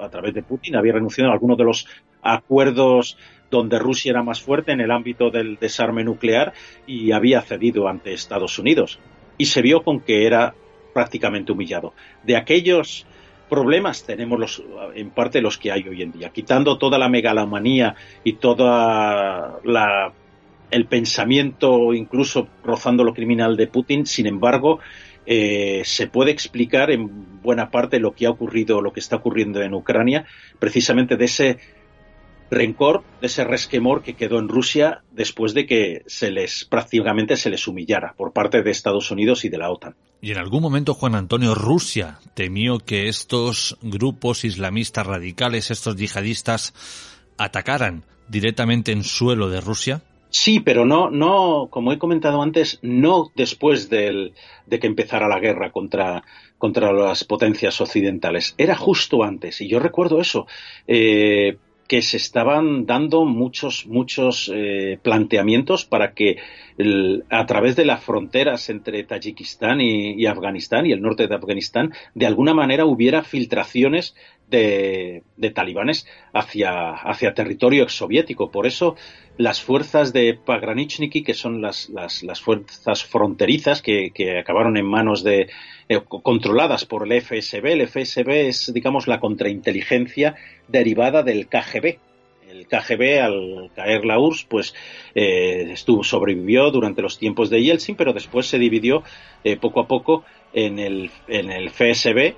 a 0.00 0.08
través 0.08 0.34
de 0.34 0.42
Putin 0.42 0.76
había 0.76 0.94
renunciado 0.94 1.30
a 1.30 1.34
algunos 1.34 1.56
de 1.56 1.64
los 1.64 1.86
acuerdos 2.24 3.16
donde 3.50 3.78
Rusia 3.78 4.10
era 4.10 4.22
más 4.22 4.40
fuerte 4.40 4.72
en 4.72 4.80
el 4.80 4.90
ámbito 4.90 5.30
del 5.30 5.56
desarme 5.60 6.02
nuclear 6.02 6.52
y 6.86 7.12
había 7.12 7.40
cedido 7.42 7.86
ante 7.88 8.12
Estados 8.12 8.58
Unidos. 8.58 8.98
Y 9.38 9.46
se 9.46 9.62
vio 9.62 9.82
con 9.82 10.00
que 10.00 10.26
era 10.26 10.54
prácticamente 10.92 11.52
humillado. 11.52 11.92
De 12.22 12.36
aquellos 12.36 13.06
problemas 13.48 14.04
tenemos 14.04 14.38
los, 14.38 14.62
en 14.94 15.10
parte 15.10 15.40
los 15.40 15.58
que 15.58 15.70
hay 15.70 15.86
hoy 15.86 16.02
en 16.02 16.12
día. 16.12 16.30
Quitando 16.30 16.78
toda 16.78 16.98
la 16.98 17.08
megalomanía 17.08 17.94
y 18.24 18.34
toda 18.34 19.60
la 19.64 20.12
el 20.70 20.86
pensamiento 20.86 21.94
incluso 21.94 22.48
rozando 22.64 23.04
lo 23.04 23.14
criminal 23.14 23.56
de 23.56 23.68
Putin, 23.68 24.06
sin 24.06 24.26
embargo, 24.26 24.80
eh, 25.24 25.82
se 25.84 26.08
puede 26.08 26.32
explicar 26.32 26.90
en 26.90 27.40
buena 27.42 27.70
parte 27.70 28.00
lo 28.00 28.12
que 28.12 28.26
ha 28.26 28.30
ocurrido, 28.30 28.80
lo 28.80 28.92
que 28.92 28.98
está 28.98 29.16
ocurriendo 29.16 29.62
en 29.62 29.72
Ucrania, 29.72 30.26
precisamente 30.58 31.16
de 31.16 31.24
ese 31.26 31.58
rencor, 32.54 33.02
de 33.20 33.26
ese 33.26 33.44
resquemor 33.44 34.02
que 34.02 34.14
quedó 34.14 34.38
en 34.38 34.48
Rusia 34.48 35.02
después 35.12 35.54
de 35.54 35.66
que 35.66 36.02
se 36.06 36.30
les 36.30 36.64
prácticamente 36.64 37.36
se 37.36 37.50
les 37.50 37.66
humillara 37.68 38.14
por 38.16 38.32
parte 38.32 38.62
de 38.62 38.70
Estados 38.70 39.10
Unidos 39.10 39.44
y 39.44 39.48
de 39.48 39.58
la 39.58 39.70
OTAN. 39.70 39.94
Y 40.20 40.30
en 40.30 40.38
algún 40.38 40.62
momento, 40.62 40.94
Juan 40.94 41.14
Antonio, 41.14 41.54
Rusia 41.54 42.18
temió 42.34 42.78
que 42.78 43.08
estos 43.08 43.76
grupos 43.82 44.44
islamistas 44.44 45.06
radicales, 45.06 45.70
estos 45.70 45.96
yihadistas, 45.96 46.72
atacaran 47.36 48.04
directamente 48.28 48.92
en 48.92 49.04
suelo 49.04 49.50
de 49.50 49.60
Rusia. 49.60 50.02
Sí, 50.30 50.58
pero 50.60 50.84
no, 50.84 51.10
no, 51.10 51.68
como 51.70 51.92
he 51.92 51.98
comentado 51.98 52.42
antes, 52.42 52.80
no 52.82 53.30
después 53.36 53.88
de 53.88 54.32
que 54.68 54.86
empezara 54.86 55.28
la 55.28 55.38
guerra 55.38 55.70
contra, 55.70 56.24
contra 56.58 56.92
las 56.92 57.24
potencias 57.24 57.80
occidentales. 57.80 58.54
Era 58.58 58.74
justo 58.74 59.22
antes, 59.22 59.60
y 59.60 59.68
yo 59.68 59.78
recuerdo 59.78 60.20
eso. 60.20 60.46
Eh, 60.86 61.58
que 61.86 62.02
se 62.02 62.16
estaban 62.16 62.86
dando 62.86 63.24
muchos, 63.24 63.86
muchos 63.86 64.50
eh, 64.54 64.98
planteamientos 65.02 65.84
para 65.84 66.14
que 66.14 66.38
a 67.30 67.46
través 67.46 67.76
de 67.76 67.84
las 67.84 68.02
fronteras 68.02 68.68
entre 68.68 69.04
Tayikistán 69.04 69.80
y, 69.80 70.26
Afganistán 70.26 70.86
y 70.86 70.92
el 70.92 71.02
norte 71.02 71.28
de 71.28 71.34
Afganistán, 71.34 71.92
de 72.14 72.26
alguna 72.26 72.52
manera 72.52 72.84
hubiera 72.84 73.22
filtraciones 73.22 74.16
de, 74.50 75.22
talibanes 75.54 76.06
hacia, 76.32 76.92
hacia 76.92 77.34
territorio 77.34 77.84
exsoviético. 77.84 78.50
Por 78.50 78.66
eso 78.66 78.96
las 79.36 79.60
fuerzas 79.60 80.12
de 80.12 80.34
Pagranichniki, 80.34 81.22
que 81.22 81.34
son 81.34 81.60
las, 81.60 81.90
las, 81.90 82.40
fuerzas 82.40 83.04
fronterizas 83.04 83.82
que, 83.82 84.10
que, 84.14 84.38
acabaron 84.38 84.76
en 84.76 84.86
manos 84.86 85.24
de, 85.24 85.48
eh, 85.88 86.00
controladas 86.06 86.84
por 86.84 87.10
el 87.10 87.20
FSB. 87.20 87.66
El 87.66 87.88
FSB 87.88 88.48
es, 88.48 88.72
digamos, 88.72 89.06
la 89.08 89.20
contrainteligencia 89.20 90.36
derivada 90.68 91.22
del 91.22 91.48
KGB. 91.48 91.98
El 92.48 92.68
KGB, 92.68 93.20
al 93.20 93.70
caer 93.74 94.04
la 94.04 94.20
URSS, 94.20 94.44
pues 94.44 94.74
eh, 95.14 95.70
estuvo, 95.72 96.04
sobrevivió 96.04 96.70
durante 96.70 97.02
los 97.02 97.18
tiempos 97.18 97.50
de 97.50 97.62
Yeltsin, 97.62 97.96
pero 97.96 98.12
después 98.12 98.46
se 98.46 98.58
dividió 98.58 99.02
eh, 99.42 99.56
poco 99.56 99.80
a 99.80 99.88
poco 99.88 100.24
en 100.52 100.78
el, 100.78 101.10
en 101.26 101.50
el 101.50 101.70
FSB 101.70 102.36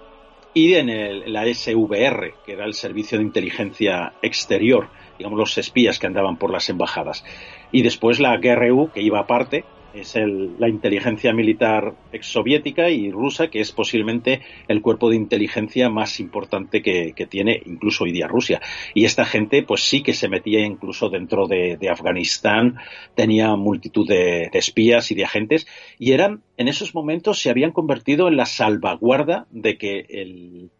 y 0.56 0.72
en 0.76 0.88
el, 0.88 1.30
la 1.34 1.44
SVR, 1.44 2.32
que 2.46 2.52
era 2.52 2.64
el 2.64 2.72
Servicio 2.72 3.18
de 3.18 3.24
Inteligencia 3.24 4.14
Exterior, 4.22 4.88
digamos 5.18 5.38
los 5.38 5.58
espías 5.58 5.98
que 5.98 6.06
andaban 6.06 6.38
por 6.38 6.50
las 6.50 6.70
embajadas. 6.70 7.26
Y 7.72 7.82
después 7.82 8.20
la 8.20 8.38
GRU, 8.38 8.90
que 8.90 9.02
iba 9.02 9.20
aparte, 9.20 9.66
es 10.00 10.14
la 10.16 10.68
inteligencia 10.68 11.32
militar 11.32 11.94
exsoviética 12.12 12.90
y 12.90 13.10
rusa, 13.10 13.48
que 13.48 13.60
es 13.60 13.72
posiblemente 13.72 14.42
el 14.68 14.82
cuerpo 14.82 15.10
de 15.10 15.16
inteligencia 15.16 15.88
más 15.88 16.20
importante 16.20 16.82
que, 16.82 17.14
tiene 17.28 17.62
incluso 17.66 18.04
hoy 18.04 18.12
día 18.12 18.28
Rusia. 18.28 18.60
Y 18.94 19.04
esta 19.04 19.24
gente, 19.24 19.62
pues 19.62 19.82
sí 19.82 20.02
que 20.02 20.12
se 20.12 20.28
metía 20.28 20.60
incluso 20.60 21.08
dentro 21.08 21.46
de, 21.46 21.78
Afganistán, 21.90 22.76
tenía 23.14 23.56
multitud 23.56 24.06
de, 24.06 24.50
espías 24.52 25.10
y 25.10 25.14
de 25.14 25.24
agentes, 25.24 25.66
y 25.98 26.12
eran, 26.12 26.42
en 26.56 26.68
esos 26.68 26.94
momentos, 26.94 27.40
se 27.40 27.50
habían 27.50 27.72
convertido 27.72 28.28
en 28.28 28.36
la 28.36 28.46
salvaguarda 28.46 29.46
de 29.50 29.78
que 29.78 30.06
el, 30.08 30.70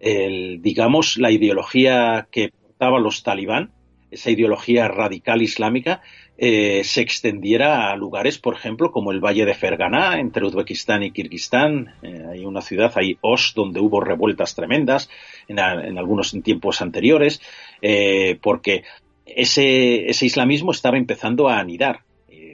el 0.00 0.62
digamos, 0.62 1.16
la 1.18 1.30
ideología 1.30 2.28
que 2.30 2.50
portaban 2.50 3.02
los 3.02 3.22
talibán, 3.22 3.73
esa 4.14 4.30
ideología 4.30 4.88
radical 4.88 5.42
islámica, 5.42 6.02
eh, 6.36 6.82
se 6.84 7.00
extendiera 7.00 7.90
a 7.90 7.96
lugares, 7.96 8.38
por 8.38 8.54
ejemplo, 8.54 8.90
como 8.90 9.12
el 9.12 9.20
Valle 9.20 9.44
de 9.44 9.54
Ferganá, 9.54 10.18
entre 10.18 10.44
Uzbekistán 10.44 11.02
y 11.02 11.12
Kirguistán. 11.12 11.94
Eh, 12.02 12.24
hay 12.32 12.44
una 12.44 12.60
ciudad, 12.60 12.92
hay 12.96 13.18
Osh, 13.20 13.54
donde 13.54 13.80
hubo 13.80 14.00
revueltas 14.00 14.54
tremendas 14.54 15.08
en, 15.46 15.58
algunos 15.60 16.36
tiempos 16.42 16.82
anteriores, 16.82 17.40
eh, 17.82 18.38
porque 18.42 18.82
ese, 19.26 20.06
islamismo 20.08 20.72
estaba 20.72 20.96
empezando 20.96 21.48
a 21.48 21.58
anidar. 21.58 22.00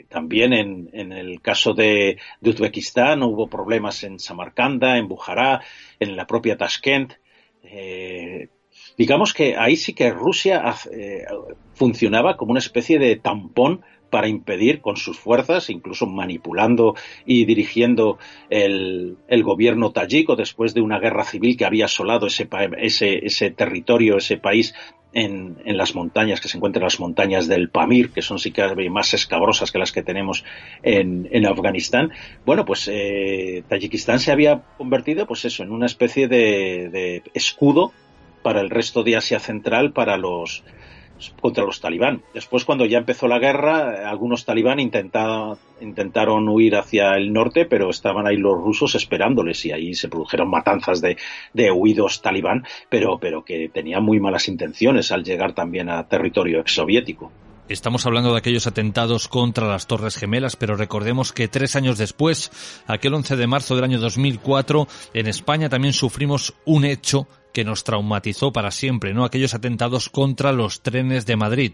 también 0.08 0.52
en, 0.52 1.12
el 1.12 1.40
caso 1.40 1.72
de, 1.72 2.18
de, 2.40 2.50
Uzbekistán 2.50 3.22
hubo 3.22 3.48
problemas 3.48 4.02
en 4.02 4.18
Samarcanda, 4.18 4.98
en 4.98 5.06
Bujará, 5.06 5.62
en 6.00 6.16
la 6.16 6.26
propia 6.26 6.56
Tashkent 6.56 7.14
digamos 9.00 9.32
que 9.32 9.56
ahí 9.56 9.76
sí 9.76 9.94
que 9.94 10.10
Rusia 10.10 10.62
eh, 10.92 11.24
funcionaba 11.72 12.36
como 12.36 12.50
una 12.50 12.58
especie 12.58 12.98
de 12.98 13.16
tampón 13.16 13.80
para 14.10 14.28
impedir 14.28 14.82
con 14.82 14.98
sus 14.98 15.18
fuerzas, 15.18 15.70
incluso 15.70 16.06
manipulando 16.06 16.94
y 17.24 17.46
dirigiendo 17.46 18.18
el, 18.50 19.16
gobierno 19.42 19.92
tayiko 19.92 20.36
después 20.36 20.74
de 20.74 20.82
una 20.82 20.98
guerra 20.98 21.24
civil 21.24 21.56
que 21.56 21.64
había 21.64 21.86
asolado 21.86 22.26
ese, 22.26 22.46
ese, 22.82 23.50
territorio, 23.52 24.18
ese 24.18 24.36
país 24.36 24.74
en, 25.14 25.56
las 25.64 25.94
montañas, 25.94 26.38
que 26.38 26.48
se 26.48 26.58
encuentran 26.58 26.82
en 26.82 26.88
las 26.88 27.00
montañas 27.00 27.48
del 27.48 27.70
Pamir, 27.70 28.10
que 28.10 28.20
son 28.20 28.38
sí 28.38 28.50
que 28.50 28.90
más 28.90 29.14
escabrosas 29.14 29.72
que 29.72 29.78
las 29.78 29.92
que 29.92 30.02
tenemos 30.02 30.44
en, 30.82 31.46
Afganistán. 31.46 32.10
Bueno, 32.44 32.66
pues 32.66 32.86
eh, 32.92 33.64
Tayikistán 33.66 34.20
se 34.20 34.30
había 34.30 34.60
convertido, 34.76 35.26
pues 35.26 35.46
eso, 35.46 35.62
en 35.62 35.72
una 35.72 35.86
especie 35.86 36.28
de 36.28 37.22
escudo 37.32 37.94
para 38.42 38.60
el 38.60 38.70
resto 38.70 39.02
de 39.02 39.16
Asia 39.16 39.40
Central 39.40 39.92
para 39.92 40.16
los 40.16 40.64
contra 41.40 41.64
los 41.64 41.80
talibán. 41.80 42.22
Después, 42.32 42.64
cuando 42.64 42.86
ya 42.86 42.98
empezó 42.98 43.28
la 43.28 43.38
guerra, 43.38 44.08
algunos 44.08 44.44
talibán 44.44 44.80
intentaron 44.80 46.48
huir 46.48 46.76
hacia 46.76 47.16
el 47.16 47.32
norte, 47.32 47.66
pero 47.66 47.90
estaban 47.90 48.26
ahí 48.26 48.36
los 48.36 48.54
rusos 48.54 48.94
esperándoles 48.94 49.64
y 49.66 49.72
ahí 49.72 49.94
se 49.94 50.08
produjeron 50.08 50.48
matanzas 50.48 51.00
de, 51.00 51.16
de 51.52 51.70
huidos 51.70 52.22
talibán, 52.22 52.64
pero, 52.88 53.18
pero 53.18 53.44
que 53.44 53.68
tenían 53.68 54.02
muy 54.02 54.20
malas 54.20 54.48
intenciones 54.48 55.12
al 55.12 55.24
llegar 55.24 55.52
también 55.52 55.90
a 55.90 56.06
territorio 56.08 56.60
exsoviético. 56.60 57.30
Estamos 57.68 58.04
hablando 58.04 58.32
de 58.32 58.38
aquellos 58.38 58.66
atentados 58.66 59.28
contra 59.28 59.68
las 59.68 59.86
Torres 59.86 60.16
Gemelas, 60.16 60.56
pero 60.56 60.74
recordemos 60.74 61.32
que 61.32 61.46
tres 61.46 61.76
años 61.76 61.98
después, 61.98 62.50
aquel 62.88 63.14
11 63.14 63.36
de 63.36 63.46
marzo 63.46 63.76
del 63.76 63.84
año 63.84 64.00
2004, 64.00 64.88
en 65.14 65.28
España 65.28 65.68
también 65.68 65.94
sufrimos 65.94 66.54
un 66.64 66.84
hecho 66.84 67.28
que 67.52 67.64
nos 67.64 67.84
traumatizó 67.84 68.52
para 68.52 68.70
siempre, 68.70 69.14
¿no? 69.14 69.24
Aquellos 69.24 69.54
atentados 69.54 70.08
contra 70.08 70.52
los 70.52 70.82
trenes 70.82 71.26
de 71.26 71.36
Madrid. 71.36 71.72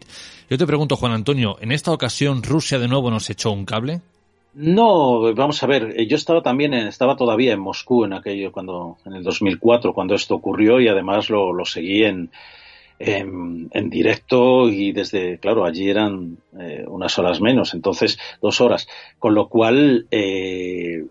Yo 0.49 0.59
te 0.59 0.67
pregunto, 0.67 0.97
Juan 0.97 1.13
Antonio, 1.13 1.57
¿en 1.61 1.73
esta 1.73 1.93
ocasión 1.93 2.43
Rusia 2.43 2.79
de 2.79 2.89
nuevo 2.89 3.11
nos 3.11 3.29
echó 3.31 3.53
un 3.53 3.65
cable? 3.65 4.01
No, 4.55 5.35
vamos 5.35 5.63
a 5.63 5.67
ver, 5.67 6.07
yo 6.07 6.17
estaba 6.17 6.43
también, 6.43 6.73
estaba 6.73 7.15
todavía 7.15 7.53
en 7.53 7.61
Moscú 7.61 8.05
en 8.05 8.15
aquello, 8.15 8.53
cuando, 8.53 8.97
en 9.05 9.13
el 9.13 9.23
2004, 9.23 9.93
cuando 9.93 10.15
esto 10.15 10.35
ocurrió 10.35 10.81
y 10.81 10.89
además 10.89 11.29
lo, 11.29 11.53
lo 11.53 11.67
seguí 11.67 12.05
en, 12.05 12.31
en, 12.99 13.91
directo 13.91 14.69
y 14.69 14.93
desde, 14.93 15.39
claro, 15.39 15.65
allí 15.65 15.91
eran 15.91 16.39
eh, 16.59 16.85
unas 16.89 17.19
horas 17.19 17.41
menos, 17.41 17.75
entonces 17.75 18.19
dos 18.41 18.61
horas, 18.61 18.89
con 19.19 19.35
lo 19.35 19.49
cual, 19.49 20.07
eh, 20.11 21.05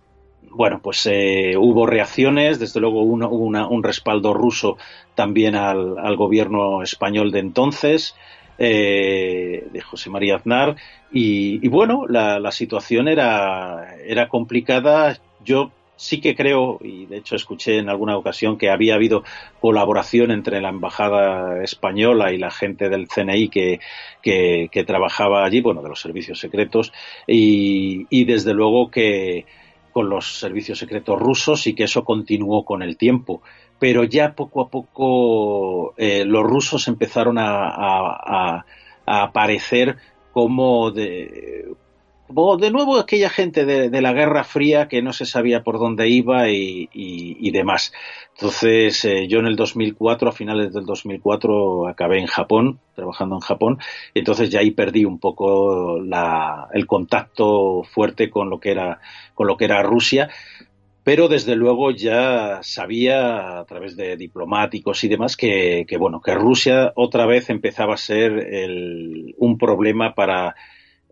bueno, 0.56 0.80
pues 0.82 1.06
eh, 1.06 1.56
hubo 1.58 1.86
reacciones, 1.86 2.60
desde 2.60 2.80
luego 2.80 3.02
hubo 3.02 3.46
un 3.46 3.84
respaldo 3.84 4.34
ruso 4.34 4.78
también 5.14 5.56
al, 5.56 6.16
gobierno 6.16 6.82
español 6.82 7.32
de 7.32 7.40
entonces, 7.40 8.16
de 8.58 9.82
José 9.84 10.10
María 10.10 10.38
Aznar, 10.38 10.78
y, 11.12 11.66
y 11.66 11.70
bueno, 11.70 12.06
la, 12.08 12.40
la, 12.40 12.52
situación 12.52 13.08
era, 13.08 14.28
complicada. 14.30 15.18
Yo 15.44 15.72
sí 15.96 16.20
que 16.20 16.36
creo, 16.36 16.78
y 16.82 17.06
de 17.06 17.18
hecho 17.18 17.38
escuché 17.38 17.78
en 17.78 17.90
alguna 17.90 18.18
ocasión 18.18 18.58
que 18.58 18.70
había 18.70 18.96
habido 18.96 19.24
colaboración 19.62 20.32
entre 20.32 20.60
la 20.60 20.70
embajada 20.70 21.64
española 21.64 22.34
y 22.34 22.38
la 22.38 22.52
gente 22.52 22.90
del 22.90 23.08
CNI 23.08 23.50
que, 23.50 24.84
trabajaba 24.86 25.46
allí, 25.46 25.62
bueno, 25.62 25.82
de 25.82 25.88
los 25.90 26.02
servicios 26.02 26.40
secretos, 26.40 26.92
y 27.28 28.26
desde 28.26 28.54
luego 28.54 28.92
que 28.92 29.46
con 29.96 30.10
los 30.10 30.40
servicios 30.40 30.78
secretos 30.78 31.18
rusos 31.18 31.68
y 31.68 31.74
que 31.74 31.86
eso 31.86 32.04
continuó 32.04 32.66
con 32.66 32.84
el 32.84 32.98
tiempo. 32.98 33.42
Pero 33.80 34.04
ya 34.04 34.36
poco 34.36 34.60
a 34.60 34.70
poco 34.70 35.94
eh, 35.96 36.26
los 36.26 36.44
rusos 36.44 36.90
empezaron 36.90 37.38
a, 37.38 37.70
a, 37.70 38.66
a 39.06 39.24
aparecer 39.24 39.96
como 40.34 40.92
de, 40.92 41.70
de 42.28 42.72
nuevo 42.72 42.98
aquella 42.98 43.30
gente 43.30 43.66
de, 43.66 44.02
la 44.02 44.14
Guerra 44.14 44.44
Fría 44.44 44.88
que 44.88 45.02
no 45.02 45.14
se 45.14 45.26
sabía 45.26 45.64
por 45.64 45.78
dónde 45.78 46.10
iba 46.10 46.50
y, 46.50 47.52
demás. 47.52 47.94
Entonces, 48.34 49.06
eh, 49.06 49.28
yo 49.28 49.40
en 49.40 49.46
el 49.46 49.56
2004, 49.56 50.30
a 50.30 50.32
finales 50.32 50.74
del 50.74 50.86
2004, 50.86 51.88
acabé 51.88 52.20
en 52.20 52.26
Japón, 52.26 52.80
trabajando 52.96 53.36
en 53.36 53.42
Japón, 53.42 53.78
entonces 54.14 54.50
ya 54.50 54.60
ahí 54.60 54.72
perdí 54.72 55.06
un 55.06 55.20
poco 55.20 55.98
el 55.98 56.88
contacto 56.88 57.84
fuerte 57.84 58.30
con 58.30 58.50
lo 58.50 58.60
que 58.60 58.72
era, 58.72 59.00
con 59.34 59.48
lo 59.48 59.56
que 59.56 59.66
era 59.66 59.84
Rusia, 59.84 60.30
pero 61.04 61.28
desde 61.28 61.56
luego 61.56 61.92
ya 61.92 62.60
sabía 62.64 63.60
a 63.60 63.66
través 63.66 63.96
de 63.96 64.18
diplomáticos 64.18 65.04
y 65.04 65.08
demás 65.08 65.38
que, 65.38 65.86
bueno, 66.00 66.20
que 66.20 66.34
Rusia 66.34 66.92
otra 66.96 67.28
vez 67.28 67.52
empezaba 67.52 67.94
a 67.94 67.98
ser 67.98 68.34
un 69.38 69.58
problema 69.60 70.16
para 70.16 70.56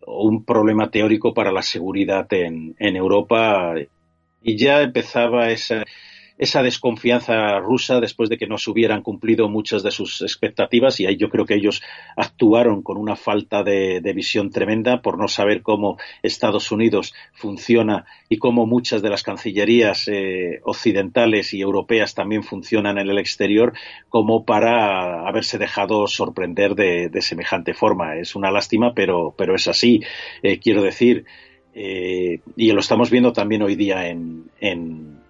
un 0.07 0.43
problema 0.43 0.89
teórico 0.89 1.33
para 1.33 1.51
la 1.51 1.61
seguridad 1.61 2.31
en, 2.33 2.75
en 2.79 2.95
Europa. 2.95 3.73
Y 4.41 4.57
ya 4.57 4.81
empezaba 4.81 5.49
esa, 5.49 5.83
esa 6.37 6.63
desconfianza 6.63 7.59
rusa 7.59 7.99
después 7.99 8.29
de 8.29 8.37
que 8.37 8.47
no 8.47 8.57
se 8.57 8.71
hubieran 8.71 9.01
cumplido 9.01 9.49
muchas 9.49 9.83
de 9.83 9.91
sus 9.91 10.21
expectativas 10.21 10.99
y 10.99 11.05
ahí 11.05 11.15
yo 11.15 11.29
creo 11.29 11.45
que 11.45 11.55
ellos 11.55 11.81
actuaron 12.15 12.81
con 12.81 12.97
una 12.97 13.15
falta 13.15 13.63
de, 13.63 14.01
visión 14.13 14.51
tremenda 14.51 15.01
por 15.01 15.17
no 15.17 15.27
saber 15.27 15.63
cómo 15.63 15.97
Estados 16.21 16.71
Unidos 16.71 17.15
funciona 17.33 18.05
y 18.29 18.37
cómo 18.37 18.67
muchas 18.67 19.01
de 19.01 19.09
las 19.09 19.23
cancillerías 19.23 20.07
eh, 20.07 20.59
occidentales 20.63 21.53
y 21.53 21.61
europeas 21.61 22.13
también 22.13 22.43
funcionan 22.43 22.99
en 22.99 23.09
el 23.09 23.17
exterior 23.17 23.73
como 24.09 24.45
para 24.45 25.27
haberse 25.27 25.57
dejado 25.57 26.05
sorprender 26.05 26.75
de, 26.75 27.09
semejante 27.21 27.73
forma. 27.73 28.17
Es 28.17 28.35
una 28.35 28.51
lástima, 28.51 28.93
pero, 28.93 29.33
pero 29.35 29.55
es 29.55 29.67
así. 29.67 30.01
Eh, 30.43 30.59
quiero 30.59 30.83
decir, 30.83 31.25
eh, 31.73 32.39
y 32.55 32.71
lo 32.71 32.81
estamos 32.81 33.09
viendo 33.09 33.33
también 33.33 33.63
hoy 33.63 33.75
día 33.75 34.07
en, 34.09 34.49
en 34.59 35.22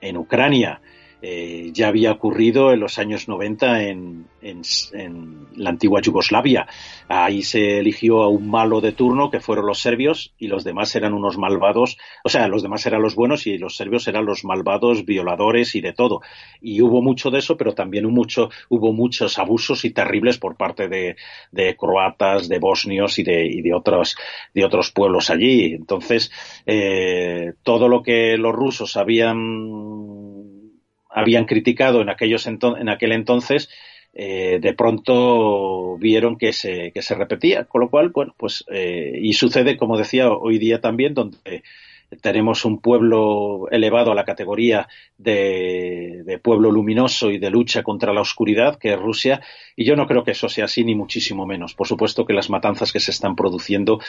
en 0.00 0.16
Ucrania. 0.16 0.80
Eh, 1.20 1.70
ya 1.72 1.88
había 1.88 2.12
ocurrido 2.12 2.72
en 2.72 2.78
los 2.78 2.98
años 2.98 3.26
90 3.26 3.82
en, 3.82 4.26
en, 4.40 5.46
la 5.56 5.70
antigua 5.70 6.00
Yugoslavia. 6.00 6.68
Ahí 7.08 7.42
se 7.42 7.78
eligió 7.78 8.22
a 8.22 8.28
un 8.28 8.48
malo 8.48 8.80
de 8.80 8.92
turno, 8.92 9.30
que 9.30 9.40
fueron 9.40 9.66
los 9.66 9.80
serbios, 9.80 10.32
y 10.38 10.46
los 10.46 10.62
demás 10.62 10.94
eran 10.94 11.14
unos 11.14 11.36
malvados, 11.36 11.98
o 12.22 12.28
sea, 12.28 12.46
los 12.46 12.62
demás 12.62 12.86
eran 12.86 13.02
los 13.02 13.16
buenos 13.16 13.46
y 13.46 13.58
los 13.58 13.76
serbios 13.76 14.06
eran 14.06 14.26
los 14.26 14.44
malvados, 14.44 15.04
violadores 15.04 15.74
y 15.74 15.80
de 15.80 15.92
todo. 15.92 16.20
Y 16.60 16.80
hubo 16.82 17.02
mucho 17.02 17.30
de 17.30 17.40
eso, 17.40 17.56
pero 17.56 17.74
también 17.74 18.06
hubo, 18.06 18.14
mucho, 18.14 18.50
hubo 18.68 18.92
muchos 18.92 19.38
abusos 19.38 19.84
y 19.84 19.90
terribles 19.90 20.38
por 20.38 20.56
parte 20.56 20.88
de, 20.88 21.16
de 21.50 21.76
croatas, 21.76 22.48
de 22.48 22.58
bosnios 22.60 23.18
y 23.18 23.24
de, 23.24 23.46
y 23.46 23.62
de, 23.62 23.74
otros, 23.74 24.16
de 24.54 24.64
otros 24.64 24.92
pueblos 24.92 25.30
allí. 25.30 25.74
Entonces, 25.74 26.30
eh, 26.64 27.54
todo 27.64 27.88
lo 27.88 28.02
que 28.02 28.36
los 28.36 28.54
rusos 28.54 28.96
habían 28.96 30.57
habían 31.08 31.44
criticado 31.44 32.00
en, 32.00 32.08
aquellos 32.08 32.46
en 32.46 32.88
aquel 32.88 33.12
entonces, 33.12 33.68
eh, 34.14 34.58
de 34.60 34.74
pronto 34.74 35.96
vieron 35.98 36.36
que 36.36 36.52
se, 36.52 36.90
que 36.92 37.02
se 37.02 37.14
repetía. 37.14 37.64
Con 37.64 37.82
lo 37.82 37.90
cual, 37.90 38.10
bueno, 38.10 38.34
pues, 38.36 38.64
eh, 38.70 39.18
y 39.20 39.32
sucede, 39.34 39.76
como 39.76 39.96
decía 39.96 40.30
hoy 40.30 40.58
día 40.58 40.80
también, 40.80 41.14
donde 41.14 41.62
tenemos 42.20 42.64
un 42.64 42.80
pueblo 42.80 43.68
elevado 43.70 44.12
a 44.12 44.14
la 44.14 44.24
categoría 44.24 44.88
de, 45.18 46.22
de, 46.24 46.38
pueblo 46.38 46.70
luminoso 46.70 47.30
y 47.30 47.38
de 47.38 47.50
lucha 47.50 47.82
contra 47.82 48.14
la 48.14 48.22
oscuridad, 48.22 48.78
que 48.78 48.94
es 48.94 48.98
Rusia, 48.98 49.42
y 49.76 49.84
yo 49.84 49.94
no 49.94 50.06
creo 50.06 50.24
que 50.24 50.30
eso 50.30 50.48
sea 50.48 50.64
así, 50.64 50.84
ni 50.84 50.94
muchísimo 50.94 51.44
menos. 51.46 51.74
Por 51.74 51.86
supuesto 51.86 52.24
que 52.24 52.32
las 52.32 52.48
matanzas 52.48 52.92
que 52.92 53.00
se 53.00 53.10
están 53.10 53.36
produciendo, 53.36 54.00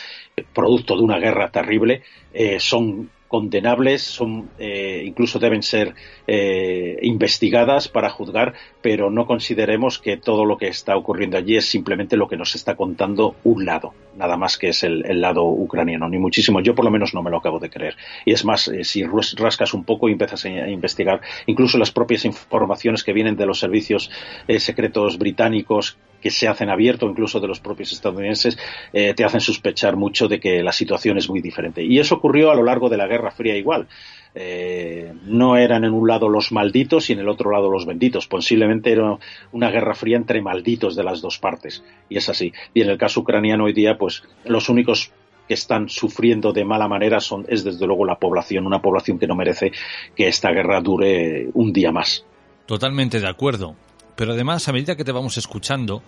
producto 0.53 0.95
de 0.95 1.03
una 1.03 1.19
guerra 1.19 1.51
terrible, 1.51 2.03
eh, 2.33 2.59
son 2.59 3.09
condenables, 3.29 4.01
son, 4.01 4.49
eh, 4.57 5.03
incluso 5.05 5.37
deben 5.37 5.61
ser 5.61 5.93
eh, 6.27 6.97
investigadas 7.03 7.87
para 7.87 8.09
juzgar, 8.09 8.55
pero 8.81 9.11
no 9.11 9.27
consideremos 9.27 9.99
que 9.99 10.17
todo 10.17 10.45
lo 10.45 10.57
que 10.57 10.67
está 10.67 10.97
ocurriendo 10.97 11.37
allí 11.37 11.55
es 11.55 11.69
simplemente 11.69 12.17
lo 12.17 12.27
que 12.27 12.37
nos 12.37 12.55
está 12.55 12.75
contando 12.75 13.35
un 13.43 13.65
lado, 13.65 13.93
nada 14.17 14.35
más 14.35 14.57
que 14.57 14.69
es 14.69 14.83
el, 14.83 15.21
lado 15.21 15.45
ucraniano, 15.45 16.09
ni 16.09 16.17
muchísimo. 16.17 16.59
Yo 16.59 16.73
por 16.73 16.85
lo 16.85 16.91
menos 16.91 17.13
no 17.13 17.21
me 17.21 17.29
lo 17.29 17.37
acabo 17.37 17.59
de 17.59 17.69
creer. 17.69 17.95
Y 18.25 18.33
es 18.33 18.43
más, 18.43 18.67
eh, 18.67 18.83
si 18.83 19.03
rascas 19.03 19.75
un 19.75 19.83
poco 19.83 20.09
y 20.09 20.13
empiezas 20.13 20.43
a 20.45 20.67
investigar, 20.67 21.21
incluso 21.45 21.77
las 21.77 21.91
propias 21.91 22.25
informaciones 22.25 23.03
que 23.03 23.13
vienen 23.13 23.35
de 23.35 23.45
los 23.45 23.59
servicios 23.59 24.09
secretos 24.57 25.19
británicos 25.19 25.97
que 26.21 26.31
se 26.31 26.47
hacen 26.47 26.69
abierto, 26.69 27.07
incluso 27.07 27.39
de 27.39 27.47
los 27.47 27.59
propios 27.59 27.91
estadounidenses, 27.91 28.57
eh, 28.93 29.13
te 29.13 29.23
hacen 29.23 29.41
sospechar 29.41 29.95
mucho 29.95 30.27
de 30.27 30.39
que 30.39 30.61
la 30.63 30.71
situación 30.71 31.17
es 31.17 31.29
muy 31.29 31.41
diferente. 31.41 31.83
Y 31.83 31.99
eso 31.99 32.15
ocurrió 32.15 32.51
a 32.51 32.55
lo 32.55 32.63
largo 32.63 32.89
de 32.89 32.97
la 32.97 33.07
Guerra 33.07 33.31
Fría 33.31 33.55
igual. 33.55 33.87
Eh, 34.35 35.11
no 35.23 35.57
eran 35.57 35.83
en 35.83 35.93
un 35.93 36.07
lado 36.07 36.29
los 36.29 36.51
malditos 36.51 37.09
y 37.09 37.13
en 37.13 37.19
el 37.19 37.29
otro 37.29 37.51
lado 37.51 37.69
los 37.69 37.85
benditos. 37.85 38.27
Posiblemente 38.27 38.91
era 38.91 39.17
una 39.51 39.71
guerra 39.71 39.95
fría 39.95 40.17
entre 40.17 40.41
malditos 40.41 40.95
de 40.95 41.03
las 41.03 41.21
dos 41.21 41.39
partes. 41.39 41.83
Y 42.09 42.17
es 42.17 42.29
así. 42.29 42.53
Y 42.73 42.81
en 42.81 42.89
el 42.89 42.97
caso 42.97 43.21
ucraniano 43.21 43.65
hoy 43.65 43.73
día, 43.73 43.97
pues 43.97 44.23
los 44.45 44.69
únicos 44.69 45.11
que 45.47 45.55
están 45.55 45.89
sufriendo 45.89 46.53
de 46.53 46.63
mala 46.63 46.87
manera 46.87 47.19
son, 47.19 47.45
es 47.49 47.63
desde 47.63 47.87
luego 47.87 48.05
la 48.05 48.19
población, 48.19 48.67
una 48.67 48.81
población 48.81 49.17
que 49.17 49.25
no 49.25 49.35
merece 49.35 49.71
que 50.15 50.27
esta 50.27 50.51
guerra 50.51 50.79
dure 50.79 51.47
un 51.55 51.73
día 51.73 51.91
más. 51.91 52.23
Totalmente 52.67 53.19
de 53.19 53.27
acuerdo. 53.27 53.75
Pero 54.19 54.33
además, 54.33 54.67
a 54.67 54.73
medida 54.73 54.97
que 54.97 55.05
te 55.05 55.13
vamos 55.13 55.37
escuchando, 55.37 56.03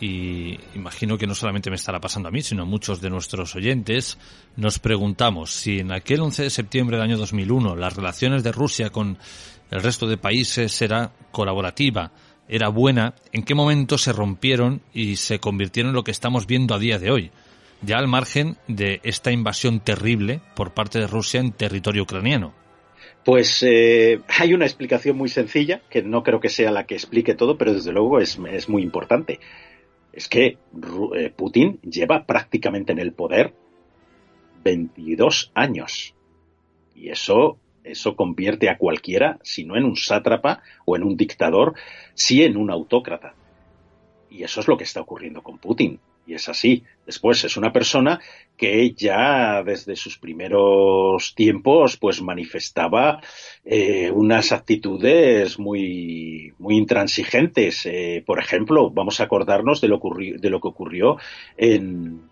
y 0.00 0.58
imagino 0.74 1.16
que 1.16 1.28
no 1.28 1.34
solamente 1.36 1.70
me 1.70 1.76
estará 1.76 2.00
pasando 2.00 2.28
a 2.28 2.32
mí, 2.32 2.42
sino 2.42 2.62
a 2.62 2.66
muchos 2.66 3.00
de 3.00 3.08
nuestros 3.08 3.54
oyentes, 3.54 4.18
nos 4.56 4.80
preguntamos 4.80 5.52
si 5.52 5.78
en 5.78 5.92
aquel 5.92 6.22
11 6.22 6.42
de 6.42 6.50
septiembre 6.50 6.96
del 6.96 7.04
año 7.04 7.16
2001 7.16 7.76
las 7.76 7.94
relaciones 7.94 8.42
de 8.42 8.50
Rusia 8.50 8.90
con 8.90 9.16
el 9.70 9.80
resto 9.80 10.08
de 10.08 10.16
países 10.16 10.82
era 10.82 11.12
colaborativa, 11.30 12.10
era 12.48 12.68
buena, 12.68 13.14
en 13.30 13.44
qué 13.44 13.54
momento 13.54 13.96
se 13.96 14.12
rompieron 14.12 14.82
y 14.92 15.14
se 15.14 15.38
convirtieron 15.38 15.90
en 15.90 15.94
lo 15.94 16.02
que 16.02 16.10
estamos 16.10 16.48
viendo 16.48 16.74
a 16.74 16.80
día 16.80 16.98
de 16.98 17.12
hoy, 17.12 17.30
ya 17.80 17.98
al 17.98 18.08
margen 18.08 18.58
de 18.66 18.98
esta 19.04 19.30
invasión 19.30 19.78
terrible 19.78 20.40
por 20.56 20.74
parte 20.74 20.98
de 20.98 21.06
Rusia 21.06 21.38
en 21.38 21.52
territorio 21.52 22.02
ucraniano. 22.02 22.65
Pues 23.26 23.60
eh, 23.64 24.20
hay 24.38 24.54
una 24.54 24.66
explicación 24.66 25.16
muy 25.16 25.28
sencilla, 25.28 25.82
que 25.90 26.00
no 26.00 26.22
creo 26.22 26.38
que 26.38 26.48
sea 26.48 26.70
la 26.70 26.86
que 26.86 26.94
explique 26.94 27.34
todo, 27.34 27.58
pero 27.58 27.74
desde 27.74 27.90
luego 27.90 28.20
es, 28.20 28.38
muy 28.38 28.84
importante. 28.84 29.40
Es 30.12 30.28
que 30.28 30.58
eh, 31.16 31.32
Putin 31.34 31.80
lleva 31.80 32.24
prácticamente 32.24 32.92
en 32.92 33.00
el 33.00 33.12
poder 33.12 33.52
22 34.62 35.50
años. 35.56 36.14
Y 36.94 37.08
eso, 37.08 37.58
eso 37.82 38.14
convierte 38.14 38.70
a 38.70 38.78
cualquiera, 38.78 39.40
si 39.42 39.64
no 39.64 39.76
en 39.76 39.86
un 39.86 39.96
sátrapa 39.96 40.62
o 40.84 40.94
en 40.94 41.02
un 41.02 41.16
dictador, 41.16 41.74
sí 42.14 42.44
en 42.44 42.56
un 42.56 42.70
autócrata. 42.70 43.34
Y 44.30 44.44
eso 44.44 44.60
es 44.60 44.68
lo 44.68 44.76
que 44.76 44.84
está 44.84 45.00
ocurriendo 45.00 45.42
con 45.42 45.58
Putin. 45.58 45.98
Y 46.26 46.34
es 46.34 46.48
así. 46.48 46.82
Después 47.04 47.44
es 47.44 47.56
una 47.56 47.72
persona 47.72 48.20
que 48.56 48.92
ya 48.92 49.62
desde 49.62 49.94
sus 49.94 50.18
primeros 50.18 51.34
tiempos 51.34 51.96
pues 51.96 52.20
manifestaba 52.20 53.20
eh, 53.64 54.10
unas 54.10 54.50
actitudes 54.50 55.58
muy, 55.58 56.52
muy 56.58 56.76
intransigentes. 56.76 57.86
Eh, 57.86 58.24
por 58.26 58.40
ejemplo, 58.40 58.90
vamos 58.90 59.20
a 59.20 59.24
acordarnos 59.24 59.80
de 59.80 59.88
lo, 59.88 60.00
de 60.16 60.50
lo 60.50 60.60
que 60.60 60.68
ocurrió 60.68 61.16
en, 61.56 62.22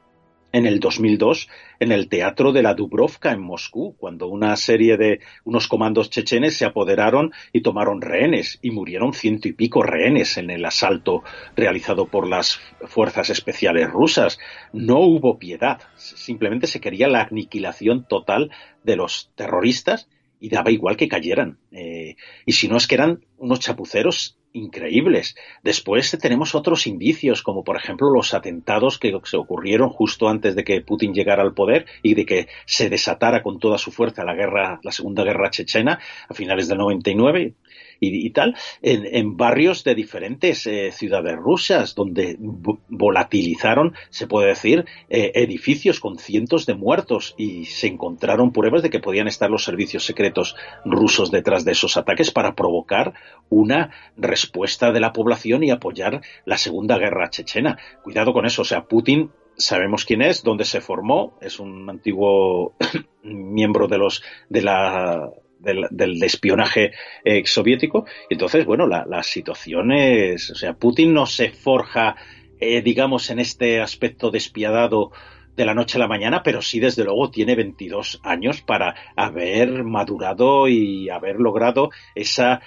en 0.54 0.66
el 0.66 0.78
2002 0.78 1.48
en 1.80 1.90
el 1.90 2.08
Teatro 2.08 2.52
de 2.52 2.62
la 2.62 2.74
Dubrovka 2.74 3.32
en 3.32 3.40
Moscú, 3.40 3.96
cuando 3.98 4.28
una 4.28 4.54
serie 4.54 4.96
de 4.96 5.18
unos 5.42 5.66
comandos 5.66 6.10
chechenes 6.10 6.56
se 6.56 6.64
apoderaron 6.64 7.32
y 7.52 7.62
tomaron 7.62 8.00
rehenes 8.00 8.60
y 8.62 8.70
murieron 8.70 9.14
ciento 9.14 9.48
y 9.48 9.52
pico 9.52 9.82
rehenes 9.82 10.38
en 10.38 10.50
el 10.50 10.64
asalto 10.64 11.24
realizado 11.56 12.06
por 12.06 12.28
las 12.28 12.60
fuerzas 12.86 13.30
especiales 13.30 13.90
rusas. 13.90 14.38
No 14.72 15.00
hubo 15.00 15.40
piedad, 15.40 15.80
simplemente 15.96 16.68
se 16.68 16.80
quería 16.80 17.08
la 17.08 17.22
aniquilación 17.22 18.06
total 18.06 18.52
de 18.84 18.94
los 18.94 19.32
terroristas 19.34 20.08
y 20.38 20.50
daba 20.50 20.70
igual 20.70 20.96
que 20.96 21.08
cayeran. 21.08 21.58
Eh, 21.72 22.14
y 22.46 22.52
si 22.52 22.68
no 22.68 22.76
es 22.76 22.86
que 22.86 22.94
eran 22.94 23.24
unos 23.38 23.58
chapuceros 23.58 24.38
increíbles. 24.54 25.36
Después 25.62 26.16
tenemos 26.20 26.54
otros 26.54 26.86
indicios, 26.86 27.42
como 27.42 27.64
por 27.64 27.76
ejemplo 27.76 28.08
los 28.10 28.32
atentados 28.32 28.98
que 28.98 29.12
se 29.24 29.36
ocurrieron 29.36 29.90
justo 29.90 30.28
antes 30.28 30.54
de 30.54 30.64
que 30.64 30.80
Putin 30.80 31.12
llegara 31.12 31.42
al 31.42 31.54
poder 31.54 31.86
y 32.02 32.14
de 32.14 32.24
que 32.24 32.48
se 32.64 32.88
desatara 32.88 33.42
con 33.42 33.58
toda 33.58 33.76
su 33.76 33.90
fuerza 33.90 34.24
la 34.24 34.34
guerra, 34.34 34.80
la 34.82 34.92
segunda 34.92 35.24
guerra 35.24 35.50
chechena 35.50 35.98
a 36.28 36.34
finales 36.34 36.68
del 36.68 36.78
99 36.78 37.54
y, 38.00 38.30
tal, 38.30 38.56
en, 38.82 39.36
barrios 39.36 39.84
de 39.84 39.94
diferentes 39.94 40.66
eh, 40.66 40.90
ciudades 40.92 41.36
rusas, 41.36 41.94
donde 41.94 42.36
volatilizaron, 42.38 43.94
se 44.10 44.26
puede 44.26 44.48
decir, 44.48 44.84
eh, 45.08 45.32
edificios 45.34 46.00
con 46.00 46.18
cientos 46.18 46.66
de 46.66 46.74
muertos 46.74 47.34
y 47.36 47.66
se 47.66 47.86
encontraron 47.86 48.52
pruebas 48.52 48.82
de 48.82 48.90
que 48.90 49.00
podían 49.00 49.28
estar 49.28 49.50
los 49.50 49.64
servicios 49.64 50.04
secretos 50.04 50.56
rusos 50.84 51.30
detrás 51.30 51.64
de 51.64 51.72
esos 51.72 51.96
ataques 51.96 52.30
para 52.30 52.54
provocar 52.54 53.14
una 53.48 53.90
respuesta 54.16 54.92
de 54.92 55.00
la 55.00 55.12
población 55.12 55.64
y 55.64 55.70
apoyar 55.70 56.20
la 56.44 56.58
segunda 56.58 56.98
guerra 56.98 57.30
chechena. 57.30 57.78
Cuidado 58.02 58.32
con 58.32 58.46
eso, 58.46 58.62
o 58.62 58.64
sea, 58.64 58.84
Putin 58.84 59.30
sabemos 59.56 60.04
quién 60.04 60.22
es, 60.22 60.42
dónde 60.42 60.64
se 60.64 60.80
formó, 60.80 61.38
es 61.40 61.58
un 61.60 61.88
antiguo 61.88 62.74
miembro 63.22 63.88
de 63.88 63.98
los 63.98 64.22
de 64.48 64.62
la 64.62 65.30
del, 65.64 66.22
espionaje 66.22 66.92
eh, 67.24 67.42
soviético. 67.46 68.06
Entonces, 68.30 68.64
bueno, 68.64 68.86
la, 68.86 69.04
la, 69.06 69.22
situación 69.22 69.92
es, 69.92 70.50
o 70.50 70.54
sea, 70.54 70.74
Putin 70.74 71.14
no 71.14 71.26
se 71.26 71.50
forja, 71.50 72.16
eh, 72.60 72.82
digamos, 72.82 73.30
en 73.30 73.38
este 73.38 73.80
aspecto 73.80 74.30
despiadado 74.30 75.10
de 75.56 75.64
la 75.64 75.74
noche 75.74 75.98
a 75.98 76.00
la 76.00 76.08
mañana, 76.08 76.42
pero 76.42 76.62
sí, 76.62 76.80
desde 76.80 77.04
luego, 77.04 77.30
tiene 77.30 77.54
22 77.54 78.20
años 78.24 78.62
para 78.62 78.94
haber 79.16 79.84
madurado 79.84 80.68
y 80.68 81.08
haber 81.10 81.36
logrado 81.36 81.90
esa 82.14 82.60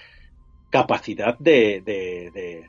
capacidad 0.70 1.38
de, 1.38 1.82
de, 1.84 2.66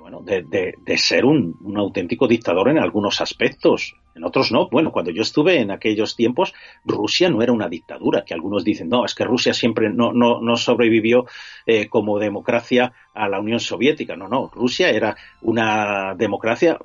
bueno, 0.00 0.22
de, 0.22 0.98
ser 0.98 1.24
un, 1.24 1.56
auténtico 1.76 2.26
dictador 2.26 2.68
en 2.68 2.78
algunos 2.78 3.20
aspectos. 3.20 3.94
En 4.14 4.24
otros 4.24 4.52
no. 4.52 4.68
Bueno, 4.68 4.92
cuando 4.92 5.10
yo 5.10 5.22
estuve 5.22 5.60
en 5.60 5.70
aquellos 5.70 6.16
tiempos, 6.16 6.54
Rusia 6.84 7.30
no 7.30 7.42
era 7.42 7.52
una 7.52 7.68
dictadura, 7.68 8.24
que 8.24 8.34
algunos 8.34 8.64
dicen, 8.64 8.88
no, 8.88 9.04
es 9.04 9.14
que 9.14 9.24
Rusia 9.24 9.54
siempre 9.54 9.90
no, 9.90 10.12
no, 10.12 10.40
no 10.40 10.56
sobrevivió 10.56 11.26
eh, 11.66 11.88
como 11.88 12.18
democracia 12.18 12.92
a 13.14 13.28
la 13.28 13.40
Unión 13.40 13.60
Soviética. 13.60 14.16
No, 14.16 14.28
no, 14.28 14.50
Rusia 14.52 14.90
era 14.90 15.16
una 15.42 16.14
democracia 16.16 16.78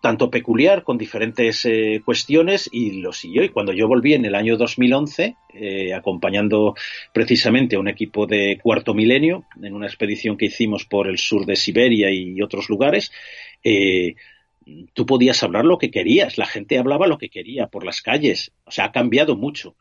tanto 0.00 0.30
peculiar, 0.30 0.82
con 0.82 0.98
diferentes 0.98 1.64
eh, 1.64 2.02
cuestiones, 2.04 2.68
y 2.72 3.00
lo 3.00 3.12
siguió. 3.12 3.42
Y 3.42 3.48
cuando 3.48 3.72
yo 3.72 3.88
volví 3.88 4.14
en 4.14 4.24
el 4.24 4.34
año 4.34 4.56
2011, 4.56 5.36
eh, 5.54 5.94
acompañando 5.94 6.74
precisamente 7.12 7.76
a 7.76 7.80
un 7.80 7.88
equipo 7.88 8.26
de 8.26 8.58
cuarto 8.62 8.94
milenio, 8.94 9.44
en 9.60 9.74
una 9.74 9.86
expedición 9.86 10.36
que 10.36 10.46
hicimos 10.46 10.84
por 10.84 11.08
el 11.08 11.18
sur 11.18 11.46
de 11.46 11.56
Siberia 11.56 12.10
y 12.10 12.40
otros 12.42 12.68
lugares, 12.68 13.10
eh, 13.64 14.14
tú 14.92 15.06
podías 15.06 15.42
hablar 15.42 15.64
lo 15.64 15.78
que 15.78 15.90
querías, 15.90 16.38
la 16.38 16.46
gente 16.46 16.78
hablaba 16.78 17.06
lo 17.06 17.18
que 17.18 17.28
quería 17.28 17.66
por 17.66 17.84
las 17.84 18.02
calles, 18.02 18.52
o 18.64 18.70
sea, 18.70 18.86
ha 18.86 18.92
cambiado 18.92 19.36
mucho. 19.36 19.74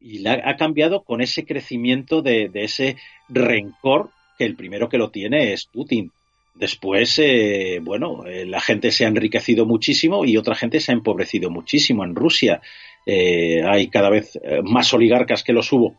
Y 0.00 0.26
ha 0.26 0.56
cambiado 0.56 1.04
con 1.04 1.20
ese 1.20 1.44
crecimiento 1.44 2.22
de, 2.22 2.50
ese 2.54 2.96
rencor 3.28 4.10
que 4.36 4.44
el 4.44 4.56
primero 4.56 4.88
que 4.88 4.98
lo 4.98 5.10
tiene 5.10 5.52
es 5.52 5.66
Putin. 5.66 6.10
Después, 6.54 7.20
eh, 7.20 7.78
bueno, 7.80 8.26
eh, 8.26 8.44
la 8.44 8.60
gente 8.60 8.90
se 8.90 9.04
ha 9.04 9.08
enriquecido 9.08 9.64
muchísimo 9.64 10.24
y 10.24 10.36
otra 10.36 10.56
gente 10.56 10.80
se 10.80 10.90
ha 10.90 10.94
empobrecido 10.94 11.50
muchísimo 11.50 12.04
en 12.04 12.16
Rusia. 12.16 12.60
Eh, 13.06 13.62
hay 13.64 13.88
cada 13.88 14.10
vez 14.10 14.38
más 14.64 14.92
oligarcas 14.92 15.44
que 15.44 15.52
los 15.52 15.72
hubo 15.72 15.94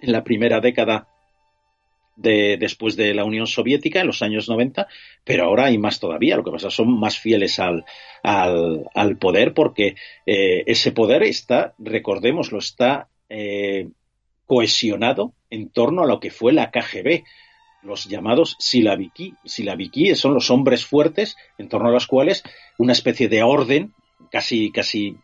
en 0.00 0.12
la 0.12 0.24
primera 0.24 0.60
década 0.60 1.06
de, 2.16 2.56
después 2.58 2.96
de 2.96 3.14
la 3.14 3.24
Unión 3.24 3.46
Soviética 3.46 4.00
en 4.00 4.06
los 4.06 4.22
años 4.22 4.48
90, 4.48 4.86
pero 5.24 5.44
ahora 5.44 5.66
hay 5.66 5.78
más 5.78 6.00
todavía. 6.00 6.36
Lo 6.36 6.44
que 6.44 6.50
pasa 6.50 6.70
son 6.70 6.98
más 6.98 7.18
fieles 7.18 7.58
al, 7.58 7.84
al, 8.22 9.16
poder 9.18 9.54
porque 9.54 9.94
eh, 10.26 10.64
ese 10.66 10.92
poder 10.92 11.22
está, 11.22 11.74
recordémoslo, 11.78 12.58
está 12.58 13.08
eh, 13.28 13.88
cohesionado 14.46 15.34
en 15.48 15.70
torno 15.70 16.02
a 16.02 16.06
lo 16.06 16.20
que 16.20 16.30
fue 16.30 16.52
la 16.52 16.70
KGB, 16.70 17.24
los 17.82 18.06
llamados 18.06 18.56
Silaviki. 18.58 19.34
Silaviki 19.44 20.14
son 20.14 20.34
los 20.34 20.50
hombres 20.50 20.84
fuertes 20.84 21.36
en 21.56 21.68
torno 21.68 21.88
a 21.88 21.92
los 21.92 22.06
cuales 22.06 22.42
una 22.76 22.92
especie 22.92 23.28
de 23.28 23.42
orden, 23.42 23.94
casi, 24.30 24.70
casi 24.70 25.16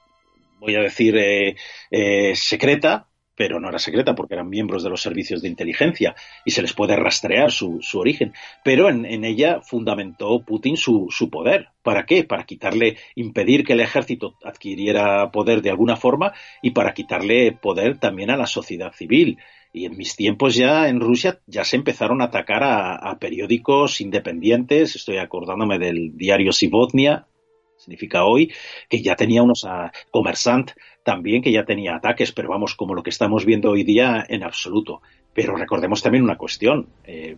voy 0.58 0.74
a 0.74 0.80
decir, 0.80 1.16
eh, 1.18 2.34
secreta, 2.34 3.08
pero 3.36 3.60
no 3.60 3.68
era 3.68 3.78
secreta 3.78 4.14
porque 4.14 4.34
eran 4.34 4.48
miembros 4.48 4.82
de 4.82 4.90
los 4.90 5.02
servicios 5.02 5.42
de 5.42 5.48
inteligencia 5.48 6.16
y 6.44 6.50
se 6.50 6.62
les 6.62 6.72
puede 6.72 6.96
rastrear 6.96 7.52
su, 7.52 7.80
origen. 7.94 8.32
Pero 8.64 8.88
en, 8.88 9.24
ella 9.24 9.60
fundamentó 9.60 10.40
Putin 10.40 10.76
su, 10.76 11.08
su, 11.10 11.30
poder. 11.30 11.68
¿Para 11.82 12.06
qué? 12.06 12.24
Para 12.24 12.44
quitarle, 12.44 12.96
impedir 13.14 13.64
que 13.64 13.74
el 13.74 13.80
ejército 13.80 14.36
adquiriera 14.42 15.30
poder 15.30 15.62
de 15.62 15.70
alguna 15.70 15.96
forma 15.96 16.32
y 16.62 16.70
para 16.70 16.94
quitarle 16.94 17.52
poder 17.52 17.98
también 17.98 18.30
a 18.30 18.36
la 18.36 18.46
sociedad 18.46 18.92
civil. 18.92 19.38
Y 19.72 19.84
en 19.84 19.96
mis 19.96 20.16
tiempos 20.16 20.54
ya 20.54 20.88
en 20.88 21.00
Rusia 21.00 21.40
ya 21.46 21.62
se 21.62 21.76
empezaron 21.76 22.22
a 22.22 22.26
atacar 22.26 22.62
a, 22.64 23.18
periódicos 23.18 24.00
independientes. 24.00 24.96
Estoy 24.96 25.18
acordándome 25.18 25.78
del 25.78 26.16
diario 26.16 26.52
Sivotnia, 26.52 27.26
significa 27.86 28.24
hoy, 28.24 28.52
que 28.88 29.00
ya 29.00 29.14
tenía 29.14 29.42
unos 29.42 29.64
a 29.64 29.92
Comersant 30.10 30.72
también 31.04 31.40
que 31.40 31.52
ya 31.52 31.64
tenía 31.64 31.94
ataques, 31.94 32.32
pero 32.32 32.48
vamos, 32.48 32.74
como 32.74 32.94
lo 32.94 33.02
que 33.04 33.10
estamos 33.10 33.44
viendo 33.44 33.70
hoy 33.70 33.84
día 33.84 34.26
en 34.28 34.42
absoluto. 34.42 35.02
Pero 35.32 35.54
recordemos 35.54 36.02
también 36.02 36.24
una 36.24 36.36
cuestión, 36.36 36.88
eh, 37.04 37.36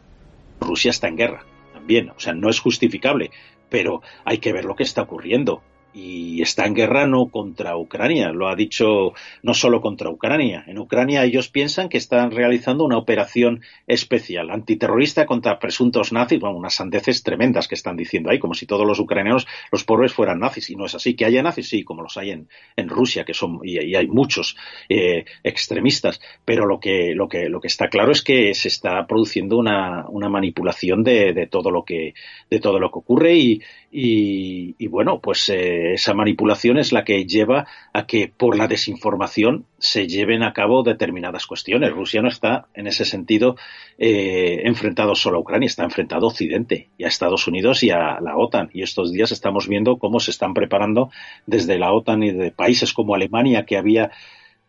Rusia 0.59 0.91
está 0.91 1.09
en 1.09 1.17
guerra 1.17 1.45
también, 1.75 2.09
o 2.09 2.19
sea, 2.19 2.33
no 2.33 2.49
es 2.49 2.61
justificable, 2.61 3.31
pero 3.69 4.01
hay 4.25 4.39
que 4.39 4.55
ver 4.55 4.65
lo 4.65 4.75
que 4.75 4.85
está 4.85 5.03
ocurriendo 5.03 5.63
y 5.95 6.43
está 6.43 6.67
en 6.67 6.75
guerra 6.75 7.07
no 7.07 7.27
contra 7.27 7.77
Ucrania, 7.77 8.31
lo 8.31 8.49
ha 8.49 8.55
dicho 8.55 9.15
no 9.43 9.55
solo 9.55 9.81
contra 9.81 10.11
Ucrania. 10.11 10.65
En 10.67 10.79
Ucrania 10.79 11.25
ellos 11.25 11.49
piensan 11.49 11.89
que 11.89 11.99
están 11.99 12.31
realizando 12.31 12.85
una 12.85 12.99
operación 12.99 13.63
especial, 13.87 14.51
antiterrorista 14.51 15.27
contra 15.27 15.59
presuntos 15.59 16.13
nazis, 16.13 16.41
bueno, 16.41 16.57
unas 16.57 16.75
sandeces 16.75 17.23
tremendas 17.23 17.69
que 17.69 17.75
están 17.75 17.97
diciendo 17.97 18.31
ahí, 18.31 18.39
como 18.39 18.55
si 18.55 18.67
todos 18.67 18.87
los 18.87 18.99
ucranianos, 18.99 19.47
los 19.73 19.85
pobres, 19.85 20.13
fueran 20.13 20.41
nazis, 20.41 20.71
y 20.71 20.77
no 20.77 20.87
es 20.87 20.95
así. 20.95 21.15
Que 21.15 21.25
haya 21.25 21.43
nazis, 21.43 21.69
sí, 21.69 21.85
como 21.85 22.03
los 22.03 22.17
hay 22.17 22.31
en, 22.31 22.49
en 22.77 22.89
Rusia, 22.89 23.25
que 23.25 23.35
son, 23.35 23.61
y, 23.63 23.79
hay 23.95 24.07
muchos 24.07 24.57
eh, 24.89 25.25
extremistas, 25.43 26.21
pero 26.45 26.67
lo 26.67 26.79
que, 26.79 27.15
lo, 27.15 27.29
que, 27.29 27.49
lo 27.49 27.61
que 27.61 27.69
está 27.69 27.89
claro 27.89 28.13
es 28.13 28.23
que 28.23 28.55
se 28.55 28.69
está 28.69 29.07
produciendo 29.07 29.57
una, 29.57 30.07
una 30.09 30.29
manipulación 30.29 31.03
de, 31.03 31.33
de, 31.33 31.47
todo 31.47 31.71
lo 31.71 31.85
que, 31.85 32.15
de 32.51 32.61
todo 32.61 32.79
lo 32.79 32.91
que 32.91 32.99
ocurre 32.99 33.35
y, 33.35 33.63
y, 33.91 34.87
bueno, 34.89 35.19
pues 35.21 35.49
eh, 35.49 35.95
esa 35.95 36.13
manipulación 36.13 36.79
es 36.79 36.93
la 36.93 37.05
que 37.05 37.25
lleva 37.25 37.67
a 37.95 38.07
que 38.07 38.29
por 38.29 38.57
la 38.57 38.69
desinformación 38.69 39.65
se 39.79 40.07
lleven 40.07 40.43
a 40.43 40.53
cabo 40.53 40.83
determinadas 40.83 41.47
cuestiones. 41.47 41.93
Rusia 41.93 42.21
no 42.21 42.29
está 42.29 42.67
en 42.75 42.87
ese 42.87 43.07
sentido 43.07 43.57
eh, 43.97 44.61
enfrentado 44.65 45.15
solo 45.15 45.39
a 45.39 45.41
Ucrania, 45.41 45.67
está 45.67 45.85
enfrentado 45.85 46.27
a 46.27 46.29
Occidente 46.29 46.91
y 46.99 47.05
a 47.05 47.09
Estados 47.09 47.47
Unidos 47.47 47.83
y 47.83 47.91
a 47.91 48.21
la 48.21 48.37
OTAN. 48.37 48.69
Y 48.75 48.83
estos 48.83 49.11
días 49.11 49.33
estamos 49.33 49.69
viendo 49.69 49.97
cómo 49.97 50.21
se 50.21 50.33
están 50.33 50.53
preparando 50.53 51.11
desde 51.47 51.79
la 51.79 51.93
OTAN 51.93 52.23
y 52.23 52.33
de 52.33 52.51
países 52.51 52.93
como 52.93 53.15
Alemania, 53.15 53.65
que 53.65 53.79
había 53.79 54.11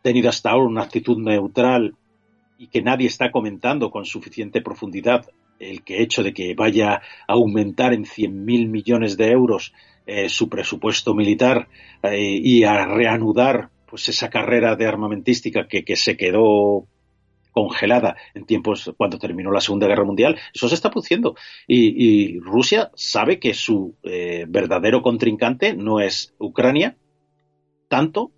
tenido 0.01 0.29
hasta 0.29 0.51
ahora 0.51 0.67
una 0.67 0.83
actitud 0.83 1.17
neutral 1.17 1.93
y 2.57 2.67
que 2.67 2.81
nadie 2.81 3.07
está 3.07 3.31
comentando 3.31 3.91
con 3.91 4.05
suficiente 4.05 4.61
profundidad 4.61 5.25
el 5.59 5.83
que 5.83 6.01
hecho 6.01 6.23
de 6.23 6.33
que 6.33 6.55
vaya 6.55 6.93
a 6.93 7.01
aumentar 7.27 7.93
en 7.93 8.05
100.000 8.05 8.67
millones 8.67 9.17
de 9.17 9.31
euros 9.31 9.73
eh, 10.05 10.29
su 10.29 10.49
presupuesto 10.49 11.13
militar 11.13 11.67
eh, 12.03 12.39
y 12.41 12.63
a 12.63 12.85
reanudar 12.85 13.69
pues 13.85 14.09
esa 14.09 14.29
carrera 14.29 14.75
de 14.75 14.87
armamentística 14.87 15.67
que, 15.67 15.83
que, 15.83 15.95
se 15.95 16.15
quedó 16.15 16.87
congelada 17.51 18.15
en 18.33 18.45
tiempos 18.45 18.93
cuando 18.97 19.17
terminó 19.17 19.51
la 19.51 19.61
Segunda 19.61 19.87
Guerra 19.87 20.05
Mundial, 20.05 20.39
eso 20.53 20.69
se 20.69 20.75
está 20.75 20.89
produciendo. 20.89 21.35
Y, 21.67 22.39
Rusia 22.39 22.91
sabe 22.95 23.39
que 23.39 23.53
su 23.53 23.95
eh, 24.03 24.45
verdadero 24.47 25.01
contrincante 25.01 25.73
no 25.73 25.99
es 25.99 26.33
Ucrania, 26.37 26.95
tanto 27.87 28.31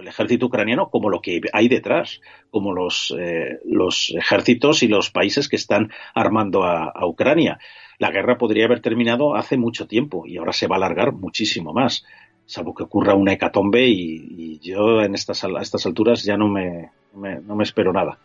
el 0.00 0.08
ejército 0.08 0.46
ucraniano 0.46 0.90
como 0.90 1.10
lo 1.10 1.20
que 1.20 1.40
hay 1.52 1.68
detrás, 1.68 2.20
como 2.50 2.72
los, 2.72 3.14
eh, 3.18 3.58
los 3.64 4.14
ejércitos 4.16 4.82
y 4.82 4.88
los 4.88 5.10
países 5.10 5.48
que 5.48 5.56
están 5.56 5.90
armando 6.14 6.64
a, 6.64 6.92
Ucrania. 7.06 7.58
La 7.98 8.10
guerra 8.10 8.38
podría 8.38 8.66
haber 8.66 8.80
terminado 8.80 9.34
hace 9.34 9.56
mucho 9.56 9.86
tiempo 9.86 10.24
y 10.26 10.36
ahora 10.36 10.52
se 10.52 10.66
va 10.66 10.76
a 10.76 10.78
alargar 10.78 11.12
muchísimo 11.12 11.72
más, 11.72 12.04
salvo 12.46 12.74
que 12.74 12.84
ocurra 12.84 13.14
una 13.14 13.32
hecatombe 13.32 13.88
y, 13.88 14.58
yo 14.60 15.02
en 15.02 15.14
estas, 15.14 15.44
a 15.44 15.48
estas 15.60 15.86
alturas 15.86 16.22
ya 16.22 16.36
no 16.36 16.48
me, 16.48 16.90
no 17.14 17.56
me 17.56 17.64
espero 17.64 17.92
nada. 17.92 18.18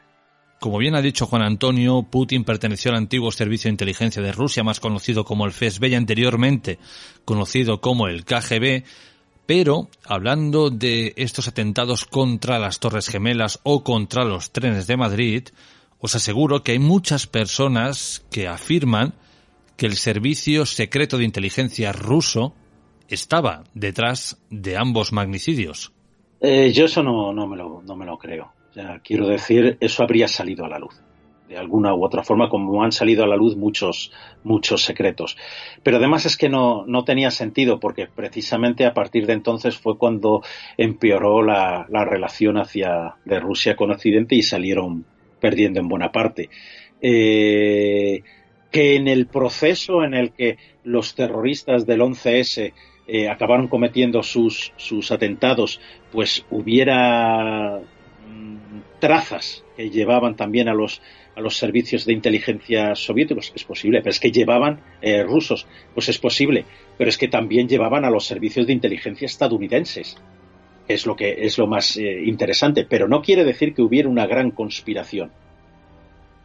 Como 0.64 0.78
bien 0.78 0.96
ha 0.96 1.02
dicho 1.02 1.26
Juan 1.26 1.42
Antonio, 1.42 2.04
Putin 2.04 2.46
perteneció 2.46 2.92
al 2.92 2.98
antiguo 2.98 3.34
servicio 3.34 3.68
de 3.68 3.74
inteligencia 3.74 4.22
de 4.22 4.32
Rusia, 4.32 4.64
más 4.64 4.80
conocido 4.80 5.26
como 5.26 5.46
el 5.46 5.52
FSB 5.52 5.88
y 5.88 5.96
anteriormente 5.96 6.80
conocido 7.26 7.82
como 7.82 8.08
el 8.08 8.24
KGB, 8.24 8.84
pero, 9.56 9.88
hablando 10.04 10.72
de 10.72 11.14
estos 11.16 11.48
atentados 11.48 12.06
contra 12.06 12.58
las 12.58 12.80
Torres 12.80 13.08
Gemelas 13.08 13.60
o 13.62 13.84
contra 13.84 14.26
los 14.26 14.52
trenes 14.52 14.88
de 14.88 14.98
Madrid, 14.98 15.44
os 16.00 16.16
aseguro 16.16 16.64
que 16.64 16.72
hay 16.72 16.80
muchas 16.80 17.28
personas 17.28 18.26
que 18.32 18.48
afirman 18.48 19.14
que 19.78 19.86
el 19.86 19.96
servicio 19.96 20.66
secreto 20.66 21.20
de 21.20 21.26
inteligencia 21.26 21.92
ruso 21.92 22.56
estaba 23.08 23.64
detrás 23.76 24.42
de 24.50 24.76
ambos 24.76 25.14
magnicidios. 25.14 25.92
Eh, 26.42 26.72
yo 26.74 26.86
eso 26.86 27.04
no, 27.04 27.32
no, 27.32 27.46
me 27.46 27.56
lo, 27.56 27.84
no 27.84 27.96
me 27.96 28.08
lo 28.08 28.18
creo. 28.18 28.54
quiero 29.04 29.28
decir, 29.28 29.78
eso 29.80 30.02
habría 30.02 30.28
salido 30.28 30.66
a 30.66 30.70
la 30.70 30.80
luz 30.80 30.96
de 31.54 31.60
alguna 31.60 31.94
u 31.94 32.04
otra 32.04 32.24
forma, 32.24 32.50
como 32.50 32.84
han 32.84 32.92
salido 32.92 33.24
a 33.24 33.28
la 33.28 33.36
luz 33.36 33.56
muchos, 33.56 34.12
muchos 34.44 34.84
secretos. 34.84 35.38
Pero 35.84 35.98
además 35.98 36.26
es 36.26 36.36
que 36.36 36.50
no, 36.50 36.84
no 36.88 37.04
tenía 37.04 37.32
sentido, 37.32 37.80
porque 37.80 38.08
precisamente 38.08 38.86
a 38.86 38.94
partir 38.94 39.28
de 39.28 39.34
entonces 39.34 39.78
fue 39.78 39.98
cuando 39.98 40.42
empeoró 40.78 41.44
la, 41.44 41.86
la 41.90 42.06
relación 42.06 42.58
hacia, 42.58 43.16
de 43.24 43.40
Rusia 43.40 43.76
con 43.76 43.92
Occidente 43.92 44.36
y 44.36 44.42
salieron 44.42 45.06
perdiendo 45.40 45.80
en 45.80 45.88
buena 45.88 46.12
parte. 46.12 46.50
Eh, 47.02 48.24
que 48.72 48.96
en 48.96 49.08
el 49.08 49.28
proceso 49.28 50.04
en 50.04 50.16
el 50.16 50.32
que 50.32 50.58
los 50.84 51.14
terroristas 51.14 51.86
del 51.86 52.02
11S 52.02 52.74
eh, 53.06 53.30
acabaron 53.30 53.68
cometiendo 53.68 54.24
sus, 54.24 54.74
sus 54.78 55.12
atentados, 55.12 55.82
pues 56.12 56.46
hubiera 56.50 57.82
mm, 58.26 58.80
trazas 59.00 59.64
que 59.76 59.90
llevaban 59.90 60.36
también 60.36 60.70
a 60.70 60.74
los 60.74 61.02
a 61.36 61.42
los 61.42 61.58
servicios 61.58 62.06
de 62.06 62.14
inteligencia 62.14 62.96
soviéticos, 62.96 63.52
es 63.56 63.64
posible, 63.64 64.00
pero 64.00 64.12
es 64.12 64.20
que 64.20 64.32
llevaban 64.32 64.82
eh, 65.02 65.24
rusos, 65.24 65.66
pues 65.94 66.10
es 66.10 66.20
posible, 66.20 66.66
pero 66.98 67.10
es 67.10 67.18
que 67.18 67.28
también 67.28 67.68
llevaban 67.68 68.06
a 68.06 68.10
los 68.10 68.26
servicios 68.26 68.68
de 68.68 68.74
inteligencia 68.74 69.26
estadounidenses, 69.26 70.18
es 70.88 71.06
lo 71.06 71.16
que 71.16 71.46
es 71.46 71.58
lo 71.58 71.68
más 71.68 71.98
eh, 71.98 72.24
interesante, 72.26 72.86
pero 72.88 73.08
no 73.08 73.22
quiere 73.22 73.44
decir 73.44 73.74
que 73.74 73.82
hubiera 73.82 74.10
una 74.10 74.28
gran 74.28 74.52
conspiración. 74.52 75.32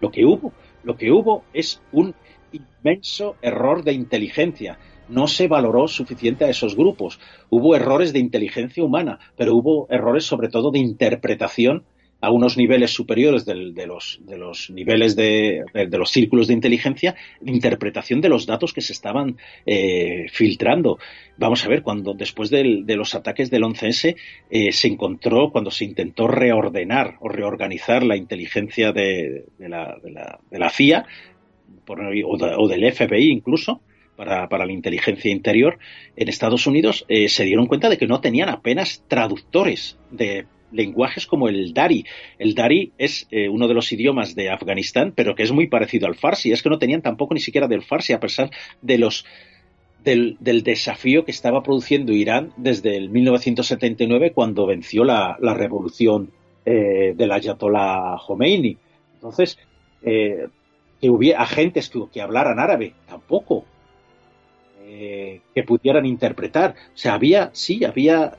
Lo 0.01 0.11
que 0.11 0.25
hubo, 0.25 0.53
lo 0.85 0.97
que 0.97 1.11
hubo 1.11 1.45
es 1.53 1.83
un 1.93 2.15
inmenso 2.53 3.37
error 3.43 3.83
de 3.83 3.93
inteligencia. 3.93 4.79
No 5.09 5.27
se 5.27 5.49
valoró 5.49 5.89
suficiente 5.89 6.45
a 6.45 6.51
esos 6.51 6.77
grupos. 6.77 7.19
Hubo 7.51 7.75
errores 7.75 8.13
de 8.13 8.21
inteligencia 8.21 8.85
humana, 8.85 9.19
pero 9.37 9.57
hubo 9.57 9.89
errores 9.91 10.25
sobre 10.25 10.49
todo 10.49 10.71
de 10.71 10.79
interpretación 10.79 11.85
a 12.21 12.31
unos 12.31 12.57
niveles 12.57 12.91
superiores 12.91 13.45
de, 13.45 13.55
los, 13.87 14.21
de 14.23 14.53
niveles 14.71 15.15
de, 15.15 15.65
de, 15.73 15.99
los 15.99 16.11
círculos 16.11 16.49
de 16.49 16.55
inteligencia, 16.55 17.15
interpretación 17.45 18.21
de 18.21 18.29
los 18.29 18.47
datos 18.47 18.73
que 18.73 18.81
se 18.81 18.93
estaban 18.93 19.37
eh, 19.67 20.27
filtrando. 20.33 20.99
Vamos 21.37 21.65
a 21.65 21.69
ver, 21.69 21.83
cuando 21.83 22.15
después 22.15 22.51
del, 22.51 22.85
de 22.87 22.97
los 22.97 23.15
ataques 23.15 23.51
del 23.51 23.63
11S 23.63 24.17
eh, 24.51 24.73
se 24.73 24.89
encontró, 24.89 25.51
cuando 25.53 25.71
se 25.71 25.85
intentó 25.85 26.27
reordenar 26.27 27.17
o 27.21 27.29
reorganizar 27.29 28.03
la 28.03 28.17
inteligencia 28.17 28.93
de, 28.93 29.45
la, 29.59 29.97
de 30.03 30.59
la, 30.59 30.71
CIA 30.71 31.07
por, 31.85 32.01
o, 32.01 32.69
del 32.69 32.93
FBI 32.93 33.31
incluso, 33.31 33.81
para, 34.17 34.49
para, 34.49 34.67
la 34.67 34.73
inteligencia 34.73 35.31
interior 35.31 35.79
en 36.17 36.29
Estados 36.29 36.67
Unidos, 36.67 37.05
eh, 37.09 37.29
se 37.29 37.45
dieron 37.45 37.67
cuenta 37.67 37.89
de 37.89 37.97
que 37.97 38.09
no 38.09 38.21
tenían 38.21 38.49
apenas 38.49 39.05
traductores 39.07 39.97
de 40.11 40.47
lenguajes 40.73 41.27
como 41.27 41.49
el 41.49 41.73
Dari. 41.73 42.05
El 42.39 42.55
Dari 42.55 42.93
es 42.99 43.27
eh, 43.31 43.49
uno 43.49 43.69
de 43.69 43.75
los 43.75 43.93
idiomas 43.93 44.35
de 44.35 44.51
Afganistán, 44.51 45.13
pero 45.15 45.35
que 45.35 45.43
es 45.43 45.53
muy 45.53 45.67
parecido 45.67 46.07
al 46.07 46.15
Farsi. 46.15 46.53
Es 46.53 46.63
que 46.63 46.71
no 46.71 46.79
tenían 46.79 47.03
tampoco 47.03 47.35
ni 47.35 47.41
siquiera 47.41 47.69
del 47.69 47.83
Farsi, 47.83 48.13
a 48.13 48.21
pesar 48.21 48.51
de 48.83 48.99
los 48.99 49.25
del, 50.05 50.37
desafío 50.41 51.25
que 51.25 51.31
estaba 51.31 51.63
produciendo 51.63 52.13
Irán 52.13 52.53
desde 52.57 52.97
el 52.97 53.11
1979, 53.11 54.33
cuando 54.33 54.67
venció 54.67 55.05
la, 55.05 55.37
revolución 55.41 56.31
eh, 56.65 57.15
del 57.17 57.33
Ayatollah 57.33 58.17
Khomeini. 58.27 58.77
Entonces, 59.15 59.59
eh, 60.03 60.47
que 61.01 61.11
hubiera 61.11 61.43
agentes 61.43 61.89
que, 61.91 62.01
que 62.13 62.23
hablaran 62.23 62.59
árabe, 62.59 62.95
tampoco. 63.07 63.65
que 64.89 65.63
pudieran 65.67 66.07
interpretar. 66.07 66.75
O 66.95 66.97
sea, 66.97 67.13
había, 67.13 67.51
sí, 67.53 67.85
había 67.85 68.39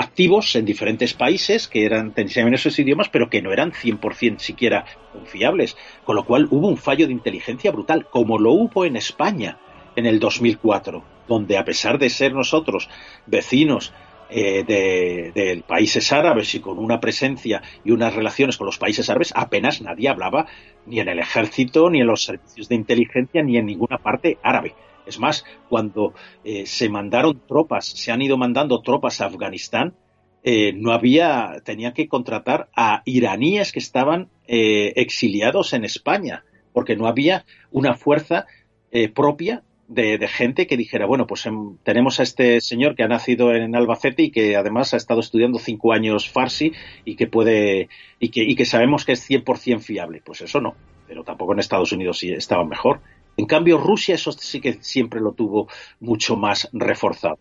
activos 0.00 0.56
en 0.56 0.64
diferentes 0.64 1.12
países 1.12 1.68
que 1.68 1.84
eran 1.84 2.12
tenían 2.12 2.54
esos 2.54 2.78
idiomas, 2.78 3.10
pero 3.10 3.28
que 3.28 3.42
no 3.42 3.52
eran 3.52 3.72
100% 3.72 4.38
siquiera 4.38 4.86
confiables. 5.12 5.76
Con 6.04 6.16
lo 6.16 6.24
cual 6.24 6.48
hubo 6.50 6.68
un 6.68 6.78
fallo 6.78 7.06
de 7.06 7.12
inteligencia 7.12 7.70
brutal, 7.70 8.06
como 8.10 8.38
lo 8.38 8.52
hubo 8.52 8.84
en 8.86 8.96
España 8.96 9.58
en 9.96 10.06
el 10.06 10.18
2004, 10.18 11.04
donde 11.28 11.58
a 11.58 11.64
pesar 11.64 11.98
de 11.98 12.08
ser 12.08 12.32
nosotros 12.32 12.88
vecinos 13.26 13.92
eh, 14.30 14.64
de, 14.64 15.32
de, 15.34 15.62
países 15.66 16.12
árabes 16.12 16.54
y 16.54 16.60
con 16.60 16.78
una 16.78 17.00
presencia 17.00 17.60
y 17.84 17.90
unas 17.90 18.14
relaciones 18.14 18.56
con 18.56 18.66
los 18.66 18.78
países 18.78 19.10
árabes, 19.10 19.32
apenas 19.36 19.82
nadie 19.82 20.08
hablaba 20.08 20.46
ni 20.86 21.00
en 21.00 21.08
el 21.08 21.18
ejército, 21.18 21.90
ni 21.90 22.00
en 22.00 22.06
los 22.06 22.24
servicios 22.24 22.68
de 22.68 22.76
inteligencia, 22.76 23.42
ni 23.42 23.58
en 23.58 23.66
ninguna 23.66 23.98
parte 23.98 24.38
árabe. 24.42 24.74
Es 25.06 25.18
más, 25.18 25.44
cuando 25.68 26.14
eh, 26.44 26.66
se 26.66 26.88
mandaron 26.88 27.40
tropas, 27.46 27.86
se 27.86 28.12
han 28.12 28.22
ido 28.22 28.36
mandando 28.36 28.82
tropas 28.82 29.20
a 29.20 29.26
Afganistán, 29.26 29.94
eh, 30.42 30.72
no 30.72 30.92
había, 30.92 31.56
tenía 31.64 31.92
que 31.92 32.08
contratar 32.08 32.68
a 32.74 33.02
iraníes 33.04 33.72
que 33.72 33.78
estaban 33.78 34.28
eh, 34.46 34.92
exiliados 34.96 35.72
en 35.72 35.84
España, 35.84 36.44
porque 36.72 36.96
no 36.96 37.06
había 37.06 37.44
una 37.70 37.94
fuerza 37.94 38.46
propia 39.14 39.62
de, 39.90 40.28
gente 40.28 40.68
que 40.68 40.76
dijera, 40.76 41.04
bueno, 41.04 41.26
pues 41.26 41.44
em, 41.46 41.76
tenemos 41.82 42.20
a 42.20 42.22
este 42.22 42.60
señor 42.60 42.94
que 42.94 43.02
ha 43.02 43.08
nacido 43.08 43.52
en 43.52 43.74
Albacete 43.74 44.22
y 44.22 44.30
que 44.30 44.56
además 44.56 44.94
ha 44.94 44.96
estado 44.96 45.20
estudiando 45.20 45.58
cinco 45.58 45.92
años 45.92 46.30
Farsi 46.30 46.72
y 47.04 47.16
que 47.16 47.26
puede, 47.26 47.88
y 48.20 48.28
que, 48.28 48.42
y 48.42 48.54
que 48.54 48.64
sabemos 48.64 49.04
que 49.04 49.12
es 49.12 49.28
100% 49.28 49.80
fiable. 49.80 50.22
Pues 50.24 50.42
eso 50.42 50.60
no, 50.60 50.76
pero 51.08 51.24
tampoco 51.24 51.54
en 51.54 51.58
Estados 51.58 51.90
Unidos 51.90 52.18
sí 52.18 52.30
estaba 52.30 52.64
mejor. 52.64 53.00
En 53.40 53.46
cambio, 53.46 53.78
Rusia 53.78 54.14
eso 54.14 54.32
sí 54.32 54.60
que 54.60 54.74
siempre 54.82 55.20
lo 55.20 55.32
tuvo 55.32 55.66
mucho 55.98 56.36
más 56.36 56.68
reforzado 56.72 57.38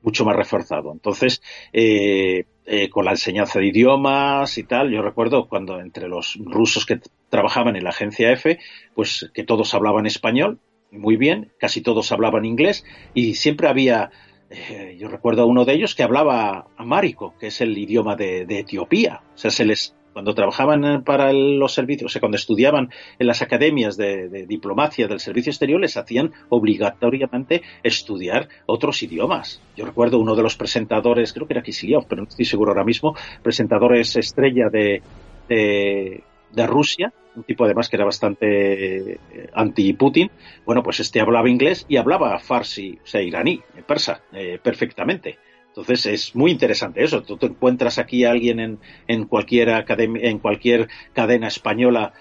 mucho 0.00 0.24
más 0.24 0.36
reforzado. 0.36 0.92
Entonces, 0.92 1.42
eh, 1.72 2.44
eh, 2.64 2.88
con 2.88 3.04
la 3.04 3.10
enseñanza 3.10 3.58
de 3.58 3.66
idiomas 3.66 4.56
y 4.56 4.62
tal, 4.62 4.90
yo 4.90 5.02
recuerdo 5.02 5.48
cuando 5.48 5.80
entre 5.80 6.08
los 6.08 6.38
rusos 6.40 6.86
que 6.86 7.00
trabajaban 7.28 7.76
en 7.76 7.84
la 7.84 7.90
agencia 7.90 8.30
F, 8.32 8.58
pues 8.94 9.30
que 9.34 9.44
todos 9.44 9.74
hablaban 9.74 10.06
español 10.06 10.60
muy 10.90 11.16
bien, 11.16 11.52
casi 11.58 11.82
todos 11.82 12.12
hablaban 12.12 12.44
inglés 12.44 12.84
y 13.12 13.34
siempre 13.34 13.68
había, 13.68 14.10
eh, 14.50 14.96
yo 14.98 15.08
recuerdo 15.08 15.42
a 15.42 15.46
uno 15.46 15.64
de 15.64 15.74
ellos 15.74 15.94
que 15.94 16.02
hablaba 16.02 16.68
amárico, 16.76 17.34
que 17.38 17.48
es 17.48 17.60
el 17.60 17.76
idioma 17.76 18.16
de, 18.16 18.46
Etiopía. 18.48 19.22
O 19.34 19.38
sea, 19.38 19.50
se 19.50 19.64
les, 19.64 19.94
cuando 20.18 20.34
trabajaban 20.34 21.04
para 21.04 21.32
los 21.32 21.72
servicios, 21.72 22.10
o 22.10 22.12
sea, 22.12 22.18
cuando 22.18 22.34
estudiaban 22.34 22.90
en 23.20 23.26
las 23.28 23.40
academias 23.40 23.96
de, 23.96 24.46
diplomacia 24.48 25.06
del 25.06 25.20
servicio 25.20 25.50
exterior, 25.50 25.80
les 25.80 25.96
hacían 25.96 26.32
obligatoriamente 26.48 27.62
estudiar 27.84 28.48
otros 28.66 29.00
idiomas. 29.04 29.62
Yo 29.76 29.86
recuerdo 29.86 30.18
uno 30.18 30.34
de 30.34 30.42
los 30.42 30.56
presentadores, 30.56 31.32
creo 31.32 31.46
que 31.46 31.52
era 31.52 31.62
Kisiliov, 31.62 32.08
pero 32.08 32.22
no 32.22 32.28
estoy 32.28 32.46
seguro 32.46 32.72
ahora 32.72 32.82
mismo, 32.82 33.14
presentadores 33.44 34.16
estrella 34.16 34.68
de, 34.70 35.02
de 35.48 36.66
Rusia, 36.66 37.12
un 37.36 37.44
tipo 37.44 37.64
además 37.64 37.88
que 37.88 37.94
era 37.94 38.04
bastante 38.04 39.12
eh, 39.12 39.18
anti-Putin, 39.54 40.32
bueno, 40.66 40.82
pues 40.82 40.98
este 40.98 41.20
hablaba 41.20 41.48
inglés 41.48 41.86
y 41.88 41.96
hablaba 41.96 42.40
farsi, 42.40 42.98
o 43.00 43.06
sea, 43.06 43.22
iraní, 43.22 43.62
eh, 43.76 43.84
persa, 43.86 44.22
eh, 44.32 44.58
perfectamente. 44.60 45.38
Entonces 45.78 46.06
es 46.06 46.34
muy 46.34 46.50
interesante 46.50 47.04
eso. 47.04 47.22
Tú 47.22 47.36
te 47.36 47.46
encuentras 47.46 47.98
aquí 47.98 48.24
a 48.24 48.32
alguien 48.32 48.80
en, 49.06 49.24
cualquier 49.26 49.70
academia, 49.70 50.28
en 50.28 50.40
cualquier 50.40 50.88
cadena 51.12 51.46
española, 51.46 52.12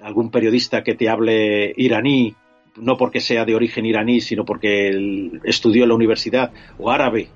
algún 0.00 0.30
periodista 0.30 0.84
que 0.84 0.94
te 0.94 1.08
hable 1.08 1.74
iraní, 1.76 2.36
no 2.76 2.96
porque 2.96 3.20
sea 3.20 3.44
de 3.44 3.56
origen 3.56 3.84
iraní, 3.84 4.20
sino 4.20 4.44
porque 4.44 5.40
estudió 5.42 5.82
en 5.82 5.88
la 5.88 5.96
universidad, 5.96 6.52
o 6.78 6.88
árabe, 6.88 7.30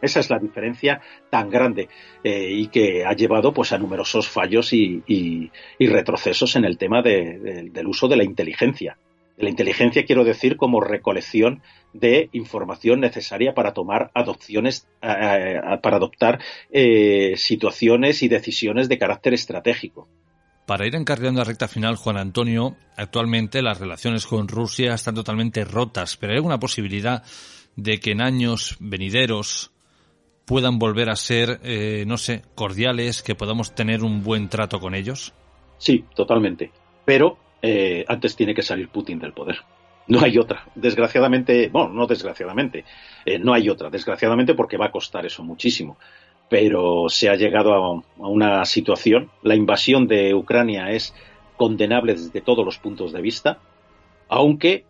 esa 0.00 0.20
es 0.20 0.30
la 0.30 0.38
diferencia 0.38 1.02
tan 1.28 1.50
grande 1.50 1.90
eh, 2.24 2.48
y 2.50 2.68
que 2.68 3.04
ha 3.04 3.12
llevado 3.12 3.52
pues 3.52 3.72
a 3.72 3.78
numerosos 3.78 4.26
fallos 4.26 4.72
y, 4.72 5.50
retrocesos 5.78 6.56
en 6.56 6.64
el 6.64 6.78
tema 6.78 7.02
del 7.02 7.86
uso 7.86 8.08
de 8.08 8.16
la 8.16 8.24
inteligencia. 8.24 8.96
La 9.36 9.48
inteligencia 9.48 10.04
quiero 10.04 10.24
decir 10.24 10.56
como 10.56 10.80
recolección 10.80 11.62
de 11.92 12.28
información 12.32 13.00
necesaria 13.00 13.54
para 13.54 13.72
tomar 13.72 14.10
adopciones, 14.14 14.88
eh, 15.02 15.08
eh, 15.08 15.60
para 15.82 15.96
adoptar 15.96 16.40
situaciones 17.36 18.22
y 18.22 18.28
decisiones 18.28 18.88
de 18.88 18.98
carácter 18.98 19.34
estratégico. 19.34 20.08
Para 20.66 20.86
ir 20.86 20.94
encargando 20.94 21.40
la 21.40 21.44
recta 21.44 21.66
final, 21.66 21.96
Juan 21.96 22.16
Antonio, 22.16 22.76
actualmente 22.96 23.62
las 23.62 23.80
relaciones 23.80 24.26
con 24.26 24.46
Rusia 24.46 24.94
están 24.94 25.14
totalmente 25.14 25.64
rotas, 25.64 26.16
pero 26.16 26.32
hay 26.32 26.36
alguna 26.36 26.60
posibilidad 26.60 27.24
de 27.76 27.98
que 27.98 28.12
en 28.12 28.22
años 28.22 28.76
venideros 28.78 29.72
puedan 30.44 30.78
volver 30.78 31.10
a 31.10 31.16
ser, 31.16 31.60
eh, 31.62 32.04
no 32.06 32.16
sé, 32.16 32.42
cordiales, 32.54 33.22
que 33.22 33.34
podamos 33.34 33.74
tener 33.74 34.02
un 34.02 34.22
buen 34.22 34.48
trato 34.48 34.80
con 34.80 34.94
ellos? 34.94 35.32
Sí, 35.78 36.04
totalmente. 36.14 36.70
Pero 37.04 37.38
eh, 37.62 38.04
antes 38.08 38.36
tiene 38.36 38.54
que 38.54 38.62
salir 38.62 38.88
Putin 38.88 39.18
del 39.18 39.32
poder. 39.32 39.58
No 40.08 40.20
hay 40.20 40.36
otra. 40.36 40.66
Desgraciadamente, 40.74 41.68
bueno, 41.68 41.90
no 41.90 42.06
desgraciadamente, 42.06 42.84
eh, 43.24 43.38
no 43.38 43.54
hay 43.54 43.68
otra. 43.68 43.88
Desgraciadamente 43.88 44.54
porque 44.54 44.76
va 44.76 44.86
a 44.86 44.90
costar 44.90 45.24
eso 45.24 45.42
muchísimo. 45.44 45.96
Pero 46.48 47.08
se 47.08 47.30
ha 47.30 47.36
llegado 47.36 47.72
a, 47.72 48.02
una 48.28 48.64
situación. 48.64 49.30
La 49.42 49.54
invasión 49.54 50.06
de 50.06 50.34
Ucrania 50.34 50.90
es 50.90 51.14
condenable 51.56 52.14
desde 52.14 52.40
todos 52.40 52.64
los 52.64 52.78
puntos 52.78 53.12
de 53.12 53.22
vista, 53.22 53.58
aunque 54.28 54.84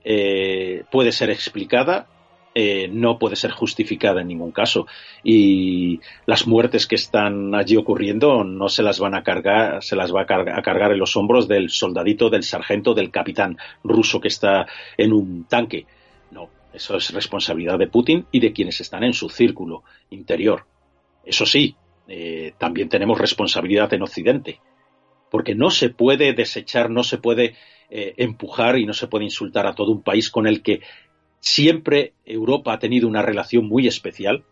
puede 0.91 1.12
ser 1.12 1.29
explicada 1.31 2.07
eh, 2.55 2.88
no 2.88 3.18
puede 3.18 3.36
ser 3.36 3.50
justificada 3.50 4.20
en 4.20 4.28
ningún 4.28 4.53
caso. 4.53 4.86
Y 5.24 6.00
las 6.26 6.46
muertes 6.46 6.86
que 6.86 6.96
están 6.96 7.55
allí 7.55 7.76
ocurriendo 7.76 8.44
no 8.44 8.68
se 8.68 8.82
las 8.82 8.98
van 8.98 9.14
a 9.14 9.22
cargar, 9.22 9.82
se 9.82 9.96
las 9.96 10.14
va 10.14 10.22
a, 10.22 10.26
cargar 10.26 10.92
en 10.92 10.98
los 10.98 11.16
hombros 11.16 11.48
del 11.48 11.70
soldadito, 11.70 12.28
del 12.28 12.42
sargento, 12.42 12.92
del 12.94 13.11
capitán 13.11 13.57
ruso 13.82 14.20
que 14.20 14.28
está 14.28 14.66
en 14.98 15.12
un 15.12 15.44
tanque. 15.44 15.86
No, 16.30 16.50
eso 16.74 16.96
es 16.96 17.12
responsabilidad 17.12 17.78
de 17.78 17.88
Putin 17.88 18.26
y 18.30 18.40
de 18.40 18.53
quienes 18.53 18.80
están 18.80 19.05
en 19.05 19.14
su 19.14 19.30
círculo 19.30 19.84
interior. 20.11 20.66
Eso 21.24 21.46
sí, 21.46 21.74
eh, 22.09 22.53
también 22.59 22.88
tenemos 22.88 23.18
responsabilidad 23.18 23.92
en 23.94 24.03
Occidente, 24.03 24.61
porque 25.30 25.55
no 25.55 25.70
se 25.70 25.88
puede 25.88 26.34
desechar, 26.34 26.90
no 26.90 27.05
se 27.05 27.16
puede 27.16 27.55
eh, 27.88 28.14
empujar 28.16 28.78
y 28.78 28.86
no 28.86 28.94
se 28.94 29.07
puede 29.07 29.24
insultar 29.24 29.66
a 29.66 29.74
todo 29.74 29.92
un 29.92 30.03
país 30.03 30.30
con 30.30 30.46
el 30.46 30.62
que 30.62 30.80
Siempre 31.43 32.14
Europa 32.24 32.72
ha 32.72 32.78
tenido 32.78 33.09
una 33.09 33.20
relación 33.20 33.66
muy 33.66 33.88
especial 33.88 34.45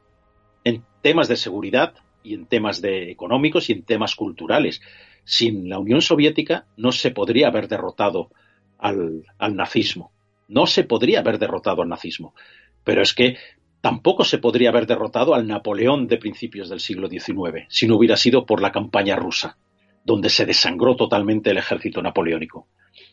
en 0.65 0.83
temas 1.03 1.29
de 1.29 1.37
seguridad 1.37 1.95
y 2.25 2.35
en 2.35 2.47
temas 2.47 2.83
de 2.83 3.13
económicos 3.13 3.71
y 3.71 3.75
en 3.75 3.85
temas 3.85 4.17
culturales. 4.17 4.83
Sin 5.23 5.69
la 5.69 5.79
Unión 5.79 6.03
Soviética 6.03 6.67
no 6.77 6.91
se 6.91 7.13
podría 7.13 7.47
haber 7.47 7.69
derrotado 7.69 8.31
al, 8.77 9.25
al 9.39 9.55
nazismo. 9.55 10.11
No 10.49 10.67
se 10.67 10.83
podría 10.83 11.21
haber 11.21 11.39
derrotado 11.39 11.83
al 11.83 11.89
nazismo. 11.89 12.35
Pero 12.83 13.03
es 13.03 13.15
que 13.15 13.37
tampoco 13.81 14.25
se 14.25 14.39
podría 14.39 14.71
haber 14.71 14.89
derrotado 14.89 15.37
al 15.37 15.47
Napoleón 15.47 16.09
de 16.09 16.19
principios 16.19 16.69
del 16.69 16.81
siglo 16.81 17.09
XIX 17.09 17.67
si 17.69 17.87
no 17.87 17.97
hubiera 17.99 18.17
sido 18.17 18.47
por 18.47 18.61
la 18.61 18.73
campaña 18.73 19.15
rusa, 19.15 19.57
donde 20.05 20.29
se 20.29 20.47
desangró 20.47 20.97
totalmente 20.97 21.51
el 21.51 21.59
ejército 21.59 22.03
napoleónico. 22.03 22.67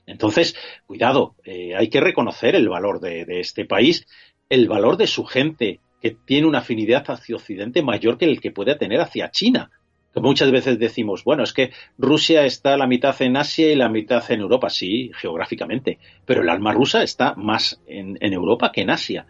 Entonces, 0.06 0.56
cuidado, 0.86 1.36
eh, 1.44 1.76
hay 1.76 1.90
que 1.90 2.00
reconocer 2.00 2.56
el 2.56 2.70
valor 2.70 3.00
de, 3.00 3.26
este 3.40 3.66
país, 3.66 4.08
el 4.50 4.68
valor 4.68 4.98
de 4.98 5.08
su 5.08 5.26
gente, 5.26 5.80
que 6.02 6.12
tiene 6.12 6.48
una 6.48 6.60
afinidad 6.60 7.04
hacia 7.10 7.36
Occidente 7.36 7.82
mayor 7.82 8.18
que 8.18 8.26
el 8.26 8.40
que 8.40 8.52
puede 8.52 8.76
tener 8.76 9.02
hacia 9.02 9.32
China. 9.32 9.72
Que 10.14 10.22
muchas 10.22 10.52
veces 10.52 10.80
decimos, 10.80 11.24
bueno, 11.24 11.44
es 11.44 11.54
que 11.54 11.72
Rusia 11.98 12.46
está 12.46 12.78
la 12.78 12.88
mitad 12.88 13.22
en 13.22 13.36
Asia 13.36 13.72
y 13.72 13.76
la 13.76 13.90
mitad 13.90 14.24
en 14.32 14.40
Europa, 14.40 14.70
sí, 14.70 15.12
geográficamente, 15.16 16.00
pero 16.26 16.42
el 16.42 16.50
alma 16.50 16.72
rusa 16.72 17.04
está 17.04 17.34
más 17.36 17.82
en, 17.86 18.18
en 18.22 18.34
Europa 18.34 18.72
que 18.72 18.82
en 18.82 18.92
Asia. 18.92 19.28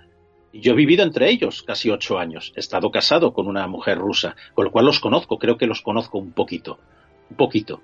Yo 0.53 0.73
he 0.73 0.75
vivido 0.75 1.03
entre 1.03 1.29
ellos 1.29 1.63
casi 1.63 1.89
ocho 1.89 2.19
años. 2.19 2.53
He 2.55 2.59
estado 2.59 2.89
casado 2.91 3.33
con 3.33 3.47
una 3.47 3.67
mujer 3.67 3.97
rusa, 3.97 4.35
con 4.53 4.65
lo 4.65 4.71
cual 4.71 4.85
los 4.85 4.99
conozco, 4.99 5.39
creo 5.39 5.57
que 5.57 5.67
los 5.67 5.81
conozco 5.81 6.19
un 6.19 6.31
poquito. 6.31 6.79
Un 7.29 7.37
poquito. 7.37 7.81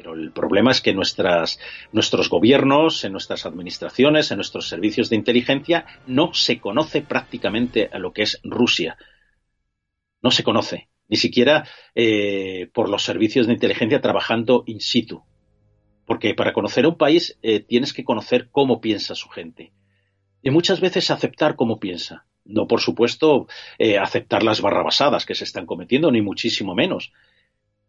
Pero 0.00 0.14
el 0.14 0.32
problema 0.32 0.70
es 0.70 0.80
que 0.80 0.94
nuestras, 0.94 1.58
nuestros 1.92 2.30
gobiernos, 2.30 3.04
en 3.04 3.12
nuestras 3.12 3.44
administraciones, 3.44 4.30
en 4.30 4.38
nuestros 4.38 4.66
servicios 4.66 5.10
de 5.10 5.16
inteligencia, 5.16 5.84
no 6.06 6.32
se 6.32 6.58
conoce 6.58 7.02
prácticamente 7.02 7.90
a 7.92 7.98
lo 7.98 8.14
que 8.14 8.22
es 8.22 8.40
Rusia. 8.42 8.96
No 10.22 10.30
se 10.30 10.42
conoce, 10.42 10.88
ni 11.08 11.18
siquiera 11.18 11.68
eh, 11.94 12.70
por 12.72 12.88
los 12.88 13.02
servicios 13.02 13.46
de 13.46 13.52
inteligencia 13.52 14.00
trabajando 14.00 14.62
in 14.66 14.80
situ. 14.80 15.22
Porque 16.06 16.32
para 16.32 16.54
conocer 16.54 16.86
a 16.86 16.88
un 16.88 16.96
país 16.96 17.38
eh, 17.42 17.60
tienes 17.60 17.92
que 17.92 18.02
conocer 18.02 18.48
cómo 18.50 18.80
piensa 18.80 19.14
su 19.14 19.28
gente. 19.28 19.74
Y 20.42 20.48
muchas 20.48 20.80
veces 20.80 21.10
aceptar 21.10 21.56
cómo 21.56 21.78
piensa. 21.78 22.24
No, 22.46 22.66
por 22.66 22.80
supuesto, 22.80 23.48
eh, 23.78 23.98
aceptar 23.98 24.42
las 24.44 24.62
barrabasadas 24.62 25.26
que 25.26 25.34
se 25.34 25.44
están 25.44 25.66
cometiendo, 25.66 26.10
ni 26.10 26.22
muchísimo 26.22 26.74
menos 26.74 27.12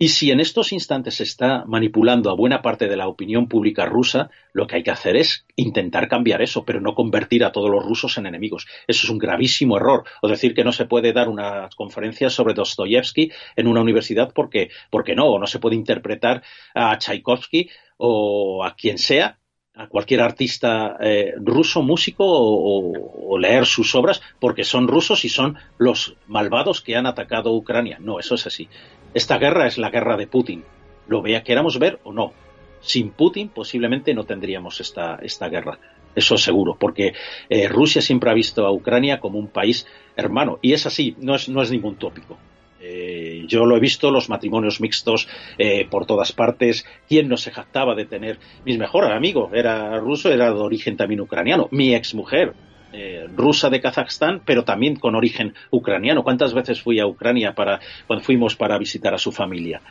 y 0.02 0.08
si 0.08 0.32
en 0.32 0.40
estos 0.40 0.72
instantes 0.72 1.14
se 1.14 1.24
está 1.24 1.64
manipulando 1.68 2.32
a 2.32 2.36
buena 2.36 2.64
parte 2.64 2.88
de 2.88 2.98
la 2.98 3.08
opinión 3.08 3.48
pública 3.48 3.86
rusa, 3.86 4.32
lo 4.52 4.66
que 4.66 4.78
hay 4.78 4.84
que 4.84 4.90
hacer 4.90 5.16
es 5.16 5.46
intentar 5.56 6.08
cambiar 6.08 6.42
eso, 6.42 6.66
pero 6.66 6.82
no 6.82 6.96
convertir 6.96 7.44
a 7.46 7.52
todos 7.52 7.70
los 7.70 7.86
rusos 7.86 8.18
en 8.18 8.26
enemigos. 8.26 8.66
Eso 8.88 9.06
es 9.06 9.10
un 9.12 9.20
gravísimo 9.20 9.78
error. 9.78 10.04
O 10.24 10.28
decir 10.28 10.56
que 10.56 10.64
no 10.64 10.72
se 10.72 10.86
puede 10.86 11.14
dar 11.14 11.30
una 11.30 11.70
conferencia 11.76 12.32
sobre 12.32 12.56
Dostoyevsky 12.56 13.32
en 13.56 13.68
una 13.68 13.82
universidad 13.82 14.32
porque, 14.34 14.72
porque 14.90 15.14
no, 15.14 15.28
o 15.28 15.38
no 15.38 15.46
se 15.46 15.60
puede 15.60 15.76
interpretar 15.76 16.42
a 16.74 16.98
Tchaikovsky 16.98 17.70
o 17.98 18.66
a 18.66 18.74
quien 18.76 18.98
sea 18.98 19.38
a 19.74 19.88
cualquier 19.88 20.22
artista 20.22 20.98
eh, 21.00 21.34
ruso, 21.38 21.82
músico 21.82 22.26
o, 22.26 23.34
o, 23.34 23.38
leer 23.38 23.66
sus 23.66 23.96
obras 23.96 24.22
porque 24.40 24.64
son 24.64 24.88
rusos 24.88 25.24
y 25.24 25.30
son 25.30 25.58
los 25.78 26.16
malvados 26.28 26.82
que 26.82 26.96
han 26.96 27.06
atacado 27.06 27.54
Ucrania. 27.54 27.98
No, 28.00 28.20
eso 28.20 28.36
es 28.36 28.46
así. 28.46 28.68
Esta 29.14 29.38
guerra 29.38 29.68
es 29.68 29.78
la 29.78 29.90
guerra 29.90 30.18
de 30.18 30.28
Putin. 30.28 30.64
Lo 31.08 31.22
vea, 31.22 31.44
queramos 31.44 31.80
ver 31.80 32.00
o 32.04 32.12
no. 32.12 32.34
Sin 32.82 33.12
Putin 33.12 33.50
posiblemente 33.50 34.14
no 34.14 34.26
tendríamos 34.26 34.82
esta, 34.82 35.16
esta 35.22 35.48
guerra. 35.48 35.80
Eso 36.14 36.38
seguro, 36.38 36.76
porque 36.78 37.14
eh, 37.50 37.70
Rusia 37.70 38.02
siempre 38.02 38.30
ha 38.30 38.34
visto 38.34 38.66
a 38.66 38.72
Ucrania 38.72 39.22
como 39.22 39.40
un 39.40 39.48
país 39.48 39.88
hermano. 40.16 40.60
Y 40.62 40.74
es 40.74 40.86
así, 40.86 41.16
no 41.20 41.36
es, 41.36 41.48
no 41.48 41.62
es 41.62 41.72
ningún 41.72 41.96
tópico. 41.96 42.38
Eh, 42.82 43.44
yo 43.48 43.66
lo 43.66 43.78
he 43.78 43.80
visto, 43.80 44.10
los 44.12 44.30
matrimonios 44.30 44.82
mixtos 44.82 45.28
eh, 45.58 45.88
por 45.90 46.06
todas 46.06 46.32
partes. 46.32 46.86
¿Quién 47.08 47.28
no 47.28 47.38
se 47.38 47.52
jactaba 47.52 47.96
de 47.96 48.06
tener? 48.06 48.40
Mi 48.66 48.78
mejor 48.78 49.12
amigo 49.12 49.52
era 49.54 49.98
ruso, 50.00 50.32
era 50.32 50.52
de 50.52 50.60
origen 50.60 50.98
también 50.98 51.22
ucraniano. 51.22 51.68
Mi 51.72 51.94
exmujer, 51.94 52.54
eh, 52.92 53.28
rusa 53.36 53.70
de 53.70 53.80
Kazajstán, 53.80 54.42
pero 54.46 54.64
también 54.64 54.96
con 54.96 55.16
origen 55.16 55.54
ucraniano. 55.70 56.24
¿Cuántas 56.24 56.54
veces 56.54 56.82
fui 56.82 57.00
a 57.00 57.06
Ucrania 57.06 57.54
para, 57.54 57.80
cuando 58.08 58.26
fuimos 58.26 58.56
para 58.56 58.78
visitar 58.78 59.14
a 59.14 59.20
su 59.20 59.32
familia 59.32 59.82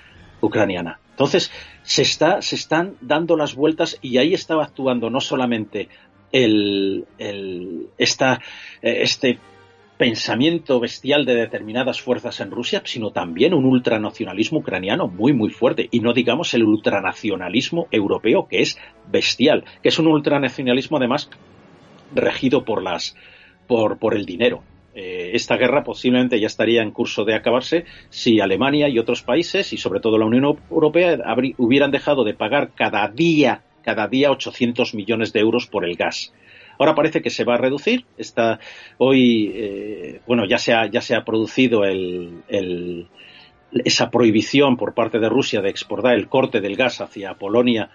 ucraniana? 0.41 0.99
Entonces, 1.11 1.53
se, 1.83 2.03
está, 2.03 2.43
se 2.43 2.57
están 2.57 2.97
dando 3.01 3.37
las 3.37 3.55
vueltas 3.55 3.99
y 4.03 4.19
ahí 4.19 4.35
estaba 4.35 4.65
actuando 4.65 5.11
no 5.11 5.21
solamente 5.21 5.89
el, 6.33 7.07
el, 7.19 7.89
esta, 7.99 8.41
este 8.83 9.39
pensamiento 10.01 10.81
bestial 10.81 11.27
de 11.27 11.35
determinadas 11.35 12.01
fuerzas 12.01 12.41
en 12.41 12.51
Rusia, 12.51 12.81
sino 12.87 13.11
también 13.11 13.53
un 13.53 13.67
ultranacionalismo 13.67 14.61
ucraniano 14.61 15.09
muy, 15.09 15.35
muy 15.35 15.51
fuerte. 15.51 15.89
Y 15.91 16.01
no 16.01 16.15
digamos 16.15 16.55
el 16.55 16.65
ultranacionalismo 16.65 17.87
europeo, 17.91 18.49
que 18.49 18.63
es 18.63 18.79
bestial, 19.13 19.63
que 19.83 19.91
es 19.91 19.99
un 19.99 20.07
ultranacionalismo 20.07 20.97
además 20.97 21.29
regido 22.15 22.65
por, 22.65 22.83
las, 22.83 23.15
por, 23.67 23.99
por 23.99 24.15
el 24.15 24.25
dinero. 24.25 24.63
Eh, 24.95 25.33
esta 25.35 25.59
guerra 25.59 25.85
posiblemente 25.85 26.41
ya 26.41 26.47
estaría 26.47 26.81
en 26.81 26.93
curso 26.93 27.27
de 27.27 27.35
acabarse 27.35 27.85
si 28.09 28.41
Alemania 28.41 28.89
y 28.89 28.99
otros 28.99 29.21
países, 29.21 29.71
y 29.75 29.77
sobre 29.77 30.01
todo 30.01 30.17
la 30.17 30.25
Unión 30.25 30.57
Europea, 30.71 31.19
hubieran 31.59 31.91
dejado 31.91 32.25
de 32.25 32.33
pagar 32.33 32.71
cada 32.75 33.07
día, 33.09 33.65
cada 33.83 34.09
día 34.09 34.31
800 34.31 34.95
millones 34.95 35.35
de 35.35 35.41
euros 35.41 35.67
por 35.67 35.85
el 35.85 35.97
gas 35.97 36.33
Ahora 36.81 36.95
parece 36.95 37.21
que 37.21 37.29
se 37.29 37.45
va 37.45 37.55
a 37.55 37.59
reducir. 37.59 38.07
Está 38.17 38.59
hoy, 38.97 39.53
eh, 39.55 40.21
bueno, 40.27 40.47
ya 40.49 40.57
se 40.57 40.73
ha, 40.73 40.87
ya 40.87 41.03
se 41.03 41.15
ha 41.15 41.27
producido 41.27 41.85
el, 41.85 43.07
esa 43.85 44.11
prohibición 44.11 44.79
por 44.79 44.95
parte 44.95 45.19
de 45.19 45.29
Rusia 45.29 45.61
de 45.61 45.69
exportar 45.69 46.15
el 46.15 46.29
corte 46.29 46.63
del 46.63 46.77
gas 46.77 47.03
hacia 47.03 47.35
Polonia 47.35 47.91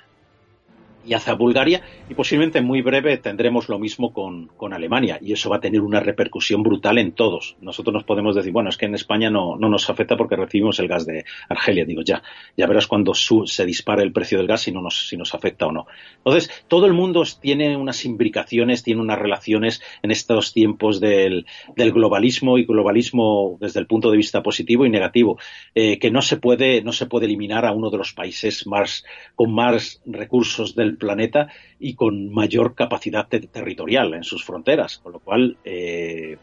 y 1.06 1.14
hacia 1.14 1.34
Bulgaria 1.34 1.82
y 2.10 2.14
posiblemente 2.14 2.60
en 2.60 2.66
muy 2.66 2.82
breve 2.82 3.18
tendremos 3.18 3.70
lo 3.70 3.80
mismo 3.80 4.14
con, 4.14 4.48
con, 4.48 4.74
Alemania 4.74 5.20
y 5.22 5.34
eso 5.34 5.50
va 5.50 5.58
a 5.58 5.60
tener 5.60 5.82
una 5.82 6.00
repercusión 6.00 6.64
brutal 6.64 6.98
en 6.98 7.14
todos. 7.14 7.56
Nosotros 7.62 7.94
nos 7.94 8.04
podemos 8.04 8.36
decir, 8.36 8.52
bueno, 8.52 8.70
es 8.70 8.78
que 8.78 8.86
en 8.86 8.96
España 8.96 9.30
no, 9.30 9.56
no 9.56 9.70
nos 9.70 9.90
afecta 9.90 10.18
porque 10.18 10.36
recibimos 10.36 10.80
el 10.80 10.88
gas 10.88 11.06
de 11.06 11.26
Argelia. 11.50 11.86
Digo, 11.86 12.02
ya, 12.02 12.24
ya 12.58 12.68
verás 12.68 12.88
cuando 12.88 13.14
su, 13.14 13.46
se 13.48 13.66
dispare 13.66 14.04
el 14.04 14.12
precio 14.12 14.38
del 14.38 14.48
gas 14.48 14.62
si, 14.62 14.72
no 14.72 14.82
nos, 14.82 15.08
si 15.08 15.18
nos 15.18 15.34
afecta 15.34 15.68
o 15.68 15.72
no. 15.72 15.88
Entonces, 16.18 16.50
todo 16.68 16.86
el 16.86 16.94
mundo 16.94 17.24
tiene 17.40 17.78
unas 17.78 18.04
imbricaciones, 18.06 18.84
tiene 18.84 19.02
unas 19.02 19.20
relaciones 19.20 19.82
en 20.02 20.12
estos 20.12 20.54
tiempos 20.54 21.00
del, 21.00 21.46
del 21.76 21.92
globalismo 21.92 22.58
y 22.58 22.66
globalismo 22.66 23.58
desde 23.60 23.80
el 23.80 23.88
punto 23.88 24.12
de 24.12 24.18
vista 24.18 24.44
positivo 24.44 24.86
y 24.86 24.90
negativo, 24.90 25.38
eh, 25.74 26.00
que 26.00 26.12
no 26.12 26.22
se 26.22 26.38
puede, 26.38 26.82
no 26.82 26.92
se 26.92 27.06
puede 27.06 27.26
eliminar 27.26 27.66
a 27.66 27.72
uno 27.72 27.90
de 27.90 27.98
los 27.98 28.14
países 28.14 28.68
más, 28.68 29.06
con 29.36 29.54
más 29.54 30.02
recursos 30.06 30.76
del 30.76 30.95
planeta 30.98 31.48
y 31.80 31.96
con 31.96 32.34
mayor 32.34 32.76
capacidad 32.76 33.28
territorial 33.28 34.14
en 34.14 34.24
sus 34.24 34.44
fronteras, 34.44 34.98
con 34.98 35.14
lo 35.14 35.20
cual 35.20 35.58
eh, 35.64 36.38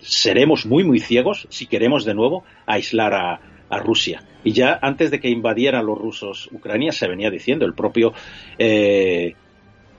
seremos 0.00 0.66
muy, 0.66 0.84
muy 0.84 1.00
ciegos 1.00 1.46
si 1.50 1.66
queremos 1.66 2.04
de 2.04 2.14
nuevo 2.14 2.44
aislar 2.66 3.14
a, 3.14 3.40
Rusia. 3.68 4.22
Y 4.44 4.52
ya 4.52 4.78
antes 4.80 5.10
de 5.10 5.18
que 5.18 5.28
invadieran 5.28 5.86
los 5.86 5.98
rusos 5.98 6.48
Ucrania 6.52 6.92
se 6.92 7.08
venía 7.08 7.30
diciendo, 7.30 7.66
el 7.66 7.74
propio 7.74 8.12
eh, 8.58 9.34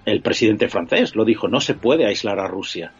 el 0.05 0.21
presidente 0.21 0.69
francés 0.69 1.17
lo 1.17 1.25
dijo, 1.25 1.49
no 1.49 1.59
se 1.59 1.73
puede 1.73 2.05
aislar 2.05 2.39
a 2.39 2.47
Rusia. 2.47 2.93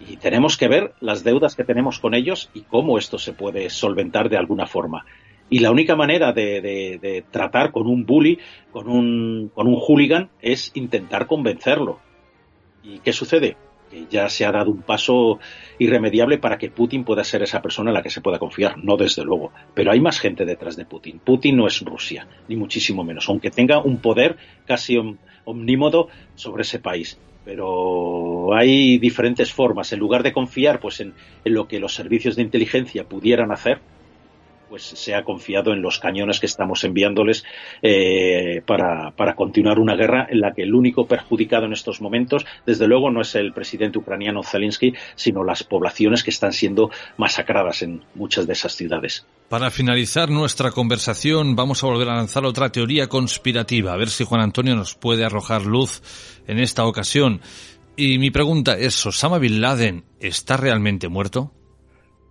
Y 0.00 0.16
tenemos 0.16 0.56
que 0.56 0.66
ver 0.66 0.94
las 1.00 1.24
deudas 1.24 1.54
que 1.54 1.64
tenemos 1.64 1.98
con 1.98 2.14
ellos 2.14 2.48
y 2.54 2.62
cómo 2.62 2.96
esto 2.96 3.18
se 3.18 3.34
puede 3.34 3.68
solventar 3.68 4.30
de 4.30 4.38
alguna 4.38 4.66
forma. 4.66 5.04
Y 5.50 5.60
la 5.60 5.70
única 5.70 5.96
manera 5.96 6.32
de, 6.32 7.24
tratar 7.30 7.72
con 7.72 7.86
un 7.86 8.04
bully, 8.04 8.38
con 8.70 8.88
un, 8.88 9.50
con 9.54 9.66
un 9.66 9.76
hooligan, 9.76 10.30
es 10.40 10.70
intentar 10.74 11.26
convencerlo. 11.26 12.00
¿Y 12.82 12.98
qué 13.00 13.12
sucede? 13.12 13.56
Que 13.90 14.06
ya 14.10 14.28
se 14.28 14.44
ha 14.44 14.52
dado 14.52 14.70
un 14.70 14.82
paso 14.82 15.38
irremediable 15.78 16.38
para 16.38 16.58
que 16.58 16.70
Putin 16.70 17.04
pueda 17.04 17.24
ser 17.24 17.42
esa 17.42 17.62
persona 17.62 17.90
en 17.90 17.94
la 17.94 18.02
que 18.02 18.10
se 18.10 18.20
pueda 18.20 18.38
confiar. 18.38 18.76
No 18.84 18.96
desde 18.96 19.24
luego. 19.24 19.52
Pero 19.74 19.90
hay 19.90 20.00
más 20.00 20.20
gente 20.20 20.44
detrás 20.44 20.76
de 20.76 20.84
Putin. 20.84 21.18
Putin 21.18 21.56
no 21.56 21.66
es 21.66 21.80
Rusia, 21.80 22.28
ni 22.48 22.56
muchísimo 22.56 23.02
menos, 23.04 23.28
aunque 23.28 23.50
tenga 23.50 23.78
un 23.78 23.98
poder 23.98 24.36
casi 24.66 24.98
omnímodo 25.44 26.08
sobre 26.34 26.62
ese 26.62 26.78
país 26.78 27.18
pero 27.48 28.52
hay 28.52 28.98
diferentes 28.98 29.50
formas. 29.54 29.90
En 29.94 30.00
lugar 30.00 30.22
de 30.22 30.34
confiar 30.34 30.80
pues, 30.80 31.00
en, 31.00 31.14
lo 31.44 31.66
que 31.66 31.80
los 31.80 31.94
servicios 31.94 32.36
de 32.36 32.42
inteligencia 32.42 33.04
pudieran 33.04 33.52
hacer, 33.52 33.80
pues 34.68 34.82
se 34.82 35.14
ha 35.14 35.24
confiado 35.24 35.72
en 35.72 35.82
los 35.82 35.98
cañones 35.98 36.40
que 36.40 36.46
estamos 36.46 36.84
enviándoles 36.84 37.44
eh, 37.82 38.62
para, 38.66 39.12
para, 39.12 39.34
continuar 39.34 39.78
una 39.78 39.96
guerra 39.96 40.26
en 40.30 40.40
la 40.40 40.52
que 40.52 40.62
el 40.62 40.74
único 40.74 41.06
perjudicado 41.06 41.66
en 41.66 41.72
estos 41.72 42.00
momentos, 42.00 42.44
desde 42.66 42.86
luego, 42.86 43.10
no 43.10 43.20
es 43.20 43.34
el 43.34 43.52
presidente 43.52 43.98
ucraniano 43.98 44.42
Zelensky, 44.42 44.94
sino 45.14 45.44
las 45.44 45.64
poblaciones 45.64 46.22
que 46.22 46.30
están 46.30 46.52
siendo 46.52 46.90
masacradas 47.16 47.82
en 47.82 48.02
muchas 48.14 48.46
de 48.46 48.52
esas 48.52 48.74
ciudades. 48.74 49.26
Para 49.48 49.70
finalizar 49.70 50.28
nuestra 50.28 50.70
conversación, 50.70 51.56
vamos 51.56 51.82
a 51.82 51.86
volver 51.86 52.08
a 52.10 52.16
lanzar 52.16 52.44
otra 52.44 52.70
teoría 52.70 53.08
conspirativa, 53.08 53.92
a 53.92 53.96
ver 53.96 54.10
si 54.10 54.24
Juan 54.24 54.42
Antonio 54.42 54.76
nos 54.76 54.94
puede 54.94 55.24
arrojar 55.24 55.64
luz 55.64 56.02
en 56.46 56.58
esta 56.58 56.84
ocasión. 56.84 57.40
Y 57.96 58.18
mi 58.18 58.30
pregunta 58.30 58.76
es, 58.78 59.04
¿Osama 59.06 59.38
Bin 59.38 59.60
Laden 59.60 60.04
está 60.20 60.56
realmente 60.56 61.08
muerto? 61.08 61.52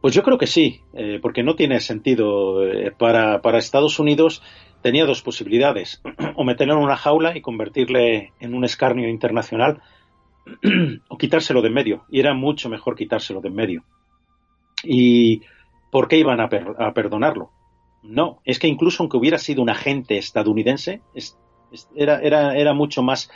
Pues 0.02 0.14
yo 0.14 0.24
creo 0.24 0.38
que 0.38 0.48
sí, 0.48 0.82
eh, 0.94 1.20
porque 1.22 1.44
no 1.44 1.56
tiene 1.56 1.80
sentido. 1.80 2.64
Eh, 2.64 2.92
para, 2.92 3.42
para, 3.42 3.58
Estados 3.58 4.00
Unidos 4.00 4.44
tenía 4.82 5.06
dos 5.06 5.22
posibilidades, 5.22 6.02
o 6.36 6.44
meterlo 6.44 6.76
en 6.76 6.84
una 6.84 6.98
jaula 6.98 7.36
y 7.36 7.42
convertirle 7.42 8.34
en 8.40 8.54
un 8.54 8.64
escarnio 8.64 9.10
internacional, 9.10 9.82
o 11.10 11.18
quitárselo 11.18 11.62
de 11.62 11.70
en 11.70 11.74
medio, 11.74 12.06
y 12.10 12.20
era 12.20 12.34
mucho 12.34 12.70
mejor 12.70 12.96
quitárselo 12.96 13.42
de 13.42 13.50
en 13.50 13.56
medio. 13.56 13.84
¿Y 14.84 15.42
por 15.92 16.08
qué 16.08 16.18
iban 16.18 16.40
a, 16.40 16.50
a 16.78 16.94
perdonarlo? 16.94 17.50
No, 18.04 18.40
es 18.46 18.60
que 18.60 18.68
incluso 18.68 19.02
aunque 19.02 19.18
hubiera 19.18 19.40
sido 19.40 19.62
un 19.62 19.70
agente 19.70 20.18
estadounidense, 20.18 21.02
era, 21.96 22.22
era, 22.22 22.56
era 22.56 22.74
mucho 22.74 23.02
más 23.02 23.30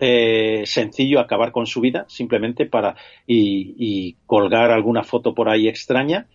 eh, 0.00 0.64
sencillo 0.66 1.20
acabar 1.20 1.52
con 1.52 1.66
su 1.66 1.80
vida 1.80 2.04
simplemente 2.08 2.66
para 2.66 2.96
y, 3.26 4.16
colgar 4.26 4.72
alguna 4.72 5.04
foto 5.04 5.34
por 5.34 5.48
ahí 5.48 5.68
extraña 5.68 6.26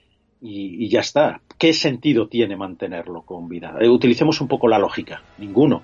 y, 0.41 0.87
ya 0.87 1.01
está. 1.01 1.41
¿Qué 1.57 1.73
sentido 1.73 2.29
tiene 2.29 2.55
mantenerlo 2.55 3.23
con 3.23 3.49
vida? 3.49 3.75
Eh, 3.81 3.89
utilicemos 3.89 4.39
un 4.39 4.47
poco 4.47 4.69
la 4.69 4.79
lógica. 4.79 5.23
Ninguno, 5.37 5.83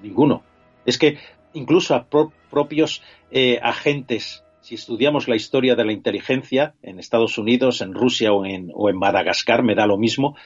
ninguno. 0.00 0.42
Es 0.86 0.96
que 0.96 1.18
incluso 1.54 1.96
a 1.96 2.06
propios 2.06 3.02
eh, 3.32 3.58
agentes, 3.62 4.44
si 4.60 4.76
estudiamos 4.76 5.26
la 5.26 5.34
historia 5.34 5.74
de 5.74 5.84
la 5.84 5.92
inteligencia 5.92 6.74
en 6.82 7.00
Estados 7.00 7.36
Unidos, 7.36 7.80
en 7.80 7.94
Rusia 7.94 8.32
o 8.32 8.46
en, 8.46 8.70
o 8.72 8.88
en 8.88 8.96
Madagascar, 8.96 9.64
me 9.64 9.74
da 9.74 9.86
lo 9.86 9.98
mismo, 9.98 10.36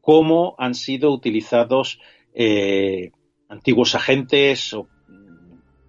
cómo 0.00 0.54
han 0.58 0.74
sido 0.74 1.10
utilizados 1.12 1.98
antiguos 3.48 3.94
agentes 3.94 4.72
o 4.72 4.88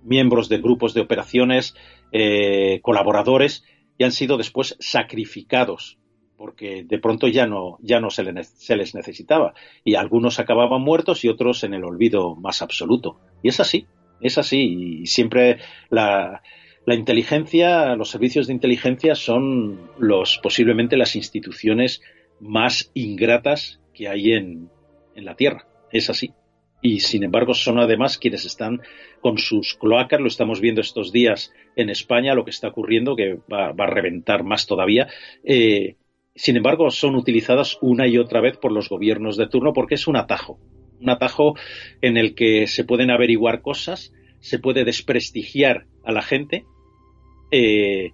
miembros 0.04 0.50
de 0.50 0.58
grupos 0.58 0.94
de 0.94 1.02
operaciones, 1.02 1.76
eh, 2.12 2.80
colaboradores, 2.82 3.64
y 3.98 4.04
han 4.04 4.12
sido 4.12 4.38
después 4.38 4.76
sacrificados 4.80 5.98
porque 6.44 6.84
de 6.84 7.00
pronto 7.00 7.30
ya 7.30 7.48
no, 7.48 7.78
ya 7.82 8.02
no 8.02 8.10
se, 8.10 8.24
les 8.24 8.96
necesitaba. 8.96 9.54
Y 9.86 9.96
algunos 9.96 10.40
acababan 10.40 10.82
muertos 10.82 11.24
y 11.24 11.30
otros 11.30 11.64
en 11.64 11.74
el 11.74 11.86
olvido 11.86 12.36
más 12.36 12.62
absoluto. 12.62 13.18
Y 13.42 13.48
es 13.48 13.62
así, 13.62 13.88
es 14.20 14.38
así. 14.38 15.02
Y 15.02 15.06
siempre 15.06 15.60
la, 15.90 16.42
la 16.86 16.96
inteligencia, 16.96 17.96
los 17.96 18.10
servicios 18.10 18.48
de 18.48 18.54
inteligencia 18.54 19.16
son 19.16 19.90
los, 19.98 20.40
posiblemente 20.44 20.98
las 20.98 21.16
instituciones 21.16 22.02
más 22.42 22.92
ingratas 22.94 23.80
que 23.94 24.10
hay 24.10 24.34
en, 24.34 24.70
en 25.16 25.24
la 25.24 25.36
Tierra. 25.36 25.66
Es 25.94 26.10
así 26.10 26.34
y 26.84 27.00
sin 27.00 27.24
embargo 27.24 27.56
son 27.56 27.80
además 27.80 28.20
quienes 28.20 28.46
están 28.46 28.82
con 29.22 29.38
sus 29.40 29.74
cloacas, 29.74 30.20
lo 30.20 30.28
estamos 30.28 30.60
viendo 30.60 30.82
estos 30.82 31.12
días 31.12 31.52
en 31.76 31.90
España, 31.90 32.36
lo 32.36 32.44
que 32.44 32.52
está 32.52 32.68
ocurriendo, 32.68 33.16
que 33.16 33.40
va, 33.52 33.70
a 33.70 33.88
reventar 33.88 34.44
más 34.44 34.68
todavía. 34.68 35.08
Eh, 35.46 35.96
sin 36.36 36.58
embargo, 36.58 36.92
son 36.92 37.16
utilizadas 37.16 37.78
una 37.82 38.06
y 38.08 38.18
otra 38.18 38.42
vez 38.42 38.58
por 38.58 38.72
los 38.74 38.90
gobiernos 38.90 39.38
de 39.38 39.48
turno 39.48 39.72
porque 39.72 39.96
es 39.96 40.08
un 40.08 40.18
atajo, 40.18 40.60
un 41.00 41.10
atajo 41.10 41.56
en 42.02 42.18
el 42.18 42.36
que 42.36 42.68
se 42.68 42.84
pueden 42.84 43.10
averiguar 43.10 43.62
cosas 43.62 44.14
se 44.42 44.60
puede 44.60 44.84
desprestigiar 44.84 45.86
a 46.04 46.12
la 46.12 46.22
gente 46.22 46.66
eh, 47.50 48.12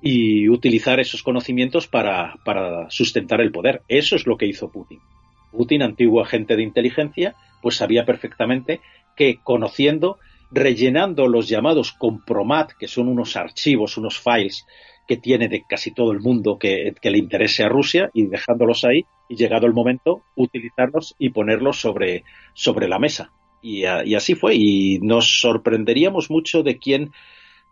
y 0.00 0.48
utilizar 0.48 1.00
esos 1.00 1.24
conocimientos 1.24 1.88
para, 1.88 2.36
para 2.44 2.88
sustentar 2.88 3.40
el 3.40 3.50
poder. 3.50 3.82
Eso 3.88 4.14
es 4.14 4.28
lo 4.28 4.36
que 4.36 4.46
hizo 4.46 4.70
Putin. 4.70 5.00
Putin, 5.50 5.82
antiguo 5.82 6.22
agente 6.22 6.54
de 6.54 6.62
inteligencia, 6.62 7.34
pues 7.62 7.76
sabía 7.76 8.04
perfectamente 8.04 8.80
que 9.16 9.38
conociendo, 9.42 10.18
rellenando 10.50 11.26
los 11.28 11.48
llamados 11.48 11.92
compromat, 11.92 12.72
que 12.72 12.88
son 12.88 13.08
unos 13.08 13.36
archivos, 13.36 13.96
unos 13.96 14.18
files 14.18 14.66
que 15.06 15.16
tiene 15.16 15.48
de 15.48 15.64
casi 15.68 15.92
todo 15.92 16.12
el 16.12 16.20
mundo 16.20 16.58
que, 16.58 16.94
le 17.02 17.18
interese 17.18 17.64
a 17.64 17.68
Rusia 17.68 18.10
y 18.12 18.26
dejándolos 18.26 18.84
ahí 18.84 19.04
y 19.28 19.36
llegado 19.36 19.66
el 19.66 19.72
momento 19.72 20.22
utilizarlos 20.36 21.14
y 21.18 21.30
ponerlos 21.30 21.80
sobre, 21.80 22.24
sobre 22.54 22.88
la 22.88 22.98
mesa. 22.98 23.30
Y, 23.62 23.84
así 23.84 24.34
fue 24.34 24.54
y 24.56 24.98
nos 25.00 25.40
sorprenderíamos 25.40 26.30
mucho 26.30 26.62
de 26.62 26.78
quién 26.78 27.12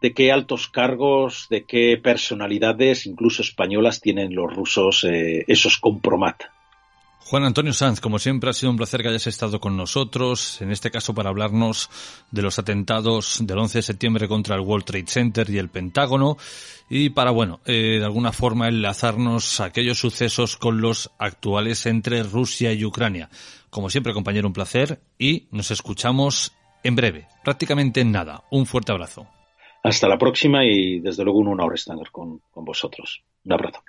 de 0.01 0.15
qué 0.15 0.33
altos 0.33 0.69
cargos, 0.69 1.47
de 1.51 1.65
qué 1.65 1.99
personalidades, 2.03 3.05
incluso 3.05 3.43
españolas, 3.43 4.01
tienen 4.01 4.35
los 4.35 4.51
rusos 4.51 5.05
eh, 5.05 5.45
esos 5.47 5.77
compromat. 5.77 6.45
Juan 7.27 7.45
Antonio 7.45 7.73
Sanz, 7.73 8.01
como 8.01 8.19
siempre 8.19 8.51
ha 8.51 8.53
sido 8.53 8.71
un 8.71 8.77
placer 8.77 9.03
que 9.03 9.09
hayas 9.09 9.27
estado 9.29 9.61
con 9.61 9.77
nosotros, 9.77 10.61
en 10.63 10.73
este 10.73 10.91
caso 10.91 11.15
para 11.15 11.31
hablarnos 11.31 11.89
de 12.31 12.43
los 12.43 12.59
atentados 12.59 13.39
del 13.47 13.59
11 13.59 13.79
de 13.79 13.83
septiembre 13.83 14.27
contra 14.27 14.57
el 14.57 14.63
World 14.63 14.85
Trade 14.85 15.07
Center 15.07 15.49
y 15.49 15.59
el 15.59 15.69
Pentágono 15.69 16.37
y 16.89 17.11
para, 17.11 17.31
bueno, 17.31 17.61
eh, 17.67 17.99
de 18.01 18.05
alguna 18.05 18.33
forma 18.33 18.67
enlazarnos 18.67 19.61
aquellos 19.61 19.99
sucesos 19.99 20.57
con 20.57 20.81
los 20.81 21.13
actuales 21.19 21.87
entre 21.87 22.25
Rusia 22.25 22.73
y 22.73 22.85
Ucrania. 22.85 23.31
Como 23.71 23.91
siempre, 23.91 24.13
compañero, 24.13 24.49
un 24.49 24.53
placer 24.53 24.99
y 25.17 25.47
nos 25.53 25.71
escuchamos 25.71 26.53
en 26.83 26.97
breve, 26.97 27.29
prácticamente 27.45 28.01
en 28.01 28.11
nada. 28.11 28.43
Un 28.51 28.67
fuerte 28.67 28.91
abrazo. 28.91 29.29
Hasta 29.85 30.09
la 30.09 30.19
próxima 30.19 30.65
y 30.65 30.99
desde 30.99 31.23
luego 31.23 31.39
un 31.39 31.49
honor 31.49 31.75
estar 31.75 31.97
con, 32.11 32.41
con 32.51 32.65
vosotros. 32.65 33.23
Un 33.45 33.53
abrazo. 33.53 33.83